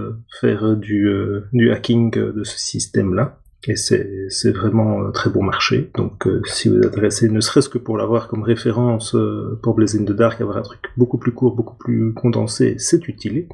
[0.41, 3.39] faire du hacking de ce système-là.
[3.67, 5.91] Et c'est vraiment très bon marché.
[5.97, 9.17] Donc si vous intéressé, ne serait-ce que pour l'avoir comme référence
[9.63, 13.09] pour Blaze in the Dark, avoir un truc beaucoup plus court, beaucoup plus condensé, c'est
[13.09, 13.49] utile.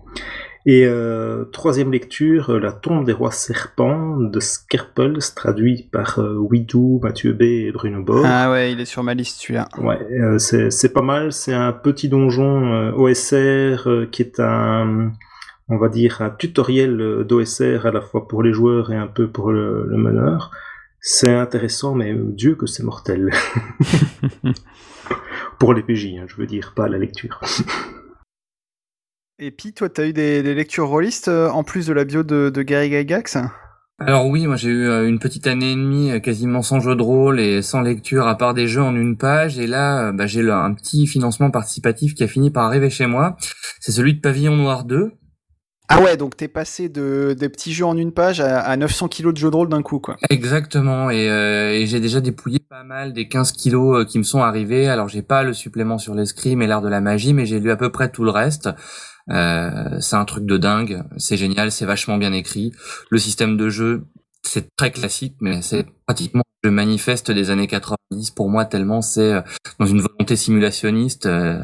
[0.68, 6.34] Et euh, troisième lecture, euh, La tombe des rois serpents de Skerpels, traduit par euh,
[6.34, 8.24] Widou, Mathieu B et Bruno Bord.
[8.26, 9.68] Ah ouais, il est sur ma liste celui-là.
[9.78, 11.32] Ouais, euh, c'est pas mal.
[11.32, 15.12] C'est un petit donjon euh, OSR qui est un,
[15.68, 19.28] on va dire, un tutoriel d'OSR à la fois pour les joueurs et un peu
[19.28, 20.51] pour le, le meneur.
[21.01, 23.30] C'est intéressant, mais Dieu que c'est mortel.
[25.60, 27.40] pour les PJ, hein, je veux dire, pas la lecture.
[29.38, 32.22] Et puis, toi, t'as eu des, des lectures rôlistes euh, en plus de la bio
[32.22, 33.36] de, de Gary Gygax?
[33.98, 36.94] Alors oui, moi j'ai eu euh, une petite année et demie euh, quasiment sans jeu
[36.96, 39.58] de rôle et sans lecture à part des jeux en une page.
[39.58, 43.36] Et là, bah, j'ai un petit financement participatif qui a fini par arriver chez moi.
[43.78, 45.12] C'est celui de Pavillon Noir 2.
[45.88, 49.08] Ah ouais, donc t'es passé de, des petits jeux en une page à, à 900
[49.08, 50.16] kilos de jeux de rôle d'un coup, quoi.
[50.30, 54.40] Exactement, et, euh, et j'ai déjà dépouillé pas mal des 15 kilos qui me sont
[54.40, 54.88] arrivés.
[54.88, 57.70] Alors j'ai pas le supplément sur l'escrime et l'art de la magie, mais j'ai lu
[57.70, 58.70] à peu près tout le reste.
[59.31, 62.73] Euh, c'est un truc de dingue, c'est génial, c'est vachement bien écrit.
[63.11, 64.07] Le système de jeu,
[64.43, 69.32] c'est très classique, mais c'est pratiquement le manifeste des années 90 pour moi, tellement c'est
[69.35, 69.43] euh,
[69.78, 71.27] dans une volonté simulationniste.
[71.27, 71.61] euh,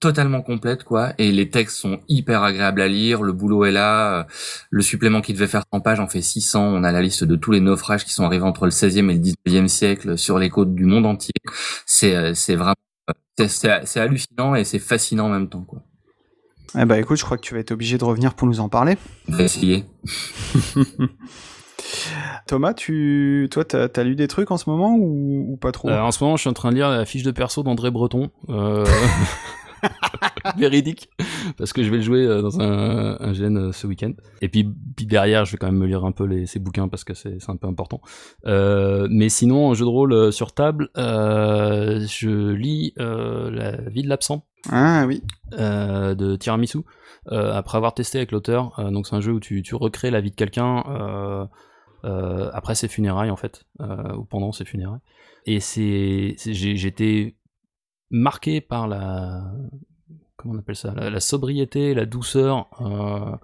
[0.00, 4.20] totalement complète quoi et les textes sont hyper agréables à lire le boulot est là
[4.20, 4.24] euh,
[4.70, 7.36] le supplément qui devait faire 100 pages en fait 600 on a la liste de
[7.36, 10.48] tous les naufrages qui sont arrivés entre le 16e et le 19e siècle sur les
[10.48, 11.32] côtes du monde entier
[11.84, 12.74] c'est euh, c'est vraiment
[13.46, 15.82] c'est hallucinant et c'est fascinant en même temps quoi
[16.78, 18.68] Eh bah écoute, je crois que tu vas être obligé de revenir pour nous en
[18.68, 18.96] parler.
[19.38, 19.84] essayer
[22.46, 25.88] Thomas, tu, toi, t'as as lu des trucs en ce moment ou, ou pas trop?
[25.88, 27.90] Euh, en ce moment, je suis en train de lire la fiche de perso d'André
[27.90, 28.30] Breton.
[28.48, 28.84] Euh...
[30.56, 31.10] véridique
[31.56, 34.12] parce que je vais le jouer euh, dans un, un gène euh, ce week-end.
[34.40, 36.88] Et puis, puis derrière, je vais quand même me lire un peu les, ces bouquins
[36.88, 38.00] parce que c'est un peu important.
[38.46, 44.02] Euh, mais sinon, en jeu de rôle sur table, euh, je lis euh, La vie
[44.02, 45.22] de l'absent Ah oui.
[45.52, 46.78] de Tiramisu
[47.30, 48.74] après avoir testé avec l'auteur.
[48.92, 51.48] Donc c'est un jeu où tu, tu recrées la vie de quelqu'un
[52.02, 55.00] après ses funérailles en fait, ou pendant ses funérailles.
[55.46, 57.36] Et c'est, j'étais
[58.10, 59.42] marqué par la
[60.36, 63.36] comment on appelle ça, la, sobriété, la douceur euh,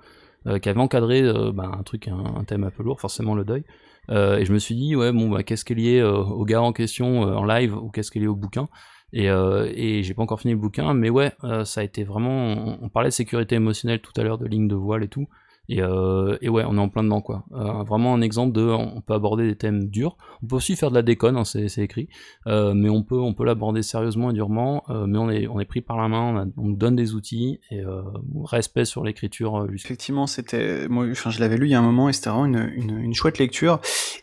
[0.46, 3.44] euh, qui avait encadré euh, bah, un truc, un, thème un peu lourd, forcément le
[3.44, 3.64] deuil.
[4.10, 6.62] Euh, et je me suis dit ouais bon bah qu'est-ce qui est lié au gars
[6.62, 8.68] en question en live ou qu'est-ce qui est au bouquin?
[9.12, 11.32] Et, euh, et j'ai pas encore fini le bouquin, mais ouais,
[11.64, 12.30] ça a été vraiment.
[12.30, 15.28] On, on parlait de sécurité émotionnelle tout à l'heure, de ligne de voile et tout.
[15.68, 17.44] Et, euh, et ouais, on est en plein dedans quoi.
[17.52, 20.16] Euh, vraiment un exemple de, on peut aborder des thèmes durs.
[20.42, 22.08] On peut aussi faire de la déconne, hein, c'est écrit,
[22.46, 24.84] Euh, mais on peut, on peut l'aborder sérieusement et durement.
[24.90, 27.60] euh, mais on est, on est pris par la main, on, nous donne des outils
[27.70, 28.02] et euh,
[28.44, 29.62] respect sur l'écriture.
[29.62, 32.30] euh, Effectivement, c'était, moi, enfin, je l'avais lu il y a un moment et c'était
[32.30, 33.80] vraiment une, une, une chouette lecture.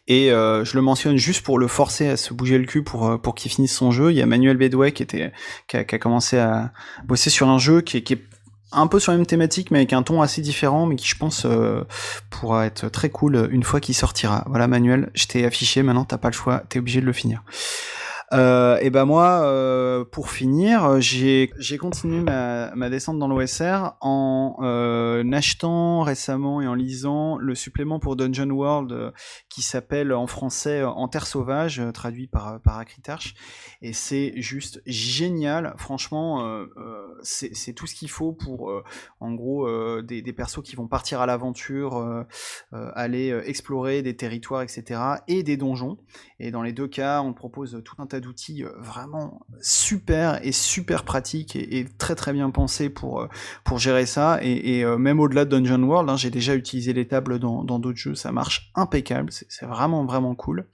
[0.08, 3.36] Et je le mentionne juste pour le forcer à se bouger le cul pour pour
[3.36, 4.12] qu'il finisse son jeu.
[4.12, 5.32] Il y a Manuel Bédouet qui était,
[5.68, 6.72] qui a, qui a commencé à
[7.06, 8.22] bosser sur un jeu qui qui est
[8.74, 11.18] un peu sur la même thématique, mais avec un ton assez différent, mais qui je
[11.18, 11.84] pense euh,
[12.30, 14.44] pourra être très cool une fois qu'il sortira.
[14.48, 15.84] Voilà, Manuel, je t'ai affiché.
[15.84, 17.44] Maintenant, t'as pas le choix, t'es obligé de le finir.
[18.32, 26.02] Euh, et ben moi, euh, pour finir, j'ai continué ma, descente dans l'OSR en achetant
[26.02, 29.14] récemment et en lisant le supplément pour Dungeon World
[29.50, 33.36] qui s'appelle en français En Terre Sauvage, traduit par, par Acritarch.
[33.86, 35.74] Et c'est juste génial.
[35.76, 38.82] Franchement, euh, euh, c'est tout ce qu'il faut pour, euh,
[39.20, 39.70] en gros,
[40.02, 42.26] des, persos qui vont partir à l'aventure,
[42.72, 45.00] aller explorer des territoires, etc.
[45.28, 45.98] et des donjons.
[46.40, 51.04] Et dans les deux cas, on propose tout un tas d'outils vraiment super et super
[51.04, 53.28] pratiques et, très très bien pensés pour,
[53.66, 54.40] pour gérer ça.
[54.42, 58.16] Et, même au-delà de Dungeon World, hein, j'ai déjà utilisé les tables dans d'autres jeux,
[58.16, 60.68] ça marche impeccable, c'est vraiment vraiment cool.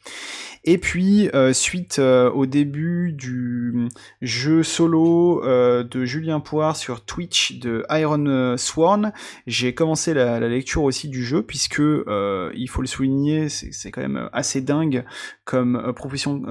[0.63, 3.89] Et puis, suite au début du
[4.21, 9.13] jeu solo euh, de Julien Poire sur Twitch de Iron euh, Sworn,
[9.47, 14.01] j'ai commencé la, lecture aussi du jeu, puisque, euh, il faut le souligner, c'est quand
[14.01, 15.05] même assez dingue
[15.45, 16.41] comme profession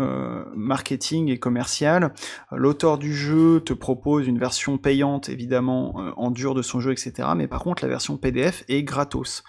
[0.55, 2.13] marketing et commerciale.
[2.53, 7.29] L'auteur du jeu te propose une version payante, évidemment, en dur de son jeu, etc.
[7.37, 9.45] Mais par contre, la version PDF est gratos.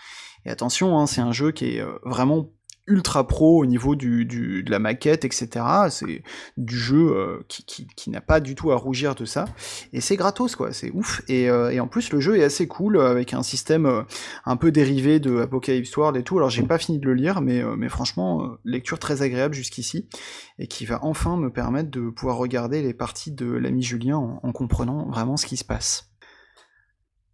[0.46, 2.50] Et attention, hein, c'est un jeu qui est vraiment
[2.90, 5.66] ultra pro au niveau du, du- de la maquette, etc.
[5.90, 6.24] C'est
[6.58, 9.46] du jeu euh, qui, qui, qui n'a pas du tout à rougir de ça.
[9.94, 11.22] Et c'est gratos, quoi, c'est ouf.
[11.28, 14.04] Et, euh, et en plus, le jeu est assez cool, euh, avec un système
[14.46, 16.38] un peu dérivé de Apocalypse World et tout.
[16.38, 20.08] Alors, j'ai pas fini de le lire, mais, mais franchement, lecture très agréable jusqu'ici,
[20.58, 24.40] et qui va enfin me permettre de pouvoir regarder les parties de l'ami Julien en,
[24.44, 26.09] en comprenant vraiment ce qui se passe.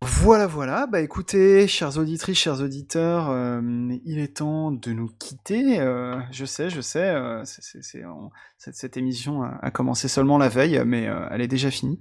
[0.02, 0.88] Voilà, voilà.
[0.88, 3.62] Bah écoutez, chères auditrices, chers auditeurs, euh,
[4.06, 5.80] il est temps de nous quitter.
[5.80, 7.44] Euh, je sais, je sais, euh,
[8.58, 12.00] cette, émission a, commencé seulement la veille, mais elle est déjà finie.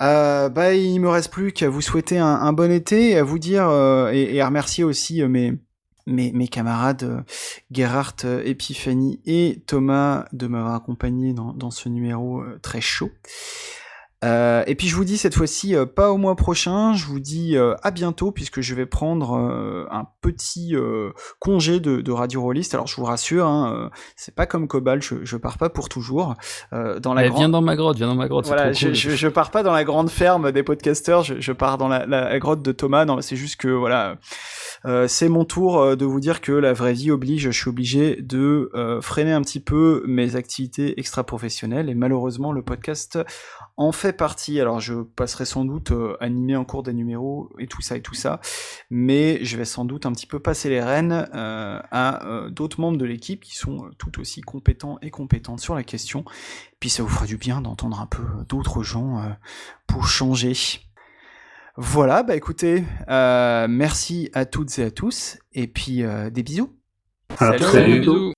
[0.00, 3.68] Bah, il me reste plus qu'à vous souhaiter un, bon été à vous dire
[4.12, 7.24] et, à remercier aussi mes, camarades
[7.70, 13.10] Gerhard, Epiphanie et Thomas de m'avoir accompagné dans, ce numéro très chaud.
[14.24, 17.20] Euh, et puis je vous dis cette fois-ci euh, pas au mois prochain, je vous
[17.20, 22.10] dis euh, à bientôt puisque je vais prendre euh, un petit euh, congé de, de
[22.10, 22.74] radio rolliste.
[22.74, 25.88] Alors je vous rassure, hein, euh, c'est pas comme Cobalt, je, je pars pas pour
[25.88, 26.34] toujours.
[26.72, 28.46] Euh, dans la grande- Viens dans ma grotte, viens dans ma grotte.
[28.48, 28.94] voilà, je, cool.
[28.96, 32.04] je, je pars pas dans la grande ferme des podcasters, je, je pars dans la,
[32.04, 33.04] la, grotte de Thomas.
[33.04, 34.16] Non, c'est juste que voilà,
[34.84, 37.42] euh, c'est mon tour de vous dire que la vraie vie oblige.
[37.42, 42.62] Je suis obligé de euh, freiner un petit peu mes activités extra-professionnelles et malheureusement le
[42.62, 43.16] podcast
[43.78, 44.60] en fait partie.
[44.60, 48.02] Alors je passerai sans doute euh, animer en cours des numéros et tout ça et
[48.02, 48.40] tout ça,
[48.90, 52.80] mais je vais sans doute un petit peu passer les rênes euh, à euh, d'autres
[52.80, 56.24] membres de l'équipe qui sont euh, tout aussi compétents et compétentes sur la question.
[56.80, 59.28] Puis ça vous fera du bien d'entendre un peu d'autres gens euh,
[59.86, 60.52] pour changer.
[61.80, 66.72] Voilà, bah écoutez, euh, merci à toutes et à tous, et puis euh, des bisous.
[67.30, 67.58] À Salut.
[67.60, 68.32] très bientôt.